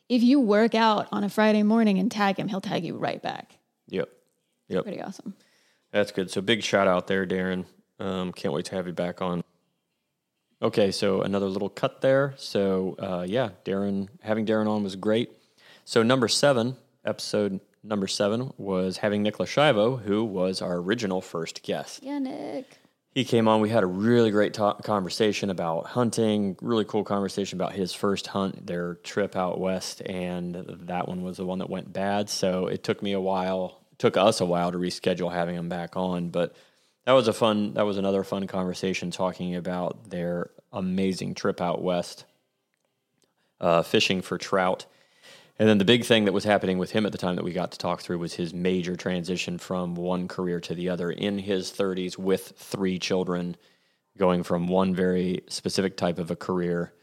if 0.07 0.21
you 0.21 0.39
work 0.39 0.75
out 0.75 1.07
on 1.11 1.23
a 1.23 1.29
Friday 1.29 1.63
morning 1.63 1.97
and 1.97 2.11
tag 2.11 2.37
him, 2.37 2.47
he'll 2.47 2.61
tag 2.61 2.85
you 2.85 2.95
right 2.95 3.21
back. 3.21 3.57
Yep. 3.87 4.09
Yep. 4.67 4.83
Pretty 4.83 5.01
awesome. 5.01 5.33
That's 5.91 6.11
good. 6.11 6.29
So 6.29 6.41
big 6.41 6.61
shout 6.61 6.87
out 6.87 7.07
there, 7.07 7.25
Darren. 7.25 7.65
Um, 7.99 8.31
can't 8.31 8.53
wait 8.53 8.65
to 8.65 8.75
have 8.75 8.85
you 8.85 8.93
back 8.93 9.21
on. 9.21 9.43
Okay, 10.61 10.91
so 10.91 11.23
another 11.23 11.47
little 11.47 11.69
cut 11.69 12.01
there. 12.01 12.35
So 12.37 12.95
uh, 12.99 13.25
yeah, 13.27 13.49
Darren 13.65 14.09
having 14.21 14.45
Darren 14.45 14.67
on 14.67 14.83
was 14.83 14.95
great. 14.95 15.31
So 15.85 16.03
number 16.03 16.27
seven, 16.27 16.77
episode 17.03 17.59
number 17.83 18.07
seven 18.07 18.51
was 18.57 18.97
having 18.97 19.23
Nick 19.23 19.37
Lashivo, 19.37 20.01
who 20.01 20.23
was 20.23 20.61
our 20.61 20.75
original 20.77 21.21
first 21.21 21.63
guest. 21.63 22.03
Yeah, 22.03 22.19
Nick. 22.19 22.77
He 23.13 23.25
came 23.25 23.49
on. 23.49 23.59
We 23.59 23.69
had 23.69 23.83
a 23.83 23.87
really 23.87 24.31
great 24.31 24.53
ta- 24.53 24.75
conversation 24.75 25.49
about 25.49 25.85
hunting. 25.85 26.55
Really 26.61 26.85
cool 26.85 27.03
conversation 27.03 27.57
about 27.57 27.73
his 27.73 27.93
first 27.93 28.27
hunt, 28.27 28.65
their 28.65 28.95
trip 28.95 29.35
out 29.35 29.59
west, 29.59 30.01
and 30.05 30.55
that 30.87 31.09
one 31.09 31.21
was 31.21 31.37
the 31.37 31.45
one 31.45 31.59
that 31.59 31.69
went 31.69 31.91
bad. 31.91 32.29
So 32.29 32.67
it 32.67 32.83
took 32.83 33.03
me 33.03 33.11
a 33.11 33.19
while, 33.19 33.81
took 33.97 34.15
us 34.15 34.39
a 34.39 34.45
while 34.45 34.71
to 34.71 34.77
reschedule 34.77 35.31
having 35.31 35.55
him 35.55 35.67
back 35.67 35.97
on. 35.97 36.29
But 36.29 36.55
that 37.05 37.11
was 37.11 37.27
a 37.27 37.33
fun. 37.33 37.73
That 37.73 37.85
was 37.85 37.97
another 37.97 38.23
fun 38.23 38.47
conversation 38.47 39.11
talking 39.11 39.57
about 39.57 40.09
their 40.09 40.51
amazing 40.71 41.33
trip 41.33 41.59
out 41.59 41.81
west, 41.81 42.23
uh, 43.59 43.81
fishing 43.81 44.21
for 44.21 44.37
trout. 44.37 44.85
And 45.61 45.69
then 45.69 45.77
the 45.77 45.85
big 45.85 46.05
thing 46.05 46.25
that 46.25 46.31
was 46.31 46.43
happening 46.43 46.79
with 46.79 46.89
him 46.89 47.05
at 47.05 47.11
the 47.11 47.19
time 47.19 47.35
that 47.35 47.45
we 47.45 47.53
got 47.53 47.71
to 47.73 47.77
talk 47.77 48.01
through 48.01 48.17
was 48.17 48.33
his 48.33 48.51
major 48.51 48.95
transition 48.95 49.59
from 49.59 49.93
one 49.93 50.27
career 50.27 50.59
to 50.59 50.73
the 50.73 50.89
other 50.89 51.11
in 51.11 51.37
his 51.37 51.69
30s 51.69 52.17
with 52.17 52.53
three 52.57 52.97
children, 52.97 53.55
going 54.17 54.41
from 54.41 54.67
one 54.67 54.95
very 54.95 55.43
specific 55.49 55.97
type 55.97 56.17
of 56.17 56.31
a 56.31 56.35
career 56.35 56.93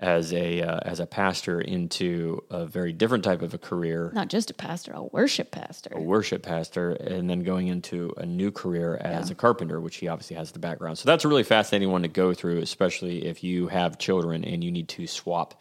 as 0.00 0.32
a 0.32 0.62
uh, 0.62 0.80
as 0.86 1.00
a 1.00 1.06
pastor 1.06 1.60
into 1.60 2.42
a 2.48 2.64
very 2.64 2.94
different 2.94 3.24
type 3.24 3.42
of 3.42 3.52
a 3.52 3.58
career, 3.58 4.10
Not 4.14 4.28
just 4.28 4.50
a 4.50 4.54
pastor, 4.54 4.92
a 4.94 5.02
worship 5.02 5.50
pastor. 5.50 5.90
a 5.92 6.00
worship 6.00 6.42
pastor, 6.42 6.92
and 6.92 7.28
then 7.28 7.40
going 7.40 7.66
into 7.66 8.14
a 8.16 8.24
new 8.24 8.50
career 8.50 8.96
as 9.02 9.28
a 9.30 9.34
carpenter, 9.34 9.82
which 9.82 9.96
he 9.96 10.08
obviously 10.08 10.36
has 10.36 10.52
the 10.52 10.58
background. 10.58 10.96
So 10.96 11.04
that's 11.04 11.26
a 11.26 11.28
really 11.28 11.42
fascinating 11.42 11.92
one 11.92 12.00
to 12.00 12.08
go 12.08 12.32
through, 12.32 12.60
especially 12.62 13.26
if 13.26 13.44
you 13.44 13.66
have 13.66 13.98
children 13.98 14.46
and 14.46 14.64
you 14.64 14.72
need 14.72 14.88
to 14.88 15.06
swap 15.06 15.60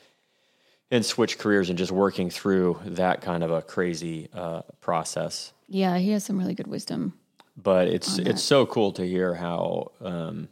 and 0.92 1.06
switch 1.06 1.38
careers 1.38 1.70
and 1.70 1.78
just 1.78 1.92
working 1.92 2.30
through 2.30 2.80
that 2.86 3.22
kind 3.22 3.44
of 3.44 3.52
a 3.52 3.62
crazy 3.62 4.30
uh, 4.34 4.62
process. 4.80 5.52
Yeah, 5.68 5.98
he 5.98 6.12
has 6.12 6.24
some 6.24 6.38
really 6.38 6.54
good 6.54 6.68
wisdom. 6.68 7.14
But 7.56 7.88
it's 7.88 8.20
it's 8.20 8.44
so 8.44 8.68
cool 8.68 8.92
to 8.94 9.08
hear 9.08 9.34
how 9.34 9.92
um, 10.00 10.48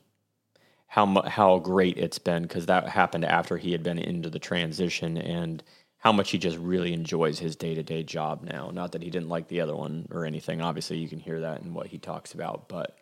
how 0.87 1.21
how 1.21 1.59
great 1.59 1.97
it's 1.97 2.17
been 2.17 2.43
because 2.43 2.65
that 2.65 2.87
happened 2.89 3.25
after 3.25 3.57
he 3.57 3.71
had 3.71 3.83
been 3.83 3.99
into 3.99 4.29
the 4.29 4.39
transition 4.39 5.17
and 5.17 5.63
how 5.97 6.11
much 6.11 6.31
he 6.31 6.37
just 6.37 6.57
really 6.57 6.93
enjoys 6.93 7.37
his 7.37 7.55
day 7.55 7.75
to 7.75 7.83
day 7.83 8.01
job 8.01 8.43
now. 8.43 8.71
Not 8.71 8.91
that 8.93 9.03
he 9.03 9.11
didn't 9.11 9.29
like 9.29 9.47
the 9.47 9.61
other 9.61 9.75
one 9.75 10.07
or 10.09 10.25
anything. 10.25 10.61
Obviously, 10.61 10.97
you 10.97 11.07
can 11.07 11.19
hear 11.19 11.41
that 11.41 11.61
in 11.61 11.73
what 11.73 11.87
he 11.87 11.99
talks 11.99 12.33
about, 12.33 12.67
but 12.67 12.97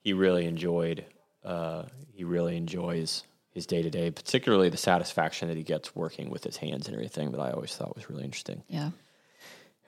he 0.00 0.14
really 0.14 0.46
enjoyed. 0.46 1.04
Uh, 1.44 1.84
he 2.14 2.24
really 2.24 2.56
enjoys 2.56 3.24
his 3.52 3.66
day 3.66 3.82
to 3.82 3.90
day, 3.90 4.10
particularly 4.10 4.68
the 4.68 4.76
satisfaction 4.76 5.48
that 5.48 5.56
he 5.56 5.62
gets 5.62 5.94
working 5.94 6.30
with 6.30 6.42
his 6.44 6.56
hands 6.58 6.86
and 6.86 6.94
everything. 6.96 7.32
That 7.32 7.40
I 7.40 7.50
always 7.50 7.74
thought 7.74 7.94
was 7.94 8.08
really 8.08 8.24
interesting. 8.24 8.62
Yeah. 8.68 8.90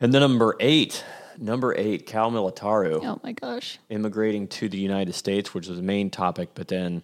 And 0.01 0.13
then 0.13 0.21
number 0.23 0.57
eight, 0.61 1.05
number 1.39 1.75
eight, 1.77 2.05
Cal 2.07 2.31
Militaru 2.31 3.01
Oh 3.05 3.21
my 3.23 3.33
gosh. 3.33 3.79
immigrating 3.89 4.49
to 4.49 4.69
the 4.69 4.77
United 4.79 5.15
States, 5.15 5.55
which 5.55 5.69
was 5.69 5.77
the 5.79 5.83
main 5.85 6.11
topic, 6.11 6.51
but 6.55 6.69
then 6.69 7.03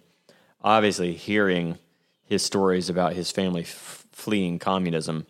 obviously 0.61 1.13
hearing 1.13 1.77
his 2.25 2.43
stories 2.43 2.89
about 2.89 3.13
his 3.13 3.31
family 3.31 3.61
f- 3.61 4.05
fleeing 4.11 4.59
communism 4.59 5.25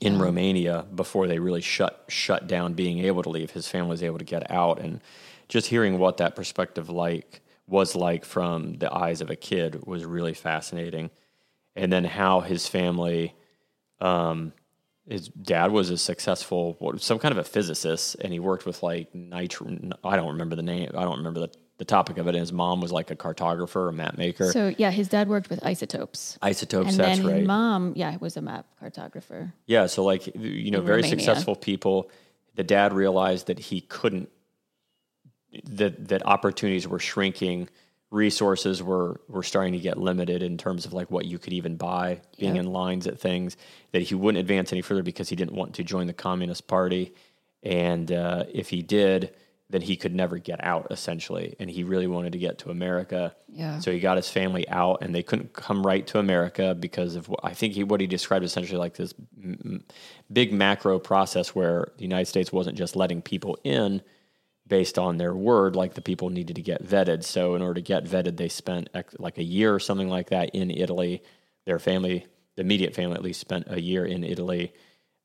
in 0.00 0.18
Romania 0.18 0.86
before 0.94 1.26
they 1.26 1.38
really 1.38 1.60
shut 1.60 2.04
shut 2.08 2.46
down 2.46 2.72
being 2.72 2.98
able 3.00 3.22
to 3.22 3.28
leave. 3.28 3.50
His 3.50 3.68
family 3.68 3.90
was 3.90 4.02
able 4.02 4.18
to 4.18 4.24
get 4.24 4.50
out, 4.50 4.80
and 4.80 5.00
just 5.48 5.66
hearing 5.66 5.98
what 5.98 6.16
that 6.16 6.34
perspective 6.34 6.88
like 6.88 7.40
was 7.70 7.94
like 7.96 8.24
from 8.24 8.74
the 8.74 8.92
eyes 8.92 9.20
of 9.20 9.30
a 9.30 9.36
kid 9.36 9.86
was 9.86 10.04
really 10.04 10.34
fascinating. 10.34 11.10
And 11.76 11.92
then 11.92 12.04
how 12.04 12.40
his 12.40 12.66
family 12.66 13.34
um, 14.00 14.52
his 15.08 15.28
dad 15.28 15.72
was 15.72 15.90
a 15.90 15.96
successful 15.98 16.76
some 16.98 17.18
kind 17.18 17.32
of 17.32 17.38
a 17.38 17.44
physicist 17.44 18.16
and 18.20 18.32
he 18.32 18.38
worked 18.38 18.64
with 18.64 18.82
like 18.82 19.12
nitro 19.14 19.66
i 20.04 20.14
don't 20.16 20.28
remember 20.32 20.54
the 20.56 20.62
name 20.62 20.88
i 20.96 21.02
don't 21.02 21.16
remember 21.18 21.40
the, 21.40 21.50
the 21.78 21.84
topic 21.84 22.16
of 22.18 22.26
it 22.26 22.30
and 22.30 22.38
his 22.40 22.52
mom 22.52 22.80
was 22.80 22.92
like 22.92 23.10
a 23.10 23.16
cartographer 23.16 23.88
a 23.88 23.92
map 23.92 24.16
maker 24.16 24.52
So 24.52 24.72
yeah, 24.78 24.90
his 24.90 25.08
dad 25.08 25.28
worked 25.28 25.50
with 25.50 25.64
isotopes. 25.66 26.38
isotopes 26.40 26.90
and 26.90 26.98
that's 27.00 27.18
then 27.18 27.26
right 27.26 27.38
his 27.40 27.46
mom, 27.46 27.92
yeah, 27.96 28.16
was 28.20 28.36
a 28.36 28.42
map 28.42 28.66
cartographer. 28.80 29.52
yeah 29.66 29.86
so 29.86 30.04
like 30.04 30.26
you 30.36 30.70
know 30.70 30.80
In 30.80 30.86
very 30.86 31.02
Romania. 31.02 31.18
successful 31.18 31.56
people 31.56 32.10
the 32.54 32.64
dad 32.64 32.92
realized 32.92 33.46
that 33.48 33.58
he 33.58 33.80
couldn't 33.82 34.28
that 35.64 36.08
that 36.08 36.24
opportunities 36.26 36.86
were 36.88 36.98
shrinking 36.98 37.68
resources 38.10 38.82
were 38.82 39.20
were 39.28 39.42
starting 39.42 39.72
to 39.72 39.78
get 39.78 39.96
limited 39.96 40.42
in 40.42 40.58
terms 40.58 40.84
of 40.84 40.92
like 40.92 41.10
what 41.10 41.24
you 41.26 41.38
could 41.38 41.52
even 41.52 41.76
buy 41.76 42.20
being 42.38 42.56
Yep. 42.56 42.64
in 42.64 42.72
lines 42.72 43.06
at 43.06 43.20
things 43.20 43.56
that 43.92 44.02
he 44.02 44.14
wouldn't 44.16 44.40
advance 44.40 44.72
any 44.72 44.82
further 44.82 45.02
because 45.02 45.28
he 45.28 45.36
didn't 45.36 45.54
want 45.54 45.74
to 45.74 45.84
join 45.84 46.06
the 46.08 46.12
communist 46.12 46.66
party 46.66 47.14
and 47.62 48.10
uh, 48.10 48.44
if 48.52 48.68
he 48.70 48.82
did 48.82 49.32
then 49.68 49.82
he 49.82 49.96
could 49.96 50.12
never 50.12 50.38
get 50.38 50.62
out 50.64 50.88
essentially 50.90 51.54
and 51.60 51.70
he 51.70 51.84
really 51.84 52.08
wanted 52.08 52.32
to 52.32 52.38
get 52.38 52.58
to 52.58 52.70
america 52.70 53.32
Yeah. 53.48 53.78
so 53.78 53.92
he 53.92 54.00
got 54.00 54.16
his 54.16 54.28
family 54.28 54.68
out 54.68 54.98
and 55.02 55.14
they 55.14 55.22
couldn't 55.22 55.52
come 55.52 55.86
right 55.86 56.04
to 56.08 56.18
america 56.18 56.74
because 56.74 57.14
of 57.14 57.28
what 57.28 57.40
i 57.44 57.54
think 57.54 57.74
he 57.74 57.84
what 57.84 58.00
he 58.00 58.08
described 58.08 58.44
essentially 58.44 58.78
like 58.78 58.94
this 58.94 59.14
m- 59.40 59.58
m- 59.64 59.84
big 60.32 60.52
macro 60.52 60.98
process 60.98 61.54
where 61.54 61.92
the 61.98 62.02
united 62.02 62.26
states 62.26 62.52
wasn't 62.52 62.76
just 62.76 62.96
letting 62.96 63.22
people 63.22 63.56
in 63.62 64.02
based 64.70 64.98
on 64.98 65.18
their 65.18 65.34
word, 65.34 65.76
like 65.76 65.92
the 65.92 66.00
people 66.00 66.30
needed 66.30 66.56
to 66.56 66.62
get 66.62 66.82
vetted. 66.82 67.22
So 67.24 67.54
in 67.54 67.60
order 67.60 67.74
to 67.74 67.82
get 67.82 68.04
vetted, 68.04 68.38
they 68.38 68.48
spent 68.48 68.88
ex- 68.94 69.14
like 69.18 69.36
a 69.36 69.42
year 69.44 69.74
or 69.74 69.80
something 69.80 70.08
like 70.08 70.30
that 70.30 70.50
in 70.54 70.70
Italy. 70.70 71.22
Their 71.66 71.78
family, 71.78 72.24
the 72.56 72.62
immediate 72.62 72.94
family 72.94 73.16
at 73.16 73.22
least, 73.22 73.40
spent 73.40 73.66
a 73.68 73.78
year 73.82 74.06
in 74.06 74.24
Italy. 74.24 74.72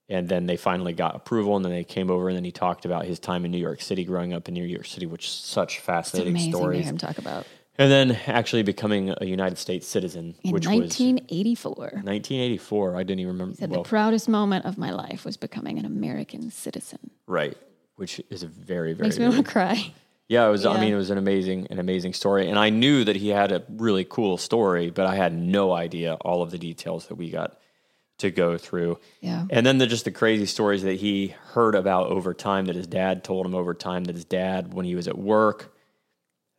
And 0.10 0.28
then 0.30 0.46
they 0.46 0.58
finally 0.58 0.93
got 0.93 1.16
approval, 1.16 1.56
and 1.56 1.66
then 1.66 1.72
they 1.72 1.84
came 1.84 2.12
over, 2.12 2.28
and 2.28 2.38
then 2.38 2.43
he 2.43 2.52
talked 2.52 2.86
about 2.86 3.06
his 3.06 3.18
time 3.18 3.43
in 3.43 3.50
New 3.50 3.58
York 3.58 3.82
City, 3.82 4.04
growing 4.04 4.34
up 4.34 4.48
in 4.48 4.54
New 4.54 4.64
York 4.64 4.86
City, 4.86 5.08
which 5.08 5.26
is 5.26 5.32
such 5.32 5.78
It's 5.78 5.86
fascinating 5.86 6.36
to 6.36 6.41
stories. 6.58 6.82
hear 6.84 6.86
him 6.91 6.98
talk 7.00 7.18
about. 7.18 7.48
And 7.80 7.91
then 7.91 8.12
actually 8.28 8.62
becoming 8.62 9.14
a 9.20 9.26
United 9.26 9.58
States 9.58 9.88
citizen, 9.88 10.36
In 10.43 10.52
which 10.52 10.68
was 10.68 10.78
1984, 10.78 11.76
1984. 12.04 12.96
I 12.96 13.04
didn't 13.04 13.20
even 13.20 13.34
remember. 13.34 13.56
said 13.56 13.70
well, 13.72 13.84
the 13.84 13.89
proudest 13.89 14.30
moment 14.30 14.66
of 14.66 14.78
my 14.78 14.91
life 14.91 15.26
was 15.26 15.38
becoming 15.38 15.80
an 15.80 15.86
American 15.86 16.52
citizen. 16.52 17.00
right, 17.28 17.58
which 17.96 18.22
is 18.30 18.43
a 18.43 18.48
very, 18.48 18.93
very 18.93 19.08
Makes 19.08 19.20
me 19.20 19.28
want 19.28 19.46
to 19.46 19.52
cry. 19.52 19.93
Yeah, 20.28 20.48
it 20.48 20.50
was. 20.50 20.66
I 20.66 20.80
mean, 20.80 20.91
it 20.91 20.98
was 20.98 21.12
an 21.12 21.20
amazing, 21.20 21.68
an 21.70 21.78
amazing 21.78 22.14
story, 22.14 22.50
and 22.50 22.58
I 22.58 22.72
knew 22.72 23.04
that 23.04 23.16
he 23.16 23.30
had 23.30 23.52
a 23.52 23.64
really 23.70 24.06
cool 24.06 24.38
story, 24.38 24.89
but 24.89 25.06
I 25.06 25.16
had 25.16 25.34
no 25.34 25.72
idea 25.72 26.16
all 26.16 26.41
of 26.41 26.50
the 26.50 26.58
details 26.58 27.08
that 27.08 27.16
we 27.16 27.30
got 27.30 27.60
to 28.18 28.32
go 28.32 28.58
through. 28.58 28.98
Yeah. 29.22 29.46
And 29.50 29.66
then 29.66 29.78
the 29.78 29.86
just 29.86 30.06
the 30.06 30.12
crazy 30.12 30.48
stories 30.48 30.84
that 30.84 30.96
he 30.96 31.36
heard 31.50 31.76
about 31.76 32.08
over 32.08 32.34
time 32.34 32.66
that 32.66 32.76
his 32.76 32.88
dad 32.88 33.24
told 33.24 33.46
him 33.46 33.54
over 33.54 33.74
time 33.74 34.06
that 34.06 34.16
his 34.16 34.26
dad, 34.26 34.74
when 34.74 34.86
he 34.86 34.96
was 34.96 35.08
at 35.08 35.18
work, 35.18 35.76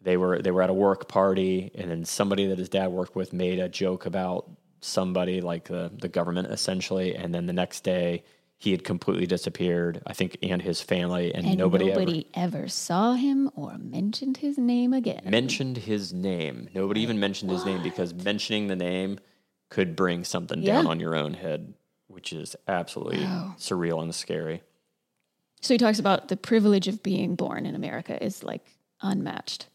they 0.01 0.17
were 0.17 0.41
they 0.41 0.53
were 0.53 0.63
at 0.63 0.71
a 0.71 0.75
work 0.75 1.09
party, 1.09 1.73
and 1.75 1.91
then 1.91 2.05
somebody 2.05 2.47
that 2.47 2.59
his 2.59 2.69
dad 2.69 2.89
worked 2.89 3.17
with 3.17 3.33
made 3.33 3.59
a 3.59 3.69
joke 3.69 4.07
about 4.07 4.49
somebody 4.81 5.41
like 5.41 5.65
the 5.65 5.91
the 5.99 6.09
government 6.09 6.53
essentially, 6.53 7.17
and 7.17 7.35
then 7.35 7.47
the 7.47 7.53
next 7.53 7.83
day. 7.83 8.23
He 8.59 8.71
had 8.71 8.85
completely 8.85 9.27
disappeared, 9.27 10.03
I 10.07 10.15
think, 10.15 10.39
and 10.43 10.63
his 10.63 10.81
family, 10.81 11.35
and, 11.35 11.47
And 11.47 11.59
nobody, 11.59 11.91
ever 11.91 12.01
nobody 12.01 12.27
ever 12.33 12.69
saw 12.69 13.13
him 13.13 13.51
or 13.55 13.77
mentioned 13.77 14.39
his 14.39 14.57
name 14.57 14.95
again. 14.95 15.21
mentioned 15.25 15.77
his 15.77 16.15
name. 16.15 16.69
Nobody 16.75 17.03
even 17.03 17.21
mentioned 17.21 17.51
his 17.51 17.67
name 17.67 17.83
because 17.83 18.15
mentioning 18.15 18.69
the 18.69 18.77
name 18.77 19.19
could 19.69 19.95
bring 19.95 20.25
something 20.25 20.63
Yeah. 20.63 20.77
down 20.77 20.87
on 20.87 21.01
your 21.01 21.15
own 21.15 21.35
head, 21.35 21.75
which 22.07 22.33
is 22.33 22.57
absolutely 22.67 23.25
Wow. 23.25 23.57
surreal 23.59 24.03
and 24.03 24.15
scary. 24.15 24.63
So 25.61 25.75
he 25.75 25.79
talks 25.79 25.99
about 25.99 26.29
the 26.29 26.37
privilege 26.37 26.89
of 26.89 27.03
being 27.03 27.35
born 27.35 27.67
in 27.67 27.75
America 27.75 28.23
is 28.25 28.43
like 28.43 28.65
unmatched. 29.03 29.67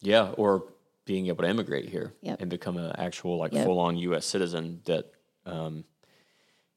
Yeah, 0.00 0.32
or 0.38 0.64
being 1.04 1.26
able 1.26 1.42
to 1.44 1.50
immigrate 1.50 1.90
here 1.90 2.14
Yep. 2.22 2.40
and 2.40 2.48
become 2.50 2.78
an 2.78 2.92
actual 2.96 3.36
like 3.36 3.52
Yep. 3.52 3.66
full 3.66 3.78
on 3.78 3.98
U.S. 3.98 4.24
citizen 4.24 4.80
that, 4.86 5.12
um, 5.44 5.84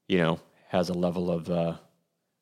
you 0.10 0.18
know, 0.18 0.40
has 0.74 0.90
a 0.90 0.94
level 0.94 1.32
of, 1.32 1.50
uh, 1.50 1.76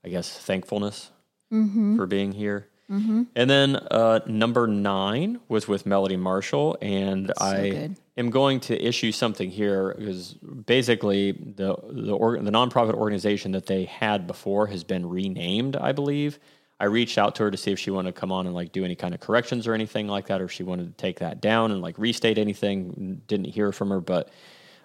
I 0.03 0.09
guess, 0.09 0.35
thankfulness 0.37 1.11
Mm-hmm. 1.53 1.97
for 1.97 2.05
being 2.07 2.31
here. 2.31 2.67
And 2.89 3.27
then 3.49 3.75
uh, 3.75 4.19
number 4.25 4.67
nine 4.67 5.39
was 5.49 5.65
with 5.67 5.85
Melody 5.85 6.15
Marshall, 6.17 6.77
and 6.81 7.31
I 7.39 7.69
good. 7.69 7.95
am 8.17 8.29
going 8.29 8.59
to 8.61 8.81
issue 8.85 9.11
something 9.13 9.49
here 9.49 9.93
because 9.97 10.33
basically 10.65 11.31
the 11.31 11.75
the, 11.89 12.13
org- 12.13 12.43
the 12.43 12.51
nonprofit 12.51 12.93
organization 12.93 13.51
that 13.53 13.65
they 13.65 13.85
had 13.85 14.27
before 14.27 14.67
has 14.67 14.83
been 14.83 15.07
renamed, 15.09 15.75
I 15.77 15.91
believe. 15.93 16.37
I 16.81 16.85
reached 16.85 17.17
out 17.17 17.35
to 17.35 17.43
her 17.43 17.51
to 17.51 17.57
see 17.57 17.71
if 17.71 17.79
she 17.79 17.91
wanted 17.91 18.13
to 18.15 18.19
come 18.19 18.31
on 18.31 18.45
and 18.45 18.53
like 18.55 18.71
do 18.73 18.83
any 18.83 18.95
kind 18.95 19.13
of 19.13 19.19
corrections 19.21 19.67
or 19.67 19.73
anything 19.73 20.07
like 20.09 20.27
that, 20.27 20.41
or 20.41 20.45
if 20.45 20.51
she 20.51 20.63
wanted 20.63 20.87
to 20.87 21.01
take 21.01 21.19
that 21.19 21.39
down 21.41 21.71
and 21.71 21.81
like 21.81 21.97
restate 21.97 22.37
anything. 22.37 23.21
Didn't 23.27 23.47
hear 23.47 23.71
from 23.71 23.89
her, 23.89 24.01
but 24.01 24.29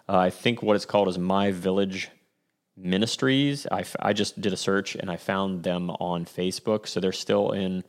uh, 0.09 0.17
I 0.17 0.31
think 0.31 0.63
what 0.63 0.77
it's 0.77 0.87
called 0.87 1.09
is 1.09 1.19
My 1.19 1.51
Village 1.51 2.09
Ministries. 2.77 3.67
I, 3.71 3.81
f- 3.81 3.97
I 4.01 4.13
just 4.13 4.41
did 4.41 4.53
a 4.53 4.57
search 4.57 4.95
and 4.97 5.11
I 5.11 5.17
found 5.17 5.63
them 5.63 5.91
on 5.91 6.25
Facebook. 6.25 6.87
So 6.87 7.01
they're 7.01 7.13
still 7.13 7.53
in 7.53 7.85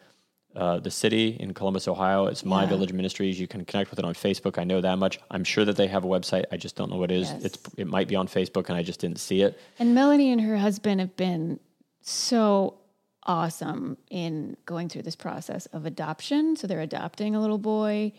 uh, 0.56 0.80
the 0.80 0.90
city 0.90 1.38
in 1.40 1.54
Columbus, 1.54 1.88
Ohio. 1.88 2.26
It's 2.28 2.44
My 2.44 2.64
Yeah. 2.64 2.70
Village 2.70 2.94
Ministries. 2.94 3.40
You 3.40 3.48
can 3.48 3.64
connect 3.66 3.90
with 3.92 4.00
it 4.00 4.06
on 4.06 4.14
Facebook. 4.14 4.58
I 4.58 4.64
know 4.64 4.82
that 4.82 4.98
much. 4.98 5.20
I'm 5.30 5.44
sure 5.44 5.66
that 5.66 5.76
they 5.76 5.88
have 5.88 6.04
a 6.04 6.08
website. 6.08 6.46
I 6.52 6.58
just 6.58 6.76
don't 6.76 6.90
know 6.90 6.98
what 6.98 7.12
it 7.12 7.18
is. 7.18 7.30
Yes. 7.30 7.44
It's 7.46 7.60
it 7.78 7.88
might 7.88 8.08
be 8.08 8.16
on 8.16 8.28
Facebook 8.28 8.70
and 8.70 8.78
I 8.78 8.82
just 8.84 9.00
didn't 9.00 9.20
see 9.20 9.42
it. 9.42 9.60
And 9.78 9.94
Melanie 9.94 10.32
and 10.32 10.42
her 10.42 10.58
husband 10.58 11.00
have 11.00 11.16
been 11.16 11.60
so 12.02 12.76
awesome 13.24 13.98
in 14.10 14.56
going 14.66 14.88
through 14.90 15.02
this 15.04 15.16
process 15.16 15.66
of 15.68 15.86
adoption. 15.86 16.56
So 16.56 16.66
they're 16.66 16.80
adopting 16.82 17.36
a 17.36 17.42
little 17.42 17.58
boy, 17.58 18.14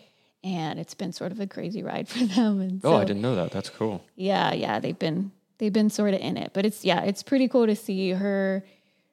and 0.44 0.78
it's 0.78 0.92
been 0.94 1.12
sort 1.12 1.32
of 1.32 1.40
a 1.40 1.46
crazy 1.46 1.82
ride 1.82 2.08
for 2.12 2.24
them. 2.24 2.60
And 2.60 2.80
Oh, 2.84 2.94
I 2.96 3.04
didn't 3.04 3.22
know 3.22 3.34
that. 3.36 3.50
That's 3.50 3.70
cool. 3.70 4.04
Yeah, 4.16 4.52
yeah, 4.52 4.78
they've 4.80 4.98
been 4.98 5.32
they've 5.58 5.72
been 5.72 5.90
sort 5.90 6.14
of 6.14 6.20
in 6.20 6.36
it, 6.36 6.52
but 6.52 6.64
it's 6.64 6.84
yeah, 6.84 7.02
it's 7.02 7.22
pretty 7.22 7.48
cool 7.48 7.66
to 7.66 7.76
see 7.76 8.10
her 8.10 8.64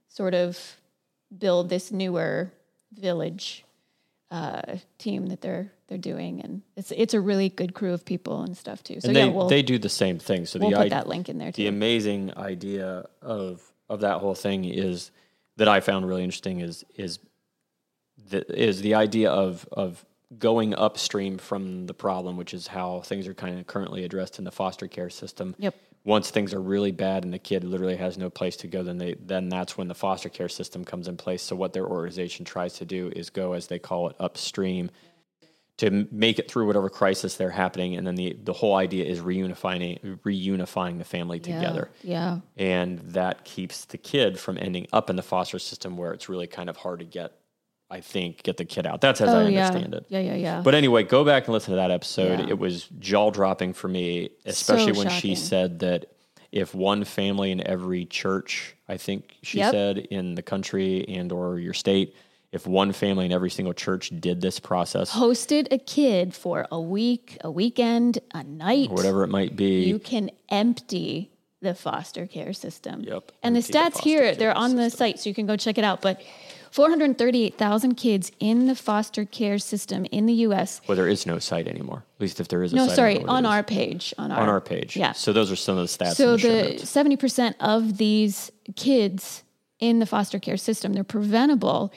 sort 0.08 0.34
of 0.34 0.78
build 1.38 1.70
this 1.70 1.91
newer 1.91 2.52
village 2.93 3.66
uh, 4.32 4.78
team 4.98 5.28
that 5.28 5.41
they're 5.41 5.72
they're 5.88 5.98
doing, 5.98 6.41
and 6.41 6.62
it's 6.76 6.91
it's 6.91 7.14
a 7.14 7.22
really 7.22 7.50
good 7.50 7.74
crew 7.74 7.93
of 7.93 8.06
people 8.06 8.41
and 8.41 8.58
stuff 8.58 8.84
too. 8.84 9.00
So 9.00 9.10
and 9.10 9.18
yeah, 9.18 9.26
they 9.26 9.32
we'll 9.32 9.48
they 9.48 9.62
do 9.62 9.78
the 9.78 9.89
same 9.89 10.20
thing. 10.20 10.46
So 10.46 10.60
we'll 10.60 10.70
the 10.70 10.76
put 10.76 10.82
idea, 10.84 10.89
that 10.91 11.08
link 11.08 11.30
in 11.30 11.38
there 11.38 11.52
Too. 11.52 11.64
the 11.64 11.68
amazing 11.68 12.36
idea 12.38 13.06
of 13.22 13.62
of 13.89 14.02
that 14.02 14.20
whole 14.20 14.36
thing 14.36 14.66
is 14.66 15.12
that 15.58 15.68
I 15.68 15.80
found 15.80 16.08
really 16.08 16.24
interesting 16.24 16.62
is 16.62 16.84
is 16.96 17.20
the, 18.30 18.60
is 18.60 18.82
the 18.82 18.96
idea 18.96 19.30
of 19.30 19.68
of 19.72 20.06
going 20.39 20.74
upstream 20.74 21.38
from 21.38 21.86
the 21.86 21.93
problem, 21.93 22.36
which 22.36 22.54
is 22.54 22.68
how 22.68 23.02
things 23.02 23.28
are 23.28 23.34
kind 23.34 23.60
of 23.60 23.68
currently 23.68 24.04
addressed 24.04 24.39
in 24.39 24.43
the 24.43 24.52
foster 24.52 24.88
care 24.88 25.10
system. 25.10 25.56
Yep. 25.60 25.76
Once 26.06 26.30
things 26.30 26.53
are 26.53 26.62
really 26.62 26.91
bad 26.91 27.24
and 27.26 27.34
the 27.34 27.39
kid 27.39 27.64
literally 27.64 27.97
has 27.97 28.18
no 28.18 28.30
place 28.30 28.56
to 28.56 28.68
go, 28.68 28.84
then 28.84 28.97
they 28.97 29.16
then 29.16 29.49
that's 29.49 29.78
when 29.78 29.88
the 29.88 29.95
foster 29.95 30.30
care 30.30 30.47
system 30.47 30.86
comes 30.86 31.08
in 31.08 31.18
place. 31.18 31.41
So 31.41 31.56
what 31.56 31.74
their 31.74 31.88
organization 31.88 32.45
tries 32.45 32.74
to 32.76 32.86
do 32.86 33.12
is 33.16 33.30
go, 33.30 33.53
as 33.53 33.68
they 33.68 33.80
call 33.80 34.10
it, 34.10 34.16
upstream 34.20 34.91
to 35.78 36.08
make 36.12 36.39
it 36.39 36.49
through 36.49 36.68
whatever 36.68 36.89
crisis 36.89 37.36
they're 37.36 37.49
happening, 37.49 37.95
and 37.97 38.06
then 38.08 38.16
the 38.16 38.38
the 38.43 38.53
whole 38.53 38.76
idea 38.76 39.03
is 39.03 39.20
reunifying 39.20 39.99
reunifying 40.22 40.99
the 40.99 41.03
family 41.03 41.38
Yeah, 41.39 41.56
together, 41.56 41.91
Yeah. 42.03 42.39
and 42.56 42.99
that 42.99 43.43
keeps 43.43 43.84
the 43.86 43.97
kid 43.97 44.39
from 44.39 44.58
ending 44.58 44.88
up 44.93 45.10
in 45.10 45.16
the 45.18 45.24
foster 45.24 45.60
system 45.60 45.97
where 45.97 46.14
it's 46.14 46.30
really 46.30 46.47
kind 46.47 46.70
of 46.70 46.78
hard 46.78 46.99
to 46.99 47.06
get. 47.06 47.34
I 47.90 48.02
think 48.02 48.42
get 48.44 48.58
the 48.58 48.66
kid 48.66 48.86
out. 48.88 49.00
That's 49.02 49.22
as 49.22 49.30
I 49.30 49.44
Oh 49.44 49.48
yeah. 49.48 49.68
understand 49.68 49.94
it. 49.94 50.06
Yeah, 50.10 50.20
yeah, 50.20 50.36
yeah. 50.36 50.62
But 50.62 50.74
anyway, 50.76 51.04
go 51.04 51.24
back 51.24 51.46
and 51.46 51.54
listen 51.54 51.72
to 51.72 51.76
that 51.78 51.92
episode. 51.92 52.40
Yeah. 52.40 52.50
It 52.50 52.58
was 52.60 52.88
jaw 53.00 53.30
dropping 53.32 53.74
for 53.74 53.88
me, 53.88 54.30
especially 54.46 54.94
when 54.94 55.10
she 55.10 55.36
said 55.36 55.80
that 55.80 56.08
if 56.52 56.74
one 56.74 57.04
family 57.04 57.52
in 57.52 57.66
every 57.66 58.06
church, 58.06 58.76
I 58.90 58.98
think 58.98 59.36
she 59.44 59.60
Yep. 59.60 59.72
said 59.72 59.98
in 60.00 60.36
the 60.36 60.42
country 60.42 61.06
and 61.08 61.32
or 61.32 61.60
your 61.60 61.74
state, 61.74 62.16
if 62.52 62.66
one 62.66 62.92
family 62.94 63.26
in 63.26 63.32
every 63.34 63.50
single 63.50 63.74
church 63.74 64.12
did 64.20 64.40
this 64.42 64.60
process, 64.60 65.12
Hosted 65.12 65.68
a 65.72 65.78
kid 65.78 66.34
for 66.34 66.66
a 66.72 66.80
week, 66.80 67.38
a 67.42 67.52
weekend, 67.52 68.20
a 68.34 68.44
night. 68.44 68.90
Or 68.90 68.96
whatever 68.96 69.24
it 69.24 69.28
might 69.30 69.56
be, 69.56 69.84
you 69.84 70.00
can 70.00 70.32
empty 70.50 71.30
the 71.62 71.76
foster 71.76 72.26
care 72.28 72.54
system. 72.54 73.02
Yep, 73.04 73.32
And 73.44 73.56
the 73.56 73.62
the 73.62 73.74
stats 73.74 73.94
foster 73.94 74.04
here, 74.10 74.36
they're 74.36 74.56
on 74.56 74.76
the 74.76 74.90
site, 74.90 75.20
so 75.20 75.30
you 75.30 75.36
can 75.36 75.46
go 75.48 75.58
check 75.58 75.78
it 75.78 75.84
out. 75.84 76.02
But 76.02 76.22
438,000 76.76 77.95
kids 77.95 78.32
in 78.39 78.67
the 78.67 78.76
foster 78.76 79.23
care 79.23 79.57
system 79.57 80.05
in 80.11 80.26
the 80.26 80.34
U.S. 80.47 80.82
well, 80.88 80.97
there 80.97 81.07
is 81.07 81.26
no 81.26 81.39
site 81.39 81.67
anymore. 81.69 82.03
At 82.17 82.21
least 82.21 82.39
if 82.41 82.49
there 82.49 82.63
is 82.63 82.73
a 82.73 82.76
No, 82.76 82.84
site, 82.84 82.91
I 82.91 82.95
sorry, 82.95 83.13
don't 83.15 83.26
know 83.28 83.32
what 83.34 83.38
on 83.38 83.45
it 83.45 83.47
is. 83.47 83.53
our 83.53 83.63
page. 83.63 84.13
On 84.17 84.32
our, 84.32 84.41
on 84.41 84.49
our 84.49 84.61
page. 84.61 84.97
Yeah. 84.97 85.13
So 85.13 85.32
those 85.32 85.49
are 85.51 85.55
some 85.55 85.78
of 85.78 85.88
the 85.88 86.05
stats. 86.05 86.15
So 86.15 86.36
the, 86.36 86.47
the 86.47 86.63
notes. 86.71 86.89
seventy 86.89 87.15
percent 87.15 87.55
of 87.61 87.97
these 87.97 88.51
kids 88.76 89.43
in 89.80 89.99
the 89.99 90.05
foster 90.05 90.38
care 90.38 90.57
system, 90.57 90.91
they're 90.93 91.03
preventable 91.05 91.93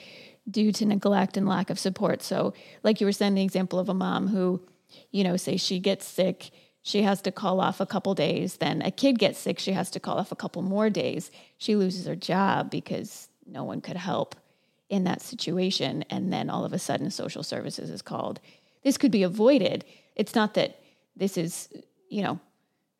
due 0.49 0.71
to 0.71 0.85
neglect 0.85 1.35
and 1.35 1.47
lack 1.47 1.69
of 1.69 1.77
support. 1.77 2.21
So, 2.23 2.53
like 2.81 2.99
you 3.01 3.05
were 3.05 3.11
saying, 3.11 3.35
the 3.35 3.43
example 3.43 3.79
of 3.79 3.89
a 3.89 3.93
mom 3.93 4.27
who, 4.29 4.61
you 5.11 5.23
know, 5.25 5.35
say 5.37 5.57
she 5.57 5.79
gets 5.79 6.05
sick, 6.07 6.51
she 6.81 7.01
has 7.03 7.21
to 7.23 7.31
call 7.33 7.59
off 7.59 7.79
a 7.81 7.85
couple 7.85 8.15
days. 8.15 8.57
Then 8.57 8.81
a 8.81 8.91
kid 8.91 9.19
gets 9.19 9.39
sick, 9.39 9.59
she 9.59 9.73
has 9.73 9.91
to 9.91 9.99
call 9.99 10.17
off 10.17 10.31
a 10.31 10.35
couple 10.37 10.61
more 10.61 10.89
days. 10.89 11.31
She 11.57 11.75
loses 11.75 12.05
her 12.07 12.15
job 12.15 12.71
because 12.71 13.27
no 13.45 13.63
one 13.65 13.81
could 13.81 13.97
help 13.97 14.35
in 14.89 15.03
that 15.05 15.21
situation. 15.21 16.03
And 16.09 16.33
then 16.33 16.49
all 16.49 16.65
of 16.65 16.73
a 16.73 16.79
sudden, 16.79 17.11
social 17.11 17.43
services 17.43 17.89
is 17.89 18.01
called. 18.01 18.39
This 18.83 18.97
could 18.97 19.11
be 19.11 19.23
avoided. 19.23 19.85
It's 20.15 20.35
not 20.35 20.53
that 20.55 20.79
this 21.15 21.37
is, 21.37 21.69
you 22.09 22.23
know, 22.23 22.39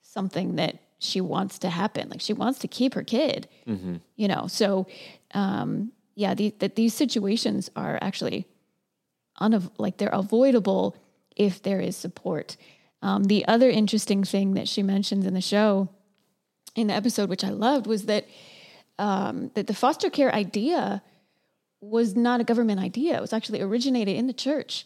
something 0.01 0.55
that 0.55 0.79
she 0.99 1.21
wants 1.21 1.59
to 1.59 1.69
happen. 1.69 2.09
Like 2.09 2.21
she 2.21 2.33
wants 2.33 2.59
to 2.59 2.67
keep 2.67 2.93
her 2.93 3.03
kid, 3.03 3.47
you 4.15 4.27
know. 4.27 4.47
So, 4.47 4.87
um, 5.33 5.91
yeah, 6.15 6.33
the, 6.33 6.53
that 6.59 6.75
these 6.75 6.93
situations 6.93 7.69
are 7.75 7.97
actually 8.01 8.45
unav- 9.39 9.71
like 9.77 9.97
they're 9.97 10.09
avoidable 10.09 10.95
if 11.35 11.61
there 11.63 11.79
is 11.79 11.95
support. 11.95 12.57
Um, 13.01 13.25
the 13.25 13.47
other 13.47 13.69
interesting 13.69 14.25
thing 14.25 14.55
that 14.55 14.67
she 14.67 14.83
mentions 14.83 15.25
in 15.25 15.33
the 15.33 15.41
show, 15.41 15.87
in 16.75 16.87
the 16.87 16.93
episode, 16.93 17.29
which 17.29 17.45
I 17.45 17.49
loved, 17.49 17.87
was 17.87 18.05
that 18.05 18.27
um, 18.97 19.51
that 19.53 19.67
the 19.67 19.73
foster 19.73 20.09
care 20.09 20.33
idea 20.35 21.01
was 21.81 22.15
not 22.15 22.41
a 22.41 22.43
government 22.43 22.79
idea. 22.79 23.17
It 23.17 23.21
was 23.21 23.33
actually 23.33 23.61
originated 23.61 24.15
in 24.15 24.27
the 24.27 24.33
church, 24.33 24.85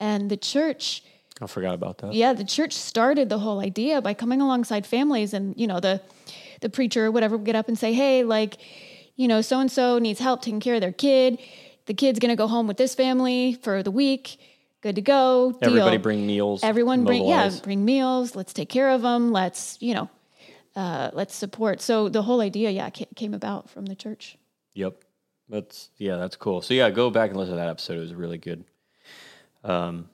and 0.00 0.30
the 0.30 0.36
church 0.36 1.02
I 1.40 1.46
forgot 1.46 1.74
about 1.74 1.98
that. 1.98 2.12
yeah 2.14 2.32
the 2.34 2.44
church 2.44 2.72
started 2.72 3.28
the 3.28 3.38
whole 3.38 3.60
idea 3.60 4.00
by 4.00 4.14
coming 4.14 4.40
alongside 4.40 4.86
families 4.86 5.34
and 5.34 5.54
you 5.56 5.66
know 5.66 5.80
the 5.80 6.00
the 6.60 6.68
preacher 6.68 7.06
or 7.06 7.10
whatever 7.10 7.36
would 7.36 7.46
get 7.46 7.56
up 7.56 7.66
and 7.68 7.76
say 7.78 7.92
hey 7.92 8.22
like 8.22 8.58
you 9.16 9.26
know 9.26 9.40
so 9.40 9.58
and 9.58 9.70
so 9.72 9.98
needs 9.98 10.20
help 10.20 10.42
taking 10.42 10.60
care 10.60 10.74
of 10.76 10.80
their 10.80 10.92
kid 10.92 11.38
the 11.86 11.94
kid's 11.94 12.18
going 12.20 12.28
to 12.30 12.36
go 12.36 12.46
home 12.46 12.66
with 12.68 12.76
this 12.76 12.94
family 12.94 13.54
for 13.62 13.82
the 13.82 13.90
week 13.90 14.38
good 14.82 14.94
to 14.94 15.00
go 15.02 15.52
deal. 15.52 15.70
Everybody 15.70 15.96
bring 15.96 16.26
meals. 16.26 16.62
everyone 16.62 17.04
bring 17.04 17.26
yeah 17.26 17.50
bring 17.64 17.84
meals 17.84 18.36
let's 18.36 18.52
take 18.52 18.68
care 18.68 18.90
of 18.90 19.02
them 19.02 19.32
let's 19.32 19.78
you 19.80 19.94
know 19.94 20.08
uh, 20.76 21.10
let's 21.12 21.34
support 21.34 21.80
so 21.80 22.08
the 22.08 22.22
whole 22.22 22.40
idea 22.40 22.70
yeah 22.70 22.88
came 22.90 23.34
about 23.34 23.68
from 23.70 23.86
the 23.86 23.94
church 23.96 24.36
Yep. 24.74 24.94
That's 25.48 25.90
yeah, 25.96 26.16
that's 26.16 26.36
cool. 26.36 26.62
So 26.62 26.74
yeah, 26.74 26.90
go 26.90 27.10
back 27.10 27.30
and 27.30 27.38
listen 27.38 27.54
to 27.54 27.60
that 27.60 27.68
episode. 27.68 27.98
It 27.98 28.00
was 28.00 28.14
really 28.14 28.38
good. 28.38 28.64
Um, 29.64 30.08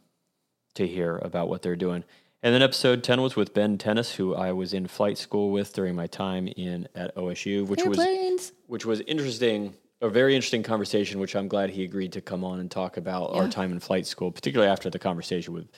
to 0.75 0.87
hear 0.87 1.19
about 1.19 1.49
what 1.49 1.63
they're 1.63 1.77
doing. 1.77 2.05
And 2.43 2.55
then 2.55 2.63
episode 2.63 3.03
ten 3.03 3.21
was 3.21 3.35
with 3.35 3.53
Ben 3.53 3.79
Tennis, 3.79 4.15
who 4.15 4.35
I 4.35 4.53
was 4.53 4.73
in 4.73 4.87
flight 4.87 5.19
school 5.19 5.51
with 5.51 5.73
during 5.73 5.97
my 5.97 6.07
time 6.07 6.47
in 6.49 6.89
at 6.95 7.15
OSU, 7.17 7.67
which 7.67 7.85
was 7.85 8.53
which 8.69 8.87
was 8.87 9.01
interesting, 9.01 9.75
a 10.01 10.09
very 10.09 10.37
interesting 10.37 10.63
conversation, 10.63 11.19
which 11.19 11.35
I'm 11.35 11.49
glad 11.49 11.71
he 11.71 11.83
agreed 11.83 12.13
to 12.13 12.21
come 12.21 12.45
on 12.45 12.61
and 12.61 12.71
talk 12.71 12.97
about 12.97 13.35
our 13.35 13.49
time 13.49 13.73
in 13.73 13.81
flight 13.81 14.07
school, 14.07 14.31
particularly 14.31 14.71
after 14.71 14.89
the 14.89 15.01
conversation 15.01 15.53
with 15.53 15.69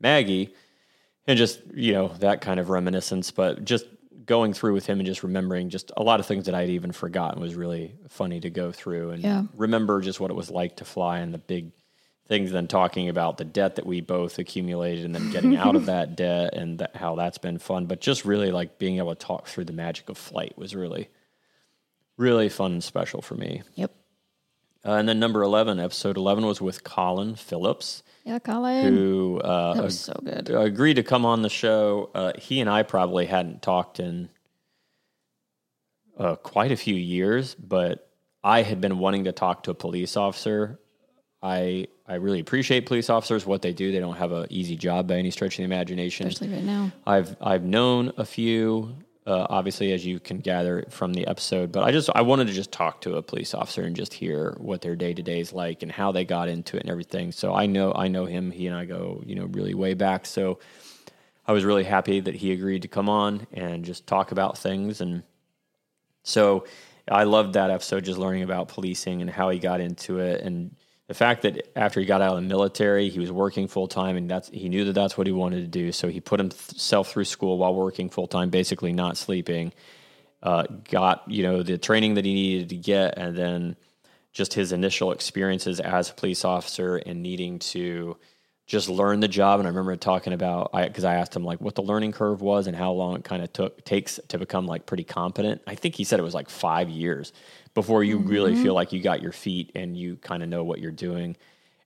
Maggie 0.00 0.54
and 1.26 1.36
just, 1.36 1.60
you 1.74 1.92
know, 1.92 2.08
that 2.20 2.40
kind 2.40 2.60
of 2.60 2.70
reminiscence, 2.70 3.30
but 3.30 3.64
just 3.64 3.86
going 4.26 4.52
through 4.52 4.74
with 4.74 4.86
him 4.86 4.98
and 4.98 5.06
just 5.06 5.22
remembering 5.22 5.70
just 5.70 5.92
a 5.96 6.02
lot 6.02 6.20
of 6.20 6.26
things 6.26 6.46
that 6.46 6.54
I'd 6.54 6.68
even 6.70 6.92
forgotten 6.92 7.40
was 7.40 7.54
really 7.54 7.94
funny 8.08 8.40
to 8.40 8.50
go 8.50 8.72
through 8.72 9.10
and 9.10 9.22
Yeah. 9.22 9.44
remember 9.56 10.00
just 10.00 10.18
what 10.20 10.30
it 10.30 10.34
was 10.34 10.50
like 10.50 10.76
to 10.76 10.84
fly 10.84 11.18
and 11.20 11.32
the 11.32 11.38
big 11.38 11.70
things 12.28 12.50
then 12.50 12.66
talking 12.66 13.08
about 13.08 13.38
the 13.38 13.44
debt 13.44 13.76
that 13.76 13.86
we 13.86 14.00
both 14.00 14.38
accumulated 14.40 15.04
and 15.04 15.14
then 15.14 15.30
getting 15.30 15.56
out 15.56 15.76
of 15.76 15.86
that 15.86 16.16
debt 16.16 16.54
and 16.54 16.80
that, 16.80 16.96
how 16.96 17.14
that's 17.14 17.38
been 17.38 17.56
fun. 17.58 17.86
But 17.86 18.00
just 18.00 18.24
really 18.24 18.50
like 18.50 18.78
being 18.78 18.98
able 18.98 19.14
to 19.14 19.26
talk 19.26 19.46
through 19.46 19.66
the 19.66 19.72
magic 19.72 20.08
of 20.08 20.18
flight 20.18 20.58
was 20.58 20.74
really 20.74 21.08
really 22.18 22.48
fun 22.48 22.72
and 22.72 22.82
special 22.84 23.22
for 23.22 23.34
me. 23.34 23.62
Yep 23.74 23.92
uh, 24.86 24.92
and 24.92 25.08
then 25.08 25.18
number 25.18 25.42
11 25.42 25.80
episode 25.80 26.16
11 26.16 26.46
was 26.46 26.60
with 26.60 26.84
colin 26.84 27.34
phillips 27.34 28.02
yeah 28.24 28.38
colin 28.38 28.94
who 28.94 29.40
uh, 29.40 29.74
that 29.74 29.84
was 29.84 29.98
so 29.98 30.18
good 30.24 30.48
agreed 30.50 30.94
to 30.94 31.02
come 31.02 31.24
on 31.26 31.42
the 31.42 31.48
show. 31.50 32.10
Uh, 32.14 32.32
he 32.38 32.60
and 32.60 32.70
I 32.70 32.82
probably 32.82 33.26
hadn't 33.26 33.62
talked 33.62 34.00
in 34.00 34.28
uh, 36.18 36.36
quite 36.36 36.72
a 36.72 36.76
few 36.76 36.94
years, 36.94 37.54
but 37.54 38.10
I 38.42 38.62
had 38.62 38.80
been 38.80 38.98
wanting 38.98 39.24
to 39.24 39.32
talk 39.32 39.64
to 39.64 39.70
a 39.70 39.74
police 39.74 40.16
officer. 40.16 40.80
I 41.42 41.88
I 42.08 42.14
really 42.14 42.40
appreciate 42.40 42.86
police 42.86 43.10
officers 43.10 43.44
what 43.44 43.62
they 43.62 43.72
do. 43.72 43.92
They 43.92 44.00
don't 44.00 44.16
have 44.16 44.32
an 44.32 44.46
easy 44.50 44.76
job 44.76 45.08
by 45.08 45.16
any 45.16 45.30
stretch 45.30 45.54
of 45.54 45.58
the 45.58 45.64
imagination. 45.64 46.26
especially 46.26 46.54
right 46.54 46.64
now 46.64 46.92
I've 47.06 47.36
I've 47.40 47.64
known 47.64 48.12
a 48.16 48.24
few, 48.24 48.96
uh, 49.26 49.46
obviously, 49.50 49.92
as 49.92 50.06
you 50.06 50.20
can 50.20 50.38
gather 50.38 50.84
from 50.88 51.12
the 51.12 51.26
episode. 51.26 51.72
But 51.72 51.82
I 51.82 51.90
just 51.90 52.08
I 52.14 52.22
wanted 52.22 52.46
to 52.46 52.52
just 52.52 52.70
talk 52.70 53.00
to 53.02 53.16
a 53.16 53.22
police 53.22 53.54
officer 53.54 53.82
and 53.82 53.96
just 53.96 54.14
hear 54.14 54.56
what 54.58 54.82
their 54.82 54.94
day 54.94 55.14
to 55.14 55.22
day 55.22 55.40
is 55.40 55.52
like 55.52 55.82
and 55.82 55.90
how 55.90 56.12
they 56.12 56.24
got 56.24 56.48
into 56.48 56.76
it 56.76 56.82
and 56.82 56.90
everything. 56.90 57.32
So 57.32 57.54
I 57.54 57.66
know 57.66 57.92
I 57.92 58.08
know 58.08 58.24
him. 58.24 58.50
He 58.50 58.66
and 58.66 58.76
I 58.76 58.84
go 58.84 59.22
you 59.26 59.34
know 59.34 59.46
really 59.46 59.74
way 59.74 59.94
back. 59.94 60.26
So 60.26 60.60
I 61.46 61.52
was 61.52 61.64
really 61.64 61.84
happy 61.84 62.20
that 62.20 62.36
he 62.36 62.52
agreed 62.52 62.82
to 62.82 62.88
come 62.88 63.08
on 63.08 63.46
and 63.52 63.84
just 63.84 64.06
talk 64.06 64.32
about 64.32 64.58
things. 64.58 65.00
And 65.00 65.22
so 66.22 66.66
I 67.08 67.24
loved 67.24 67.54
that 67.54 67.70
episode, 67.70 68.04
just 68.04 68.18
learning 68.18 68.42
about 68.42 68.68
policing 68.68 69.22
and 69.22 69.30
how 69.30 69.50
he 69.50 69.58
got 69.58 69.80
into 69.80 70.18
it 70.18 70.40
and 70.42 70.74
the 71.08 71.14
fact 71.14 71.42
that 71.42 71.70
after 71.78 72.00
he 72.00 72.06
got 72.06 72.20
out 72.20 72.36
of 72.36 72.42
the 72.42 72.48
military, 72.48 73.08
he 73.08 73.20
was 73.20 73.30
working 73.30 73.68
full 73.68 73.86
time, 73.86 74.16
and 74.16 74.28
that's 74.28 74.48
he 74.48 74.68
knew 74.68 74.84
that 74.86 74.92
that's 74.92 75.16
what 75.16 75.26
he 75.26 75.32
wanted 75.32 75.60
to 75.60 75.68
do. 75.68 75.92
So 75.92 76.08
he 76.08 76.20
put 76.20 76.40
himself 76.40 77.10
through 77.10 77.24
school 77.24 77.58
while 77.58 77.74
working 77.74 78.10
full 78.10 78.26
time, 78.26 78.50
basically 78.50 78.92
not 78.92 79.16
sleeping. 79.16 79.72
Uh, 80.42 80.64
got 80.90 81.22
you 81.30 81.44
know 81.44 81.62
the 81.62 81.78
training 81.78 82.14
that 82.14 82.24
he 82.24 82.34
needed 82.34 82.68
to 82.70 82.76
get, 82.76 83.16
and 83.16 83.36
then 83.36 83.76
just 84.32 84.52
his 84.54 84.72
initial 84.72 85.12
experiences 85.12 85.80
as 85.80 86.10
a 86.10 86.14
police 86.14 86.44
officer 86.44 86.96
and 86.96 87.22
needing 87.22 87.58
to 87.58 88.16
just 88.66 88.88
learn 88.88 89.20
the 89.20 89.28
job. 89.28 89.60
And 89.60 89.66
I 89.66 89.70
remember 89.70 89.94
talking 89.94 90.32
about 90.32 90.70
I 90.74 90.88
because 90.88 91.04
I 91.04 91.14
asked 91.14 91.36
him 91.36 91.44
like 91.44 91.60
what 91.60 91.76
the 91.76 91.82
learning 91.82 92.12
curve 92.12 92.42
was 92.42 92.66
and 92.66 92.76
how 92.76 92.90
long 92.90 93.14
it 93.14 93.24
kind 93.24 93.44
of 93.44 93.52
took 93.52 93.84
takes 93.84 94.18
to 94.28 94.38
become 94.38 94.66
like 94.66 94.86
pretty 94.86 95.04
competent. 95.04 95.62
I 95.68 95.76
think 95.76 95.94
he 95.94 96.02
said 96.02 96.18
it 96.18 96.24
was 96.24 96.34
like 96.34 96.50
five 96.50 96.90
years 96.90 97.32
before 97.76 98.02
you 98.02 98.16
really 98.16 98.54
feel 98.54 98.64
mm-hmm. 98.64 98.72
like 98.72 98.92
you 98.94 99.02
got 99.02 99.20
your 99.20 99.32
feet 99.32 99.70
and 99.74 99.98
you 99.98 100.16
kind 100.16 100.42
of 100.42 100.48
know 100.48 100.64
what 100.64 100.80
you're 100.80 100.90
doing. 100.90 101.36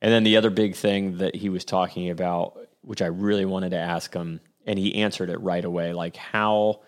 And 0.01 0.13
then 0.13 0.23
the 0.23 0.37
other 0.37 0.49
big 0.49 0.77
thing 0.77 1.19
that 1.19 1.35
he 1.35 1.49
was 1.49 1.65
talking 1.65 2.11
about, 2.11 2.57
which 2.83 3.03
I 3.03 3.07
really 3.07 3.45
wanted 3.45 3.71
to 3.71 3.79
ask 3.79 4.15
him, 4.15 4.39
and 4.65 4.79
he 4.79 5.03
answered 5.03 5.31
it 5.31 5.41
right 5.41 5.65
away, 5.65 5.93
like 5.93 6.15
how 6.15 6.83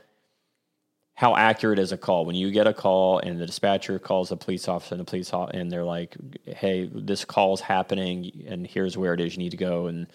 how 1.14 1.34
accurate 1.34 1.80
is 1.80 1.90
a 1.90 1.96
call 1.96 2.24
when 2.24 2.36
you 2.36 2.52
get 2.52 2.68
a 2.68 2.72
call 2.72 3.18
and 3.18 3.40
the 3.40 3.46
dispatcher 3.46 3.98
calls 3.98 4.28
the 4.28 4.36
police 4.36 4.68
officer 4.68 4.94
and 4.94 5.00
the 5.00 5.04
police 5.04 5.34
o- 5.34 5.50
and 5.52 5.70
they're 5.70 5.84
like 5.84 6.16
hey 6.46 6.88
this 6.92 7.24
call's 7.24 7.60
happening 7.60 8.44
and 8.48 8.66
here's 8.66 8.96
where 8.96 9.12
it 9.12 9.20
is 9.20 9.34
you 9.34 9.38
need 9.38 9.50
to 9.50 9.56
go 9.58 9.88
and 9.88 10.06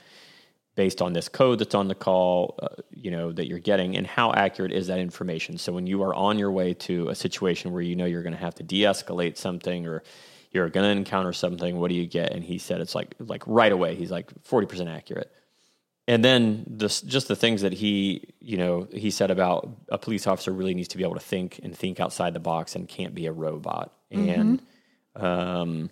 based 0.78 1.01
on 1.01 1.11
this 1.11 1.28
code 1.28 1.57
that's 1.57 1.73
on 1.73 1.88
the 1.88 1.95
call 1.95 2.55
uh, 2.61 2.67
you 2.91 3.09
know 3.09 3.32
that 3.34 3.47
you're 3.47 3.59
getting 3.59 3.97
and 3.97 4.05
how 4.05 4.32
accurate 4.32 4.71
is 4.71 4.88
that 4.88 4.99
information? 4.99 5.57
So 5.57 5.73
when 5.73 5.88
you 5.88 6.03
are 6.03 6.15
on 6.15 6.38
your 6.39 6.51
way 6.51 6.73
to 6.75 7.09
a 7.09 7.15
situation 7.15 7.73
where 7.73 7.82
you 7.82 7.95
know 7.95 8.05
you're 8.05 8.23
going 8.23 8.36
to 8.36 8.39
have 8.39 8.55
to 8.55 8.63
de-escalate 8.63 9.38
something 9.38 9.88
or 9.88 10.03
you're 10.51 10.69
going 10.69 10.86
to 10.86 10.91
encounter 10.91 11.34
something 11.34 11.78
what 11.80 11.89
do 11.89 11.95
you 11.95 12.05
get? 12.05 12.32
And 12.32 12.43
he 12.43 12.59
said 12.59 12.80
it's 12.80 12.95
like 12.95 13.15
like 13.19 13.43
right 13.47 13.71
away 13.71 13.95
he's 13.95 14.11
like 14.11 14.32
40% 14.43 14.88
accurate. 14.88 15.32
And 16.09 16.23
then 16.23 16.63
this, 16.67 17.01
just 17.01 17.28
the 17.28 17.36
things 17.36 17.63
that 17.63 17.73
he, 17.73 18.34
you 18.39 18.55
know, 18.55 18.88
he 18.93 19.11
said 19.11 19.30
about 19.30 19.69
a 19.89 19.97
police 19.97 20.25
officer 20.25 20.53
really 20.53 20.73
needs 20.73 20.88
to 20.89 20.97
be 20.97 21.03
able 21.03 21.15
to 21.15 21.19
think 21.19 21.59
and 21.63 21.75
think 21.75 21.99
outside 21.99 22.34
the 22.34 22.39
box 22.39 22.78
and 22.78 22.88
can't 22.88 23.13
be 23.13 23.25
a 23.25 23.34
robot. 23.34 23.91
And 24.09 24.61
um, 25.17 25.89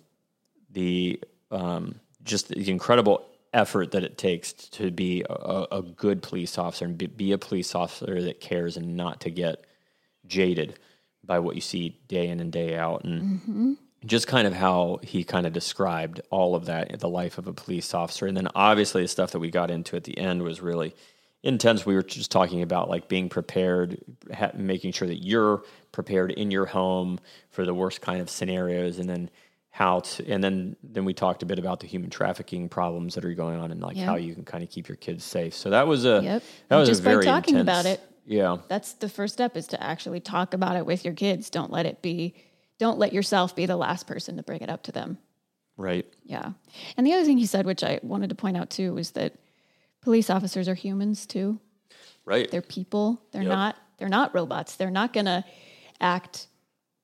the 0.70 1.20
um, 1.50 2.00
just 2.22 2.48
the 2.48 2.70
incredible 2.70 3.26
effort 3.56 3.92
that 3.92 4.04
it 4.04 4.18
takes 4.18 4.52
to 4.52 4.90
be 4.90 5.24
a, 5.28 5.66
a 5.72 5.82
good 5.82 6.22
police 6.22 6.58
officer 6.58 6.84
and 6.84 6.98
be, 6.98 7.06
be 7.06 7.32
a 7.32 7.38
police 7.38 7.74
officer 7.74 8.22
that 8.22 8.40
cares 8.40 8.76
and 8.76 8.96
not 8.96 9.20
to 9.22 9.30
get 9.30 9.64
jaded 10.26 10.78
by 11.24 11.38
what 11.38 11.54
you 11.54 11.60
see 11.60 11.98
day 12.06 12.28
in 12.28 12.38
and 12.38 12.52
day 12.52 12.76
out. 12.76 13.04
And 13.04 13.40
mm-hmm. 13.40 13.72
just 14.04 14.28
kind 14.28 14.46
of 14.46 14.52
how 14.52 15.00
he 15.02 15.24
kind 15.24 15.46
of 15.46 15.52
described 15.52 16.20
all 16.30 16.54
of 16.54 16.66
that, 16.66 17.00
the 17.00 17.08
life 17.08 17.38
of 17.38 17.46
a 17.46 17.52
police 17.52 17.94
officer. 17.94 18.26
And 18.26 18.36
then 18.36 18.48
obviously 18.54 19.02
the 19.02 19.08
stuff 19.08 19.32
that 19.32 19.40
we 19.40 19.50
got 19.50 19.70
into 19.70 19.96
at 19.96 20.04
the 20.04 20.18
end 20.18 20.42
was 20.42 20.60
really 20.60 20.94
intense. 21.42 21.86
We 21.86 21.94
were 21.94 22.02
just 22.02 22.30
talking 22.30 22.60
about 22.60 22.90
like 22.90 23.08
being 23.08 23.28
prepared, 23.28 23.98
ha- 24.34 24.52
making 24.54 24.92
sure 24.92 25.08
that 25.08 25.24
you're 25.24 25.62
prepared 25.92 26.30
in 26.32 26.50
your 26.50 26.66
home 26.66 27.18
for 27.50 27.64
the 27.64 27.74
worst 27.74 28.02
kind 28.02 28.20
of 28.20 28.28
scenarios. 28.28 28.98
And 28.98 29.08
then 29.08 29.30
how 29.76 30.00
to, 30.00 30.26
and 30.26 30.42
then, 30.42 30.74
then 30.82 31.04
we 31.04 31.12
talked 31.12 31.42
a 31.42 31.46
bit 31.46 31.58
about 31.58 31.80
the 31.80 31.86
human 31.86 32.08
trafficking 32.08 32.66
problems 32.66 33.14
that 33.14 33.26
are 33.26 33.34
going 33.34 33.58
on 33.60 33.70
and 33.70 33.82
like 33.82 33.94
Yeah. 33.94 34.06
how 34.06 34.16
you 34.16 34.34
can 34.34 34.42
kind 34.42 34.64
of 34.64 34.70
keep 34.70 34.88
your 34.88 34.96
kids 34.96 35.22
safe. 35.22 35.52
So 35.52 35.68
that 35.68 35.86
was 35.86 36.06
a, 36.06 36.22
Yep. 36.22 36.42
that 36.68 36.76
was 36.76 36.88
Just 36.88 37.02
a 37.02 37.04
by 37.04 37.10
very 37.10 37.24
talking 37.26 37.56
intense- 37.58 37.80
about 37.80 37.84
it. 37.84 38.00
Yeah. 38.24 38.56
that's 38.68 38.94
the 38.94 39.08
first 39.10 39.34
step 39.34 39.54
is 39.54 39.66
to 39.68 39.82
actually 39.82 40.20
talk 40.20 40.54
about 40.54 40.76
it 40.76 40.86
with 40.86 41.04
your 41.04 41.12
kids 41.14 41.50
don't 41.50 41.70
let 41.70 41.84
it 41.86 42.00
be 42.02 42.34
don't 42.78 42.98
let 42.98 43.12
yourself 43.12 43.54
be 43.54 43.66
the 43.66 43.76
last 43.76 44.06
person 44.08 44.36
to 44.38 44.42
bring 44.42 44.60
it 44.62 44.68
up 44.70 44.82
to 44.84 44.92
them 44.92 45.18
Right. 45.76 46.06
yeah 46.24 46.52
and 46.96 47.06
the 47.06 47.12
other 47.12 47.24
thing 47.24 47.38
he 47.38 47.46
said 47.46 47.66
which 47.66 47.84
i 47.84 48.00
wanted 48.02 48.30
to 48.30 48.34
point 48.34 48.56
out 48.56 48.68
too 48.70 48.94
was 48.94 49.12
that 49.12 49.34
police 50.00 50.28
officers 50.28 50.66
are 50.68 50.74
humans 50.74 51.24
too 51.26 51.60
Right. 52.24 52.50
they're 52.50 52.62
people 52.62 53.22
they're 53.30 53.42
Yep. 53.42 53.52
not 53.52 53.76
they're 53.98 54.08
not 54.08 54.34
robots 54.34 54.74
they're 54.74 54.90
not 54.90 55.12
going 55.12 55.26
to 55.26 55.44
act 56.00 56.48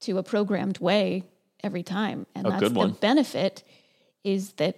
to 0.01 0.19
a 0.19 0.25
programmed 0.25 0.79
way 0.79 1.23
every 1.63 1.83
time 1.83 2.27
and 2.35 2.45
that's 2.47 2.69
the 2.69 2.71
one. 2.71 2.93
benefit 3.01 3.63
is 4.25 4.53
that 4.55 4.77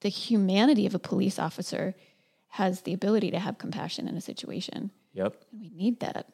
the 0.00 0.08
humanity 0.08 0.86
of 0.86 0.94
a 0.94 0.98
police 0.98 1.38
officer 1.38 1.94
has 2.48 2.82
the 2.82 2.92
ability 2.92 3.30
to 3.30 3.38
have 3.38 3.58
compassion 3.58 4.08
in 4.08 4.16
a 4.16 4.20
situation 4.20 4.90
yep. 5.14 5.34
and 5.52 5.60
we 5.60 5.70
need 5.70 6.00
that 6.00 6.26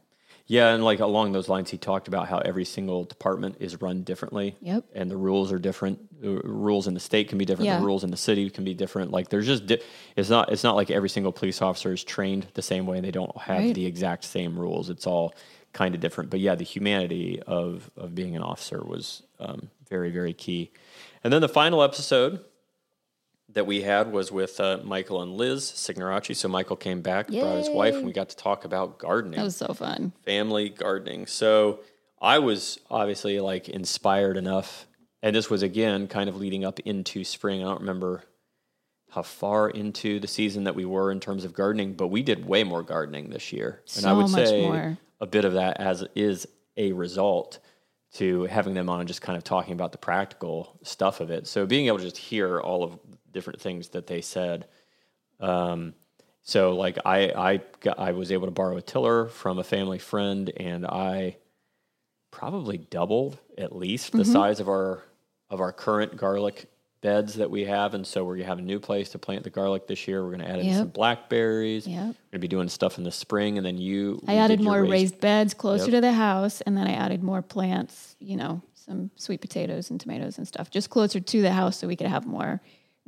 Yeah, 0.47 0.73
and 0.75 0.83
like 0.83 1.01
along 1.01 1.33
those 1.33 1.49
lines, 1.51 1.69
he 1.71 1.77
talked 1.79 2.09
about 2.09 2.27
how 2.29 2.39
every 2.39 2.65
single 2.65 3.05
department 3.05 3.57
is 3.61 3.83
run 3.83 4.03
differently. 4.03 4.57
Yep. 4.63 4.83
And 4.95 5.11
the 5.11 5.17
rules 5.17 5.53
are 5.53 5.59
different. 5.59 5.99
The 6.23 6.41
rules 6.43 6.87
in 6.87 6.95
the 6.95 7.01
state 7.01 7.29
can 7.29 7.37
be 7.37 7.45
different. 7.45 7.67
Yeah. 7.67 7.79
The 7.81 7.85
rules 7.87 8.03
in 8.03 8.11
the 8.11 8.17
city 8.17 8.49
can 8.51 8.65
be 8.65 8.73
different. 8.75 9.11
Like 9.11 9.29
there's 9.29 9.47
just 9.47 9.67
di- 9.67 9.83
it's 10.17 10.31
not 10.31 10.51
it's 10.51 10.65
not 10.65 10.75
like 10.75 10.91
every 10.91 11.11
single 11.11 11.33
police 11.33 11.61
officer 11.61 11.93
is 11.93 12.03
trained 12.03 12.47
the 12.55 12.63
same 12.63 12.87
way. 12.87 12.97
and 12.97 13.05
They 13.05 13.11
don't 13.21 13.37
have 13.49 13.59
Right. 13.59 13.75
the 13.75 13.85
exact 13.85 14.25
same 14.25 14.59
rules. 14.59 14.89
It's 14.89 15.07
all 15.07 15.35
kind 15.73 15.95
of 15.95 16.01
different. 16.01 16.31
But 16.31 16.41
yeah, 16.41 16.55
the 16.55 16.65
humanity 16.65 17.43
of 17.47 17.91
of 17.97 18.15
being 18.15 18.37
an 18.37 18.43
officer 18.43 18.83
was 18.85 19.23
um, 19.41 19.71
very 19.89 20.11
very 20.11 20.33
key. 20.33 20.71
And 21.25 21.33
then 21.33 21.41
the 21.41 21.49
final 21.49 21.83
episode 21.83 22.45
that 23.51 23.67
we 23.67 23.81
had 23.83 24.13
was 24.13 24.31
with 24.31 24.61
uh, 24.61 24.79
Michael 24.85 25.23
and 25.23 25.33
Liz 25.37 25.65
Signoraci. 25.65 26.37
So 26.37 26.49
Michael 26.49 26.77
came 26.77 27.01
back, 27.01 27.29
brought 27.29 27.57
his 27.57 27.71
wife, 27.71 27.95
and 27.95 28.05
we 28.05 28.13
got 28.13 28.29
to 28.29 28.37
talk 28.37 28.65
about 28.67 28.99
gardening 28.99 29.39
That 29.39 29.45
was 29.45 29.57
so 29.57 29.73
fun. 29.73 30.13
family 30.25 30.69
gardening. 30.69 31.27
So 31.27 31.81
I 32.21 32.41
was 32.41 32.79
obviously 32.91 33.41
like 33.41 33.69
inspired 33.69 34.37
enough, 34.37 34.87
and 35.23 35.35
this 35.35 35.49
was 35.49 35.63
again 35.63 36.09
kind 36.09 36.29
of 36.29 36.37
leading 36.37 36.65
up 36.65 36.79
into 36.81 37.25
spring. 37.25 37.63
I 37.65 37.69
don't 37.69 37.81
remember 37.81 38.23
how 39.11 39.23
far 39.23 39.71
into 39.71 40.21
the 40.21 40.29
season 40.29 40.65
that 40.65 40.75
we 40.75 40.85
were 40.85 41.11
in 41.11 41.19
terms 41.19 41.45
of 41.47 41.55
gardening, 41.55 41.95
but 41.95 42.09
we 42.09 42.23
did 42.23 42.47
way 42.47 42.65
more 42.65 42.83
gardening 42.83 43.31
this 43.31 43.51
year, 43.53 43.81
and 43.97 44.05
I 44.05 44.13
would 44.13 44.29
much 44.29 44.47
say 44.47 44.63
more. 44.63 44.99
A 45.21 45.27
bit 45.27 45.45
of 45.45 45.55
that 45.55 45.81
as 45.81 46.05
is 46.15 46.47
a 46.77 46.93
result 46.93 47.59
to 48.15 48.45
having 48.45 48.75
them 48.75 48.89
on 48.89 49.01
and 49.01 49.09
just 49.09 49.21
kind 49.21 49.37
of 49.37 49.45
talking 49.45 49.73
about 49.75 49.93
the 49.93 49.99
practical 49.99 50.79
stuff 50.83 51.21
of 51.21 51.31
it. 51.31 51.47
So 51.47 51.67
being 51.67 51.87
able 51.89 51.99
to 51.99 52.05
just 52.05 52.17
hear 52.17 52.61
all 52.61 52.83
of 52.83 52.99
different 53.33 53.61
things 53.61 53.89
that 53.91 54.07
they 54.07 54.21
said. 54.23 54.67
Um, 55.41 55.95
so 56.43 56.75
like 56.75 56.99
I 57.05 57.31
I 57.31 57.61
got, 57.81 57.99
I 57.99 58.13
was 58.13 58.33
able 58.33 58.47
to 58.47 58.51
borrow 58.53 58.77
a 58.77 58.83
tiller 58.83 59.27
from 59.27 59.59
a 59.59 59.65
family 59.65 59.99
friend, 59.99 60.51
and 60.57 60.87
I 60.87 61.37
probably 62.31 62.79
doubled 62.79 63.39
at 63.59 63.75
least 63.77 64.09
Mm-hmm. 64.09 64.19
the 64.19 64.25
size 64.25 64.61
of 64.61 64.69
our 64.69 65.03
of 65.51 65.61
our 65.61 65.73
current 65.73 66.17
garlic 66.17 66.71
beds 67.01 67.35
that 67.35 67.51
we 67.51 67.65
have, 67.65 67.95
and 67.95 68.07
so 68.07 68.25
we're 68.25 68.37
gonna 68.37 68.47
have 68.49 68.59
a 68.59 68.63
new 68.63 68.81
place 68.81 69.11
to 69.11 69.19
plant 69.19 69.45
the 69.45 69.51
garlic 69.51 69.87
this 69.87 70.09
year. 70.09 70.25
We're 70.25 70.33
gonna 70.33 70.45
add 70.47 70.59
in 70.61 70.67
Yep. 70.67 70.77
some 70.77 70.89
blackberries. 70.89 71.87
Yep. 71.87 72.07
We're 72.07 72.15
gonna 72.33 72.41
be 72.41 72.49
doing 72.49 72.69
stuff 72.69 72.99
in 72.99 73.05
the 73.05 73.13
spring, 73.13 73.57
and 73.57 73.65
then 73.67 73.79
you. 73.79 74.21
I 74.27 74.37
added 74.37 74.61
more 74.61 74.83
raised, 74.85 75.21
beds 75.21 75.55
closer 75.55 75.85
Yep. 75.85 75.91
to 75.93 76.01
the 76.01 76.13
house, 76.13 76.61
and 76.63 76.77
then 76.77 76.87
I 76.87 76.93
added 76.93 77.23
more 77.23 77.43
plants. 77.43 78.17
You 78.21 78.37
know, 78.37 78.63
some 78.75 79.11
sweet 79.17 79.41
potatoes 79.41 79.91
and 79.91 80.01
tomatoes 80.01 80.39
and 80.39 80.49
stuff, 80.49 80.71
just 80.71 80.91
closer 80.91 81.21
to 81.21 81.43
the 81.43 81.53
house, 81.53 81.77
so 81.77 81.87
we 81.87 81.95
could 81.97 82.07
have 82.09 82.27
more 82.27 82.61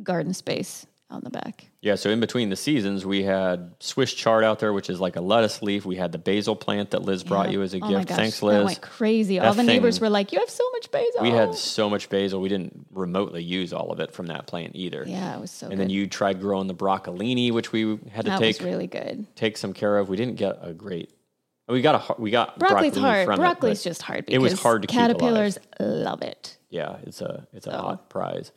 garden 0.02 0.32
space 0.34 0.86
in 1.18 1.24
the 1.24 1.30
back. 1.30 1.66
Yeah, 1.82 1.94
so 1.94 2.10
in 2.10 2.20
between 2.20 2.50
the 2.50 2.56
seasons, 2.56 3.04
we 3.06 3.22
had 3.22 3.72
Swiss 3.80 4.12
chard 4.12 4.44
out 4.44 4.58
there, 4.58 4.72
which 4.72 4.90
is 4.90 5.00
like 5.00 5.16
a 5.16 5.20
lettuce 5.20 5.62
leaf. 5.62 5.84
We 5.86 5.96
had 5.96 6.12
the 6.12 6.18
basil 6.18 6.54
plant 6.54 6.90
that 6.90 7.02
Liz 7.02 7.24
brought 7.24 7.46
Yeah. 7.46 7.52
you 7.52 7.62
as 7.62 7.74
a 7.74 7.80
Oh 7.82 7.88
gift. 7.88 8.08
Thanks, 8.08 8.40
That 8.40 8.46
Liz. 8.46 8.64
went 8.64 8.80
crazy. 8.80 9.38
All 9.40 9.52
That 9.52 9.56
the 9.56 9.62
neighbors 9.66 10.00
were 10.00 10.10
like, 10.10 10.32
"You 10.32 10.38
have 10.40 10.50
so 10.50 10.68
much 10.72 10.90
basil." 10.90 11.22
We 11.22 11.30
had 11.30 11.54
so 11.54 11.88
much 11.90 12.08
basil, 12.08 12.40
we 12.40 12.48
didn't 12.48 12.86
remotely 12.92 13.42
use 13.42 13.72
all 13.72 13.90
of 13.90 13.98
it 14.00 14.12
from 14.12 14.26
that 14.26 14.46
plant 14.46 14.72
either. 14.74 15.04
Yeah, 15.06 15.36
it 15.36 15.40
was 15.40 15.50
so. 15.50 15.66
And 15.66 15.72
good. 15.76 15.80
then 15.80 15.90
you 15.90 16.06
tried 16.06 16.40
growing 16.40 16.66
the 16.66 16.74
broccolini, 16.74 17.52
which 17.52 17.72
we 17.72 17.98
had 18.12 18.24
to 18.26 18.30
that 18.32 18.38
take 18.38 18.58
was 18.58 18.66
really 18.66 18.86
good. 18.86 19.26
take 19.36 19.56
some 19.56 19.72
care 19.72 19.98
of. 19.98 20.08
We 20.08 20.16
didn't 20.16 20.36
get 20.36 20.58
a 20.62 20.72
great. 20.72 21.10
We 21.68 21.82
got 21.82 22.10
a 22.10 22.20
we 22.20 22.30
got 22.32 22.58
Broccoli's 22.58 22.94
broccoli 22.94 23.00
hard. 23.00 23.24
from 23.26 23.34
it, 23.34 23.42
Broccoli's 23.42 23.82
but 23.82 23.88
just 23.88 24.02
hard. 24.02 24.24
it 24.26 24.38
was 24.38 24.60
hard 24.60 24.82
to 24.82 24.88
caterpillars 24.88 25.56
love 25.78 26.20
it. 26.22 26.56
Yeah, 26.68 26.96
it's 27.04 27.20
a 27.20 27.46
it's 27.52 27.66
a 27.66 27.70
So. 27.70 27.76
hot 27.78 28.10
prize. 28.10 28.50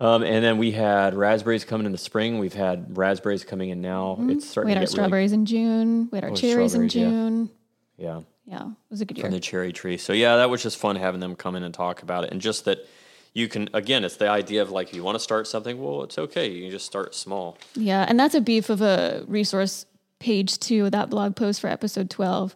Um, 0.00 0.22
and 0.24 0.44
then 0.44 0.58
we 0.58 0.72
had 0.72 1.14
raspberries 1.14 1.64
coming 1.64 1.86
in 1.86 1.92
the 1.92 1.98
spring. 1.98 2.38
We've 2.38 2.52
had 2.52 2.96
raspberries 2.96 3.44
coming 3.44 3.70
in 3.70 3.80
now. 3.80 4.16
It's 4.22 4.48
starting. 4.48 4.68
We 4.68 4.72
had 4.72 4.78
our 4.78 4.86
to 4.86 4.90
get 4.92 4.96
really 4.98 5.06
strawberries 5.06 5.32
in 5.32 5.46
June. 5.46 6.08
We 6.10 6.16
had 6.16 6.24
our 6.24 6.30
Oh, 6.30 6.34
cherries 6.36 6.74
in 6.74 6.88
strawberries, 6.90 6.94
yeah. 6.96 7.00
June. 7.28 7.50
yeah. 7.96 8.20
Yeah, 8.46 8.66
it 8.66 8.74
was 8.90 9.00
a 9.00 9.04
good 9.06 9.16
year. 9.16 9.24
from 9.24 9.32
the 9.32 9.40
cherry 9.40 9.72
tree. 9.72 9.96
So 9.96 10.12
yeah, 10.12 10.36
that 10.36 10.50
was 10.50 10.62
just 10.62 10.76
fun 10.76 10.96
having 10.96 11.20
them 11.20 11.34
come 11.34 11.56
in 11.56 11.62
and 11.62 11.72
talk 11.72 12.02
about 12.02 12.24
it, 12.24 12.30
and 12.32 12.42
just 12.42 12.66
that 12.66 12.86
you 13.32 13.48
can 13.48 13.70
again, 13.72 14.04
it's 14.04 14.16
the 14.16 14.28
idea 14.28 14.60
of 14.60 14.70
like 14.70 14.88
if 14.90 14.94
you 14.94 15.02
want 15.02 15.14
to 15.14 15.18
start 15.20 15.46
something, 15.46 15.82
well, 15.82 16.02
it's 16.02 16.18
okay. 16.18 16.50
You 16.50 16.60
can 16.62 16.70
just 16.70 16.84
start 16.84 17.14
small. 17.14 17.56
Yeah, 17.74 18.04
and 18.06 18.20
that's 18.20 18.34
a 18.34 18.42
beef 18.42 18.68
of 18.68 18.82
a 18.82 19.24
resource 19.28 19.86
page 20.18 20.58
too. 20.58 20.90
That 20.90 21.08
blog 21.08 21.36
post 21.36 21.60
for 21.62 21.68
episode 21.68 22.10
twelve. 22.10 22.54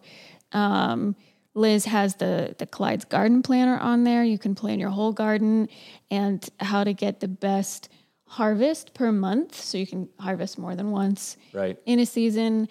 Um, 0.51 1.15
Liz 1.55 1.85
has 1.85 2.15
the 2.15 2.55
the 2.57 2.65
Clyde's 2.65 3.05
garden 3.05 3.41
planner 3.41 3.77
on 3.77 4.03
there. 4.03 4.23
You 4.23 4.37
can 4.37 4.55
plan 4.55 4.79
your 4.79 4.89
whole 4.91 5.11
garden 5.11 5.67
and 6.11 6.47
how 6.59 6.83
to 6.83 6.93
get 6.93 7.19
the 7.19 7.27
best 7.27 7.89
harvest 8.25 8.93
per 8.93 9.11
month, 9.11 9.55
so 9.59 9.77
you 9.77 9.87
can 9.87 10.07
harvest 10.19 10.59
more 10.59 10.75
than 10.75 10.91
once 10.91 11.35
Right. 11.53 11.77
in 11.85 11.99
a 11.99 12.05
season. 12.05 12.67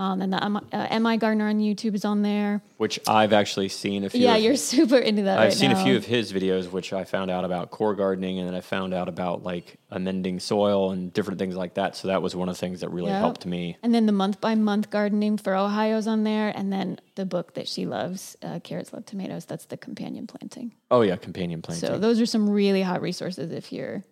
Um, 0.00 0.22
and 0.22 0.32
the 0.32 0.42
um, 0.42 0.56
uh, 0.56 0.86
MIgardener 0.88 1.50
on 1.50 1.58
YouTube 1.58 1.94
is 1.94 2.06
on 2.06 2.22
there. 2.22 2.62
Which 2.78 2.98
I've 3.06 3.34
actually 3.34 3.68
seen 3.68 4.04
a 4.04 4.08
few. 4.08 4.22
Yeah, 4.22 4.36
of- 4.36 4.42
you're 4.42 4.56
super 4.56 4.96
into 4.96 5.22
that. 5.24 5.38
I've 5.38 5.48
right 5.48 5.52
seen 5.52 5.72
now. 5.72 5.80
a 5.80 5.84
few 5.84 5.94
of 5.94 6.06
his 6.06 6.32
videos, 6.32 6.70
which 6.72 6.94
I 6.94 7.04
found 7.04 7.30
out 7.30 7.44
about 7.44 7.70
core 7.70 7.94
gardening, 7.94 8.38
and 8.38 8.48
then 8.48 8.54
I 8.54 8.62
found 8.62 8.94
out 8.94 9.10
about 9.10 9.42
like 9.42 9.76
amending 9.90 10.40
soil 10.40 10.92
and 10.92 11.12
different 11.12 11.38
things 11.38 11.54
like 11.54 11.74
that. 11.74 11.96
So 11.96 12.08
that 12.08 12.22
was 12.22 12.34
one 12.34 12.48
of 12.48 12.54
the 12.54 12.58
things 12.60 12.80
that 12.80 12.88
really 12.90 13.10
Yep. 13.10 13.20
helped 13.20 13.44
me. 13.44 13.76
And 13.82 13.94
then 13.94 14.06
the 14.06 14.12
month 14.12 14.40
by 14.40 14.54
month 14.54 14.88
gardening 14.88 15.36
for 15.36 15.54
Ohio's 15.54 16.06
on 16.06 16.24
there, 16.24 16.48
and 16.56 16.72
then 16.72 16.98
the 17.16 17.26
book 17.26 17.52
that 17.54 17.68
she 17.68 17.84
loves, 17.84 18.38
uh, 18.42 18.60
Carrots 18.60 18.94
Love 18.94 19.04
Tomatoes. 19.04 19.44
That's 19.44 19.66
the 19.66 19.76
companion 19.76 20.26
planting. 20.26 20.72
Oh 20.90 21.02
yeah, 21.02 21.16
companion 21.16 21.60
planting. 21.60 21.86
So 21.90 21.98
those 21.98 22.18
are 22.22 22.26
some 22.26 22.48
really 22.48 22.80
hot 22.80 23.02
resources 23.02 23.52
if 23.52 23.70
you're 23.70 24.02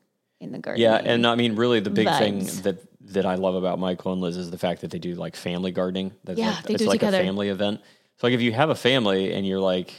in 0.40 0.52
the 0.52 0.58
garden. 0.58 0.80
Yeah, 0.82 0.96
and 0.96 1.26
I 1.26 1.34
mean, 1.34 1.56
really, 1.56 1.80
the 1.80 1.90
big 1.90 2.08
thing 2.18 2.44
that 2.62 2.78
that 3.12 3.24
I 3.26 3.36
love 3.36 3.54
about 3.54 3.78
Michael 3.78 4.12
and 4.12 4.20
Liz 4.20 4.36
is 4.36 4.50
the 4.50 4.58
fact 4.58 4.82
that 4.82 4.90
they 4.90 4.98
do 4.98 5.14
like 5.14 5.34
family 5.34 5.70
gardening. 5.72 6.12
That's 6.24 6.38
Yeah, 6.38 6.50
like, 6.50 6.64
they 6.64 6.74
it's 6.74 6.82
do 6.82 6.88
like 6.88 7.00
together. 7.00 7.18
a 7.18 7.22
family 7.22 7.48
event. 7.48 7.80
So 8.18 8.26
like, 8.26 8.34
if 8.34 8.40
you 8.42 8.52
have 8.52 8.68
a 8.70 8.74
family 8.74 9.32
and 9.32 9.46
you're 9.46 9.60
like 9.60 9.92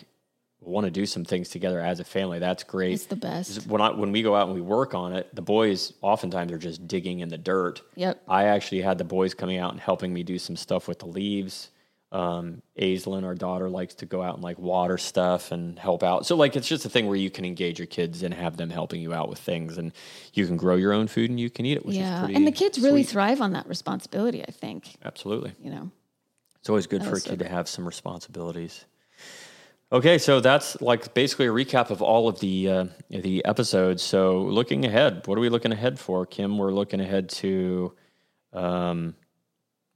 want 0.62 0.84
to 0.86 0.92
do 0.92 1.06
some 1.06 1.24
things 1.24 1.50
together 1.50 1.80
as 1.80 2.00
a 2.00 2.04
family, 2.04 2.38
that's 2.38 2.64
great. 2.64 2.94
it's 2.94 3.06
the 3.06 3.16
best. 3.16 3.66
when 3.68 3.82
I 3.82 3.92
when 3.92 4.12
we 4.12 4.22
go 4.22 4.36
out 4.36 4.48
and 4.48 4.54
we 4.56 4.62
work 4.62 4.94
on 4.94 5.14
it, 5.14 5.34
the 5.34 5.42
boys 5.42 5.94
oftentimes 6.02 6.52
are 6.52 6.58
just 6.58 6.88
digging 6.88 7.20
in 7.22 7.30
the 7.30 7.38
dirt. 7.38 7.82
Yep. 7.96 8.22
I 8.28 8.46
actually 8.46 8.82
had 8.82 8.98
the 8.98 9.06
boys 9.06 9.34
coming 9.34 9.58
out 9.58 9.72
and 9.72 9.80
helping 9.80 10.14
me 10.14 10.22
do 10.24 10.38
some 10.38 10.56
stuff 10.56 10.88
with 10.88 11.00
the 11.00 11.08
leaves. 11.08 11.70
Um, 12.12 12.64
Aislinn, 12.80 13.24
our 13.24 13.36
daughter, 13.36 13.70
likes 13.70 13.94
to 13.96 14.08
go 14.08 14.24
out 14.24 14.34
and 14.34 14.44
like 14.44 14.58
water 14.58 14.98
stuff 14.98 15.52
and 15.52 15.78
help 15.78 16.02
out. 16.02 16.26
So 16.26 16.36
like 16.36 16.56
it's 16.56 16.68
just 16.68 16.84
a 16.86 16.90
thing 16.90 17.06
where 17.06 17.16
you 17.16 17.30
can 17.30 17.46
engage 17.46 17.78
your 17.78 17.86
kids 17.86 18.24
and 18.24 18.34
have 18.34 18.58
them 18.58 18.72
helping 18.72 19.00
you 19.00 19.14
out 19.14 19.30
with 19.30 19.38
things, 19.40 19.78
and 19.78 19.92
you 20.34 20.48
can 20.48 20.58
grow 20.58 20.76
your 20.76 20.92
own 20.92 21.08
food 21.08 21.30
and 21.30 21.40
you 21.40 21.50
can 21.52 21.66
eat 21.66 21.78
it, 21.78 21.86
which 21.86 21.96
is 21.96 22.02
Yeah, 22.02 22.26
and 22.26 22.48
the 22.48 22.52
kids 22.52 22.80
really 22.80 23.04
sweet. 23.04 23.12
thrive 23.12 23.42
on 23.42 23.54
that 23.54 23.68
responsibility. 23.68 24.42
I 24.42 24.52
think 24.52 24.98
absolutely. 25.06 25.54
you 25.62 25.70
know. 25.70 25.92
It's 26.60 26.70
always 26.70 26.88
good 26.88 27.04
for 27.04 27.10
a 27.10 27.12
was 27.12 27.24
so 27.24 27.30
kid 27.30 27.40
to 27.40 27.48
have 27.48 27.70
some 27.70 27.86
responsibilities. 27.86 28.86
Okay, 29.92 30.20
so 30.20 30.40
that's 30.40 30.80
like 30.82 31.14
basically 31.14 31.48
a 31.48 31.52
recap 31.52 31.90
of 31.90 32.02
all 32.02 32.28
of 32.28 32.40
the 32.40 32.70
uh, 32.70 32.86
the 33.10 33.44
episodes. 33.46 34.04
So 34.04 34.42
looking 34.42 34.86
ahead, 34.86 35.26
what 35.26 35.38
are 35.38 35.42
we 35.42 35.50
looking 35.50 35.72
ahead 35.72 36.00
for, 36.00 36.26
Kim? 36.26 36.58
We're 36.58 36.72
looking 36.72 37.02
ahead 37.02 37.30
to 37.30 37.94
um, 38.54 39.16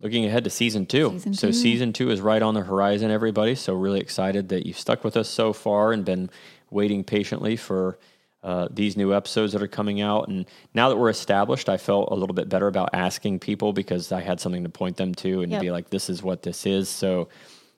looking 0.04 0.26
ahead 0.26 0.44
to 0.44 0.50
season 0.50 0.86
two. 0.86 1.12
Season 1.12 1.34
so 1.34 1.48
two. 1.48 1.54
season 1.54 1.94
two 1.94 2.12
is 2.12 2.20
right 2.22 2.42
on 2.42 2.54
the 2.54 2.62
horizon, 2.62 3.10
everybody. 3.10 3.56
So 3.56 3.74
really 3.74 4.02
excited 4.02 4.50
that 4.50 4.66
you've 4.66 4.78
stuck 4.78 5.04
with 5.04 5.16
us 5.16 5.30
so 5.30 5.54
far 5.54 5.94
and 5.94 6.04
been 6.04 6.30
waiting 6.70 7.04
patiently 7.04 7.56
for 7.56 7.98
uh, 8.44 8.68
these 8.70 8.98
new 8.98 9.14
episodes 9.14 9.54
that 9.54 9.62
are 9.62 9.68
coming 9.70 10.02
out. 10.02 10.28
And 10.28 10.46
now 10.74 10.90
that 10.90 10.98
we're 10.98 11.10
established, 11.10 11.70
I 11.70 11.78
felt 11.78 12.10
a 12.12 12.16
little 12.16 12.34
bit 12.34 12.50
better 12.50 12.68
about 12.68 12.90
asking 12.92 13.40
people 13.40 13.72
because 13.72 14.12
I 14.12 14.20
had 14.20 14.42
something 14.42 14.64
to 14.64 14.70
point 14.70 14.98
them 14.98 15.16
to 15.16 15.42
and 15.42 15.52
Yep. 15.54 15.62
be 15.62 15.72
like, 15.72 15.90
this 15.90 16.10
is 16.10 16.22
what 16.22 16.42
this 16.44 16.66
is. 16.66 16.90
So 16.90 17.30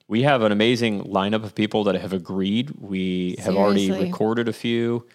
we 0.08 0.22
have 0.22 0.42
an 0.42 0.50
amazing 0.50 1.04
lineup 1.04 1.44
of 1.44 1.54
people 1.54 1.84
that 1.84 1.94
have 1.94 2.12
agreed. 2.12 2.72
We 2.80 3.36
have 3.38 3.54
already 3.54 3.92
recorded 3.92 4.48
a 4.48 4.52
few. 4.52 5.06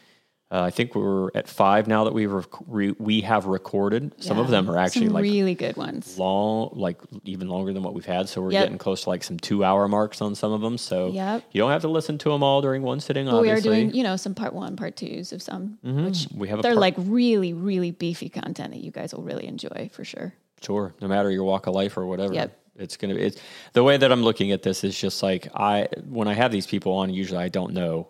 Uh, 0.51 0.63
I 0.63 0.69
think 0.69 0.95
we're 0.95 1.29
at 1.33 1.47
five 1.47 1.87
now 1.87 2.03
that 2.03 2.13
we've 2.13 2.29
rec- 2.31 2.45
re- 2.67 2.93
we 2.99 3.21
have 3.21 3.45
recorded. 3.45 4.13
Some 4.21 4.37
of 4.37 4.49
them 4.49 4.69
are 4.69 4.77
actually 4.77 5.05
some 5.05 5.13
like 5.13 5.21
really 5.23 5.55
good 5.55 5.77
ones. 5.77 6.19
long, 6.19 6.71
like 6.73 6.97
even 7.23 7.47
longer 7.47 7.71
than 7.71 7.83
what 7.83 7.93
we've 7.93 8.05
had. 8.05 8.27
So 8.27 8.41
we're 8.41 8.51
Yep. 8.51 8.63
getting 8.65 8.77
close 8.77 9.03
to 9.03 9.09
like 9.09 9.23
some 9.23 9.39
two 9.39 9.63
hour 9.63 9.87
marks 9.87 10.21
on 10.21 10.35
some 10.35 10.51
of 10.51 10.59
them. 10.59 10.77
So 10.77 11.07
Yep. 11.11 11.43
you 11.53 11.59
don't 11.61 11.71
have 11.71 11.83
to 11.83 11.87
listen 11.87 12.17
to 12.17 12.29
them 12.31 12.43
all 12.43 12.61
during 12.61 12.81
one 12.81 12.99
sitting. 12.99 13.27
But 13.27 13.41
we 13.41 13.49
are 13.49 13.61
doing, 13.61 13.93
you 13.93 14.03
know, 14.03 14.17
some 14.17 14.35
part 14.35 14.53
one, 14.53 14.75
part 14.75 14.97
twos 14.97 15.31
of 15.31 15.41
some, 15.41 15.77
which 15.83 16.27
we 16.35 16.49
have 16.49 16.61
they're 16.61 16.71
part- 16.73 16.81
like 16.81 16.95
really, 16.97 17.53
really 17.53 17.91
beefy 17.91 18.27
content 18.27 18.73
that 18.73 18.81
you 18.81 18.91
guys 18.91 19.13
will 19.15 19.23
really 19.23 19.47
enjoy 19.47 19.89
for 19.93 20.03
sure. 20.03 20.33
Sure, 20.61 20.93
no 21.01 21.07
matter 21.07 21.31
your 21.31 21.45
walk 21.45 21.67
of 21.67 21.73
life 21.75 21.95
or 21.95 22.05
whatever. 22.05 22.33
Yep. 22.33 22.57
It's 22.77 22.97
gonna 22.97 23.15
be 23.15 23.21
it's 23.21 23.39
the 23.73 23.83
way 23.83 23.95
that 23.95 24.11
I'm 24.11 24.23
looking 24.23 24.51
at 24.51 24.63
this 24.63 24.83
is 24.83 24.99
just 24.99 25.23
like 25.23 25.47
I 25.55 25.87
when 26.09 26.27
I 26.27 26.33
have 26.33 26.51
these 26.51 26.67
people 26.67 26.91
on, 26.93 27.13
usually 27.13 27.39
I 27.39 27.47
don't 27.47 27.73
know 27.73 28.09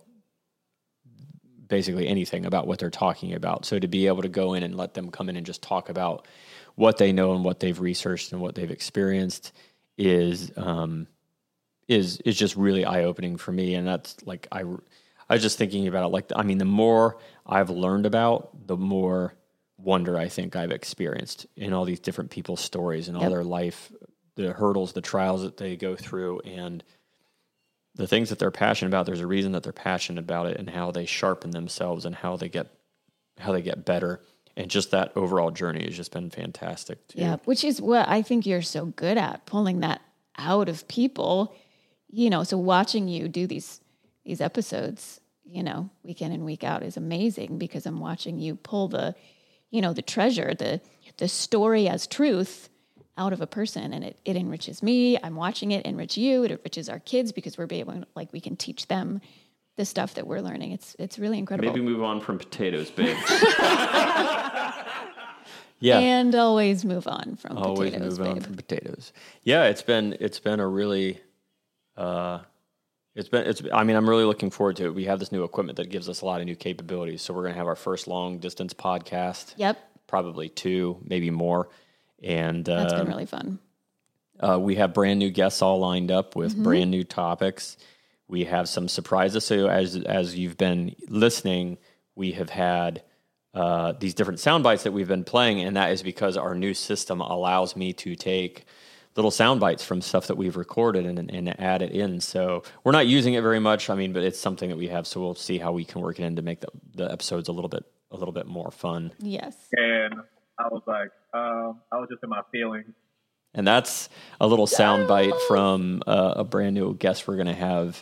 basically 1.71 2.07
anything 2.07 2.45
about 2.45 2.67
what 2.67 2.77
they're 2.77 2.91
talking 2.91 3.33
about. 3.33 3.65
So 3.65 3.79
to 3.79 3.87
be 3.87 4.05
able 4.05 4.21
to 4.21 4.29
go 4.29 4.53
in 4.53 4.61
and 4.61 4.75
let 4.75 4.93
them 4.93 5.09
come 5.09 5.29
in 5.29 5.37
and 5.37 5.45
just 5.45 5.63
talk 5.63 5.89
about 5.89 6.27
what 6.75 6.99
they 6.99 7.11
know 7.11 7.33
and 7.33 7.43
what 7.43 7.59
they've 7.59 7.79
researched 7.79 8.31
and 8.31 8.41
what 8.41 8.53
they've 8.53 8.69
experienced 8.69 9.51
is 9.97 10.51
um 10.57 11.07
is 11.87 12.17
is 12.25 12.37
just 12.37 12.55
really 12.55 12.85
eye 12.85 13.03
opening 13.03 13.37
for 13.37 13.51
me. 13.51 13.73
And 13.75 13.87
that's 13.87 14.15
like 14.25 14.47
I 14.51 14.61
I 15.29 15.33
was 15.35 15.41
just 15.41 15.57
thinking 15.57 15.87
about 15.87 16.05
it 16.05 16.09
like 16.09 16.31
I 16.35 16.43
mean 16.43 16.59
the 16.59 16.65
more 16.65 17.17
I've 17.45 17.69
learned 17.71 18.05
about, 18.05 18.67
the 18.67 18.77
more 18.77 19.33
wonder 19.77 20.17
I 20.17 20.27
think 20.27 20.55
I've 20.55 20.71
experienced 20.71 21.47
in 21.55 21.73
all 21.73 21.85
these 21.85 21.99
different 21.99 22.29
people's 22.31 22.61
stories 22.61 23.07
and 23.07 23.17
all 23.17 23.23
Yep. 23.23 23.31
their 23.31 23.43
life, 23.43 23.91
the 24.35 24.53
hurdles, 24.53 24.93
the 24.93 25.01
trials 25.01 25.41
that 25.41 25.57
they 25.57 25.75
go 25.75 25.95
through, 25.95 26.41
and 26.41 26.83
the 27.95 28.07
things 28.07 28.29
that 28.29 28.39
they're 28.39 28.51
passionate 28.51 28.89
about. 28.89 29.05
There's 29.05 29.19
a 29.19 29.27
reason 29.27 29.51
that 29.51 29.63
they're 29.63 29.73
passionate 29.73 30.19
about 30.19 30.47
it, 30.47 30.57
and 30.57 30.69
how 30.69 30.91
they 30.91 31.05
sharpen 31.05 31.51
themselves, 31.51 32.05
and 32.05 32.15
how 32.15 32.37
they 32.37 32.49
get 32.49 32.67
how 33.39 33.51
they 33.51 33.61
get 33.61 33.85
better, 33.85 34.21
and 34.55 34.69
just 34.69 34.91
that 34.91 35.11
overall 35.15 35.51
journey 35.51 35.83
has 35.85 35.95
just 35.95 36.11
been 36.11 36.29
fantastic. 36.29 37.07
Too. 37.07 37.19
Yeah, 37.19 37.37
which 37.45 37.63
is 37.63 37.81
what 37.81 38.07
I 38.07 38.21
think 38.21 38.45
you're 38.45 38.61
so 38.61 38.85
good 38.85 39.17
at 39.17 39.45
pulling 39.45 39.81
that 39.81 40.01
out 40.37 40.69
of 40.69 40.87
people. 40.87 41.55
you 42.11 42.29
know, 42.29 42.43
so 42.43 42.57
watching 42.57 43.07
you 43.07 43.27
do 43.27 43.47
these 43.47 43.79
these 44.25 44.41
episodes, 44.41 45.19
you 45.43 45.63
know, 45.63 45.89
week 46.03 46.21
in 46.21 46.31
and 46.31 46.45
week 46.45 46.63
out 46.63 46.83
is 46.83 46.97
amazing 46.97 47.57
because 47.57 47.85
I'm 47.85 47.99
watching 47.99 48.37
you 48.39 48.55
pull 48.55 48.89
the, 48.89 49.15
you 49.71 49.81
know, 49.81 49.93
the 49.93 50.01
treasure, 50.01 50.53
the 50.53 50.81
the 51.17 51.27
story 51.27 51.87
as 51.87 52.05
truth 52.05 52.69
out 53.17 53.33
of 53.33 53.41
a 53.41 53.47
person 53.47 53.93
and 53.93 54.03
it, 54.03 54.19
it 54.25 54.35
enriches 54.35 54.81
me. 54.81 55.17
I'm 55.21 55.35
watching 55.35 55.71
it 55.71 55.85
enrich 55.85 56.17
you. 56.17 56.43
It 56.43 56.51
enriches 56.51 56.89
our 56.89 56.99
kids 56.99 57.31
because 57.31 57.57
we're 57.57 57.67
able 57.69 58.03
like 58.15 58.31
we 58.33 58.39
can 58.39 58.55
teach 58.55 58.87
them 58.87 59.21
the 59.77 59.85
stuff 59.85 60.13
that 60.15 60.27
we're 60.27 60.41
learning. 60.41 60.71
It's 60.71 60.95
it's 60.99 61.19
really 61.19 61.37
incredible. 61.37 61.69
Maybe 61.71 61.83
move 61.83 62.03
on 62.03 62.21
from 62.21 62.37
potatoes, 62.37 62.89
babe. 62.91 63.17
Yeah. 65.83 65.97
And 65.97 66.35
always 66.35 66.85
move 66.85 67.07
on 67.07 67.37
from 67.37 67.57
always 67.57 67.91
potatoes, 67.91 68.19
move 68.19 68.27
on 68.27 68.33
babe. 68.35 68.43
from 68.43 68.55
potatoes. 68.55 69.13
Yeah, 69.41 69.63
it's 69.63 69.81
been 69.81 70.15
it's 70.19 70.39
been 70.39 70.59
a 70.59 70.67
really 70.67 71.19
uh 71.97 72.39
it's 73.15 73.29
been 73.29 73.47
it's 73.47 73.63
I 73.73 73.83
mean 73.83 73.95
I'm 73.95 74.07
really 74.07 74.23
looking 74.23 74.51
forward 74.51 74.75
to 74.75 74.85
it. 74.85 74.93
We 74.95 75.05
have 75.05 75.17
this 75.17 75.31
new 75.31 75.43
equipment 75.43 75.77
that 75.77 75.89
gives 75.89 76.07
us 76.07 76.21
a 76.21 76.25
lot 76.25 76.39
of 76.39 76.45
new 76.45 76.55
capabilities. 76.55 77.23
So 77.23 77.33
we're 77.33 77.41
going 77.41 77.53
to 77.53 77.57
have 77.57 77.65
our 77.67 77.75
first 77.75 78.07
long 78.07 78.37
distance 78.37 78.75
podcast, 78.75 79.55
Yep. 79.57 79.79
probably 80.05 80.49
two, 80.49 80.99
maybe 81.03 81.31
more. 81.31 81.67
And 82.21 82.65
That's 82.65 82.93
uh, 82.93 82.99
been 82.99 83.07
really 83.07 83.25
fun. 83.25 83.59
uh, 84.39 84.59
we 84.59 84.75
have 84.75 84.93
brand 84.93 85.19
new 85.19 85.29
guests 85.31 85.61
all 85.61 85.79
lined 85.79 86.11
up 86.11 86.35
with 86.35 86.53
Mm-hmm. 86.53 86.63
brand 86.63 86.91
new 86.91 87.03
topics. 87.03 87.77
We 88.27 88.45
have 88.45 88.69
some 88.69 88.87
surprises. 88.87 89.43
So 89.43 89.67
as 89.67 89.95
as 89.97 90.37
you've 90.37 90.57
been 90.57 90.95
listening, 91.09 91.77
we 92.15 92.31
have 92.33 92.49
had 92.49 93.03
uh, 93.53 93.93
these 93.99 94.13
different 94.13 94.39
sound 94.39 94.63
bites 94.63 94.83
that 94.83 94.93
we've 94.93 95.07
been 95.07 95.25
playing, 95.25 95.61
and 95.61 95.75
that 95.75 95.91
is 95.91 96.01
because 96.03 96.37
our 96.37 96.55
new 96.55 96.73
system 96.73 97.19
allows 97.19 97.75
me 97.75 97.91
to 97.93 98.15
take 98.15 98.65
little 99.17 99.31
sound 99.31 99.59
bites 99.59 99.83
from 99.83 99.99
stuff 99.99 100.27
that 100.27 100.37
we've 100.37 100.55
recorded 100.55 101.05
and, 101.05 101.29
and 101.29 101.59
add 101.59 101.81
it 101.81 101.91
in. 101.91 102.21
So 102.21 102.63
we're 102.85 102.93
not 102.93 103.07
using 103.07 103.33
it 103.33 103.41
very 103.41 103.59
much. 103.59 103.89
I 103.89 103.95
mean, 103.95 104.13
but 104.13 104.23
it's 104.23 104.39
something 104.39 104.69
that 104.69 104.77
we 104.77 104.87
have. 104.87 105.05
So 105.05 105.19
we'll 105.19 105.35
see 105.35 105.57
how 105.57 105.73
we 105.73 105.83
can 105.83 105.99
work 105.99 106.17
it 106.17 106.23
in 106.23 106.37
to 106.37 106.41
make 106.41 106.61
the, 106.61 106.69
the 106.95 107.11
episodes 107.11 107.49
a 107.49 107.51
little 107.51 107.67
bit 107.67 107.83
a 108.11 108.15
little 108.15 108.31
bit 108.33 108.45
more 108.47 108.71
fun. 108.71 109.11
Yes. 109.19 109.55
and 109.73 110.15
I 110.61 110.67
was 110.67 110.81
like, 110.85 111.11
um, 111.33 111.81
I 111.91 111.97
was 111.97 112.07
just 112.09 112.23
in 112.23 112.29
my 112.29 112.41
feelings. 112.51 112.93
And 113.53 113.67
that's 113.67 114.09
a 114.39 114.47
little 114.47 114.67
soundbite 114.67 115.37
from 115.47 116.01
uh, 116.07 116.35
a 116.37 116.43
brand 116.43 116.75
new 116.75 116.93
guest 116.95 117.27
we're 117.27 117.35
going 117.35 117.47
to 117.47 117.53
have 117.53 118.01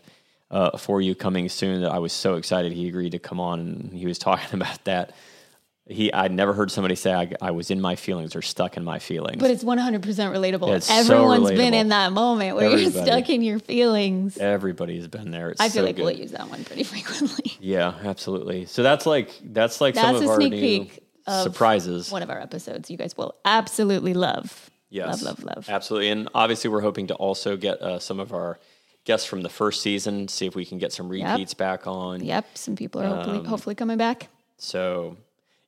uh, 0.52 0.78
for 0.78 1.02
you 1.02 1.16
coming 1.16 1.50
soon. 1.50 1.82
That 1.82 1.92
I 1.92 2.00
was 2.00 2.14
so 2.14 2.36
excited 2.36 2.72
he 2.72 2.88
agreed 2.88 3.12
to 3.12 3.20
come 3.20 3.40
on, 3.40 3.60
and 3.60 3.94
he 3.94 4.06
was 4.06 4.20
talking 4.20 4.62
about 4.62 4.84
that. 4.86 5.14
He, 5.88 6.14
I'd 6.14 6.32
never 6.32 6.54
heard 6.54 6.70
somebody 6.70 6.94
say 6.94 7.12
I, 7.12 7.32
I 7.42 7.50
was 7.50 7.72
in 7.72 7.82
my 7.82 7.96
feelings 7.96 8.36
or 8.36 8.44
stuck 8.44 8.78
in 8.78 8.84
my 8.84 9.00
feelings. 9.00 9.40
But 9.40 9.50
it's 9.50 9.64
100% 9.64 10.02
relatable. 10.02 10.68
Yeah, 10.68 10.76
it's 10.76 10.86
so 10.86 10.94
Everyone's 10.94 11.50
been 11.50 11.74
in 11.74 11.90
that 11.90 12.12
moment 12.12 12.58
where 12.58 12.78
you're 12.78 12.92
stuck 12.92 13.28
in 13.32 13.42
your 13.42 13.58
feelings. 13.58 14.38
Everybody's 14.38 15.08
been 15.08 15.32
there. 15.32 15.50
It's 15.50 15.60
I 15.60 15.70
feel 15.70 15.82
so 15.82 15.86
like 15.86 15.96
good. 15.96 16.04
we'll 16.04 16.12
use 16.16 16.34
that 16.34 16.48
one 16.48 16.64
pretty 16.64 16.84
frequently. 16.94 17.58
Yeah, 17.60 17.96
absolutely. 18.04 18.68
So 18.68 18.84
that's 18.84 19.08
like 19.08 19.32
that's 19.44 19.82
like 19.82 19.96
some 19.96 20.16
of 20.16 20.22
a 20.22 20.30
our 20.30 20.36
sneak 20.36 20.52
new 20.54 20.60
peek 20.60 21.09
of 21.30 21.44
surprises. 21.44 22.12
One 22.12 22.24
of 22.24 22.30
our 22.30 22.40
episodes 22.40 22.90
you 22.90 22.98
guys 22.98 23.16
will 23.18 23.36
absolutely 23.46 24.14
love. 24.14 24.70
Yes, 24.90 25.22
Love, 25.22 25.44
love, 25.44 25.56
love. 25.56 25.70
Absolutely, 25.70 26.10
and 26.10 26.30
obviously 26.34 26.70
we're 26.70 26.82
hoping 26.82 27.08
to 27.08 27.14
also 27.16 27.56
get 27.56 27.80
uh, 27.82 28.00
some 28.00 28.20
of 28.20 28.34
our 28.34 28.60
guests 29.06 29.28
from 29.28 29.42
the 29.44 29.50
first 29.50 29.82
season. 29.82 30.28
See 30.28 30.48
if 30.48 30.56
we 30.56 30.66
can 30.66 30.78
get 30.80 30.92
some 30.92 31.08
repeats 31.10 31.54
back 31.54 31.86
on. 31.86 32.24
Yep. 32.24 32.46
Some 32.58 32.76
people 32.76 33.02
are 33.02 33.06
Um, 33.06 33.16
hopefully 33.18 33.48
hopefully 33.48 33.76
coming 33.76 33.98
back. 33.98 34.30
So, 34.58 35.16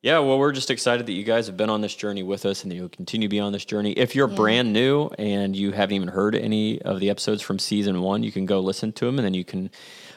yeah, 0.01 0.17
well, 0.19 0.39
we're 0.39 0.51
just 0.51 0.71
excited 0.71 1.05
that 1.05 1.13
you 1.13 1.23
guys 1.23 1.45
have 1.45 1.55
been 1.55 1.69
on 1.69 1.81
this 1.81 1.93
journey 1.93 2.23
with 2.23 2.45
us 2.47 2.63
and 2.63 2.71
that 2.71 2.75
you'll 2.75 2.89
continue 2.89 3.27
to 3.27 3.31
be 3.31 3.39
on 3.39 3.53
this 3.53 3.63
journey. 3.63 3.91
If 3.91 4.15
you're 4.15 4.27
brand 4.27 4.73
new 4.73 5.09
and 5.19 5.55
you 5.55 5.71
haven't 5.71 5.95
even 5.95 6.07
heard 6.07 6.33
any 6.35 6.81
of 6.81 6.99
the 6.99 7.09
episodes 7.11 7.43
from 7.43 7.59
season 7.59 8.01
one, 8.01 8.23
you 8.23 8.31
can 8.31 8.47
go 8.47 8.59
listen 8.59 8.91
to 8.93 9.05
them 9.05 9.19
and 9.19 9.25
then 9.25 9.35
you 9.35 9.45
can 9.45 9.69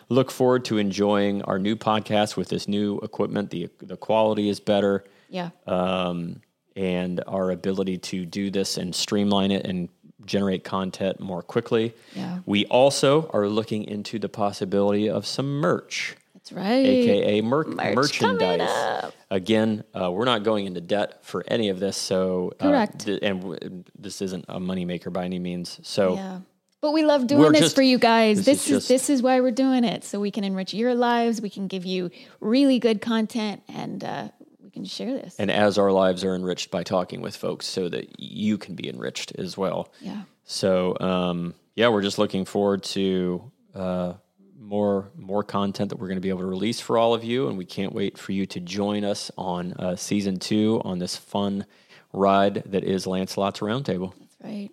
look 0.08 0.30
forward 0.30 0.64
to 0.66 0.78
enjoying 0.78 1.42
our 1.42 1.58
new 1.58 1.76
podcast 1.76 2.36
with 2.36 2.48
this 2.48 2.66
new 2.66 2.98
equipment. 3.00 3.50
The, 3.50 3.68
the 3.82 3.98
quality 3.98 4.48
is 4.48 4.60
better 4.60 5.04
Yeah. 5.34 5.50
um, 5.66 6.40
and 6.76 7.22
our 7.26 7.50
ability 7.50 7.98
to 7.98 8.24
do 8.26 8.50
this 8.50 8.76
and 8.78 8.94
streamline 8.94 9.50
it 9.50 9.66
and 9.66 9.88
generate 10.26 10.64
content 10.64 11.20
more 11.20 11.42
quickly. 11.42 11.92
Yeah. 12.16 12.38
We 12.46 12.66
also 12.66 13.28
are 13.32 13.46
looking 13.48 13.84
into 13.84 14.18
the 14.18 14.28
possibility 14.28 15.08
of 15.10 15.26
some 15.26 15.60
merch 15.60 16.16
That's 16.34 16.52
right. 16.52 16.86
aka 16.86 17.40
mer- 17.42 17.64
Merch 17.64 17.94
merchandise. 17.96 19.12
Again, 19.30 19.84
uh, 19.94 20.10
we're 20.12 20.24
not 20.24 20.42
going 20.44 20.66
into 20.66 20.80
debt 20.80 21.24
for 21.24 21.44
any 21.48 21.68
of 21.68 21.78
this, 21.80 21.96
so 21.96 22.52
uh, 22.60 22.68
Correct. 22.68 23.04
th- 23.06 23.18
and 23.22 23.40
w- 23.42 23.84
this 23.98 24.22
isn't 24.22 24.44
a 24.48 24.58
moneymaker 24.60 25.12
by 25.12 25.24
any 25.24 25.38
means. 25.38 25.80
So 25.82 26.14
Yeah. 26.14 26.40
But 26.80 26.92
we 26.92 27.02
love 27.04 27.26
doing 27.26 27.52
this 27.52 27.60
just- 27.62 27.74
for 27.76 27.82
you 27.82 27.98
guys. 27.98 28.36
this 28.38 28.46
This, 28.46 28.58
is 28.58 28.66
is, 28.66 28.76
just- 28.76 28.88
this 28.88 29.10
is 29.10 29.22
why 29.22 29.40
we're 29.40 29.50
doing 29.52 29.84
it. 29.84 30.04
So 30.04 30.20
we 30.20 30.30
can 30.30 30.44
enrich 30.44 30.74
your 30.74 30.94
lives. 30.94 31.40
We 31.40 31.50
can 31.50 31.66
give 31.66 31.84
you 31.86 32.10
really 32.40 32.78
good 32.78 33.00
content 33.00 33.62
and 33.68 34.04
uh, 34.04 34.28
can 34.74 34.84
share 34.84 35.14
this. 35.14 35.36
and 35.38 35.50
as 35.50 35.78
our 35.78 35.90
lives 35.92 36.24
are 36.24 36.34
enriched 36.34 36.70
by 36.70 36.82
talking 36.82 37.20
with 37.22 37.36
folks, 37.36 37.66
so 37.66 37.88
that 37.88 38.20
you 38.20 38.58
can 38.58 38.74
be 38.74 38.88
enriched 38.88 39.32
as 39.36 39.56
well. 39.56 39.92
yeah. 40.00 40.22
So 40.44 40.96
um, 41.00 41.54
yeah, 41.74 41.88
we're 41.88 42.02
just 42.02 42.18
looking 42.18 42.44
forward 42.44 42.82
to 42.94 43.50
uh, 43.74 44.12
more 44.58 45.08
more 45.16 45.42
content 45.42 45.88
that 45.90 45.96
we're 45.98 46.08
going 46.08 46.16
to 46.16 46.20
be 46.22 46.28
able 46.28 46.40
to 46.40 46.46
release 46.46 46.80
for 46.80 46.98
all 46.98 47.14
of 47.14 47.24
you, 47.24 47.48
and 47.48 47.56
we 47.56 47.64
can't 47.64 47.92
wait 47.94 48.18
for 48.18 48.32
you 48.32 48.44
to 48.46 48.60
join 48.60 49.04
us 49.04 49.30
on 49.38 49.72
uh, 49.74 49.96
season 49.96 50.38
two 50.38 50.82
on 50.84 50.98
this 50.98 51.16
fun 51.16 51.64
ride 52.12 52.62
that 52.66 52.84
is 52.84 53.06
Lancelot's 53.06 53.60
Roundtable. 53.60 54.12
That's 54.18 54.36
right. 54.42 54.70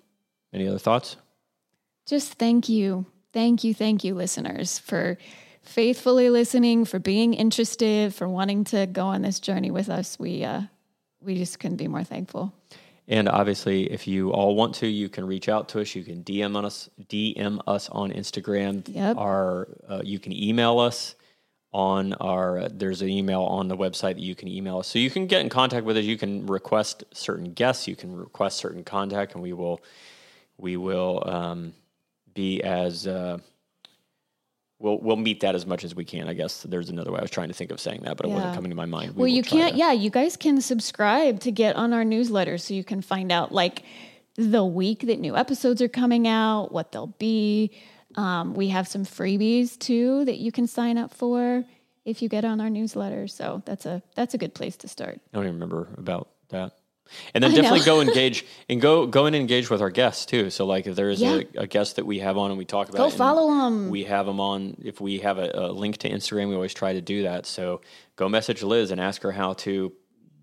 Any 0.54 0.68
other 0.68 0.80
thoughts? 0.80 1.16
Just 2.06 2.34
thank 2.34 2.68
you. 2.68 3.06
Thank 3.34 3.64
you. 3.64 3.74
Thank 3.74 4.04
you, 4.04 4.14
listeners, 4.14 4.78
for 4.80 5.18
faithfully 5.62 6.30
listening, 6.30 6.86
for 6.86 6.99
being 6.99 7.34
interested, 7.34 8.14
for 8.14 8.28
wanting 8.28 8.64
to 8.66 8.86
go 8.86 9.07
on 9.07 9.22
this 9.22 9.39
journey 9.39 9.72
with 9.72 9.89
us. 9.89 10.18
We, 10.20 10.43
uh, 10.43 10.62
we 11.22 11.38
just 11.38 11.59
couldn't 11.59 11.78
be 11.78 11.88
more 11.88 12.03
thankful. 12.03 12.53
And 13.07 13.28
obviously, 13.28 13.91
if 13.91 14.07
you 14.07 14.32
all 14.32 14.55
want 14.55 14.76
to, 14.76 14.88
you 14.88 15.09
can 15.09 15.26
reach 15.26 15.49
out 15.49 15.70
to 15.70 15.82
us. 15.82 15.95
You 15.95 16.03
can 16.03 16.24
DM 16.24 16.64
us, 16.64 16.89
DM 17.09 17.59
us 17.68 17.89
on 17.89 18.12
Instagram. 18.12 18.88
Yep. 18.88 19.18
Our, 19.18 19.68
uh, 19.88 20.01
you 20.03 20.20
can 20.20 20.32
email 20.32 20.80
us 20.80 21.16
on 21.74 22.14
our. 22.14 22.59
Uh, 22.59 22.70
there's 22.72 23.01
an 23.01 23.09
email 23.09 23.41
on 23.41 23.68
the 23.68 23.76
website 23.76 24.16
that 24.16 24.20
you 24.20 24.36
can 24.36 24.47
email 24.47 24.80
us. 24.80 24.88
So 24.88 24.99
you 24.99 25.09
can 25.09 25.28
get 25.28 25.41
in 25.41 25.49
contact 25.49 25.86
with 25.86 25.97
us. 25.97 26.05
You 26.05 26.18
can 26.18 26.45
request 26.45 27.03
certain 27.14 27.53
guests. 27.53 27.88
You 27.88 27.95
can 27.95 28.16
request 28.16 28.57
certain 28.57 28.84
contact, 28.84 29.34
and 29.34 29.43
we 29.43 29.53
will, 29.53 29.82
we 30.57 30.78
will 30.78 31.24
um, 31.26 31.74
be 32.34 32.62
as. 32.64 33.07
Uh, 33.07 33.39
We'll, 34.82 35.00
we'll 35.00 35.16
meet 35.16 35.42
that 35.42 35.54
as 35.54 35.66
much 35.66 35.84
as 35.84 35.94
we 35.94 36.04
can. 36.06 36.28
I 36.28 36.34
guess 36.34 36.64
there's 36.64 36.90
another 36.90 37.12
way. 37.12 37.20
I 37.20 37.22
was 37.22 37.32
trying 37.32 37.50
to 37.50 37.54
think 37.54 37.72
of 37.72 37.80
saying 37.80 38.02
that, 38.04 38.18
but 38.18 38.26
it 38.26 38.30
wasn't 38.30 38.56
coming 38.56 38.72
to 38.72 38.76
my 38.76 38.86
mind. 38.86 39.16
We 39.16 39.20
well, 39.22 39.28
you 39.28 39.44
can't, 39.44 39.76
yeah, 39.76 39.92
you 39.92 40.10
guys 40.10 40.36
can 40.36 40.60
subscribe 40.60 41.40
to 41.42 41.52
get 41.52 41.76
on 41.76 41.94
our 41.94 42.04
newsletter 42.04 42.58
so 42.58 42.74
you 42.74 42.84
can 42.84 43.02
find 43.02 43.32
out 43.32 43.52
like 43.52 43.84
the 44.36 44.66
week 44.66 45.02
that 45.02 45.20
new 45.20 45.36
episodes 45.36 45.82
are 45.82 45.88
coming 45.88 46.28
out, 46.28 46.72
what 46.72 46.92
they'll 46.92 47.16
be. 47.20 47.72
Um, 48.16 48.56
we 48.56 48.70
have 48.70 48.88
some 48.88 49.06
freebies 49.06 49.78
too 49.78 50.26
that 50.26 50.38
you 50.38 50.52
can 50.52 50.68
sign 50.68 50.98
up 50.98 51.14
for 51.14 51.64
if 52.04 52.22
you 52.22 52.30
get 52.30 52.44
on 52.44 52.60
our 52.60 52.70
newsletter. 52.70 53.28
So 53.28 53.62
that's 53.66 53.86
a 53.86 54.02
that's 54.16 54.34
a 54.34 54.38
good 54.38 54.54
place 54.54 54.76
to 54.78 54.88
start. 54.88 55.22
I 55.34 55.38
don't 55.38 55.46
even 55.46 55.56
remember 55.56 55.90
about 55.98 56.30
that. 56.50 56.74
And 57.34 57.43
then 57.43 57.51
I 57.51 57.55
definitely 57.55 57.86
go 57.86 58.01
engage 58.07 58.45
and 58.70 58.80
go 58.82 59.05
go 59.07 59.26
and 59.26 59.36
engage 59.36 59.70
with 59.70 59.82
our 59.82 59.89
guests 59.89 60.26
too. 60.26 60.49
So 60.49 60.66
like 60.66 60.88
if 60.88 60.95
there 60.95 61.09
is 61.09 61.22
Yeah. 61.22 61.41
a, 61.55 61.62
a 61.62 61.68
guest 61.68 61.95
that 61.97 62.05
we 62.05 62.20
have 62.20 62.38
on 62.38 62.51
and 62.51 62.57
we 62.57 62.66
talk 62.66 62.89
about, 62.89 62.97
Go 62.97 63.09
follow 63.09 63.47
them. 63.47 63.89
We 63.89 64.03
have 64.05 64.26
them 64.26 64.39
on. 64.39 64.78
If 64.84 64.99
we 65.01 65.20
have 65.20 65.38
a, 65.38 65.51
a 65.53 65.72
link 65.72 65.97
to 65.99 66.09
Instagram, 66.09 66.49
we 66.49 66.55
always 66.55 66.74
try 66.74 66.93
to 66.93 67.01
do 67.01 67.24
that. 67.24 67.45
So 67.45 67.82
go 68.16 68.28
message 68.30 68.64
Liz 68.64 68.91
and 68.91 68.99
ask 69.01 69.22
her 69.24 69.32
how 69.32 69.53
to 69.53 69.93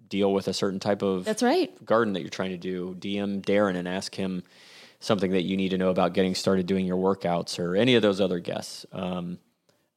deal 0.08 0.32
with 0.32 0.48
a 0.48 0.54
certain 0.54 0.80
type 0.80 1.02
of 1.02 1.24
That's 1.24 1.42
right. 1.42 1.70
garden 1.84 2.14
that 2.14 2.20
you're 2.20 2.30
trying 2.30 2.50
to 2.50 2.56
do. 2.56 2.94
DM 2.98 3.42
Darren 3.42 3.76
and 3.76 3.86
ask 3.86 4.14
him 4.14 4.42
something 5.00 5.32
that 5.32 5.42
you 5.42 5.56
need 5.56 5.68
to 5.68 5.78
know 5.78 5.90
about 5.90 6.12
getting 6.14 6.34
started 6.34 6.66
doing 6.66 6.86
your 6.86 6.96
workouts 6.96 7.58
or 7.58 7.76
any 7.76 7.94
of 7.94 8.02
those 8.02 8.20
other 8.20 8.38
guests. 8.40 8.86
Um, 8.92 9.38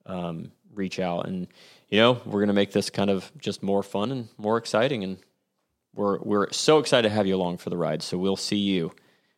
um, 0.05 0.51
reach 0.73 0.99
out 0.99 1.27
and 1.27 1.47
you 1.89 1.99
know 1.99 2.13
we're 2.25 2.39
going 2.39 2.47
to 2.47 2.53
make 2.53 2.71
this 2.71 2.89
kind 2.89 3.09
of 3.09 3.29
just 3.37 3.61
more 3.61 3.83
fun 3.83 4.11
and 4.11 4.29
more 4.37 4.57
exciting 4.57 5.03
and 5.03 5.17
we're 5.95 6.19
we're 6.19 6.51
so 6.51 6.79
excited 6.79 7.07
to 7.09 7.13
have 7.13 7.27
you 7.27 7.35
along 7.35 7.57
for 7.57 7.69
the 7.69 7.77
ride 7.77 8.01
so 8.01 8.17
we'll 8.17 8.35
see 8.35 8.57
you 8.57 8.91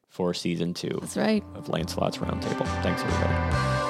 for 0.08 0.34
season 0.34 0.74
two 0.74 0.97
That's 1.01 1.18
right. 1.18 1.43
of 1.56 1.70
lancelot's 1.70 2.18
roundtable 2.18 2.68
thanks 2.84 3.01
everybody 3.01 3.82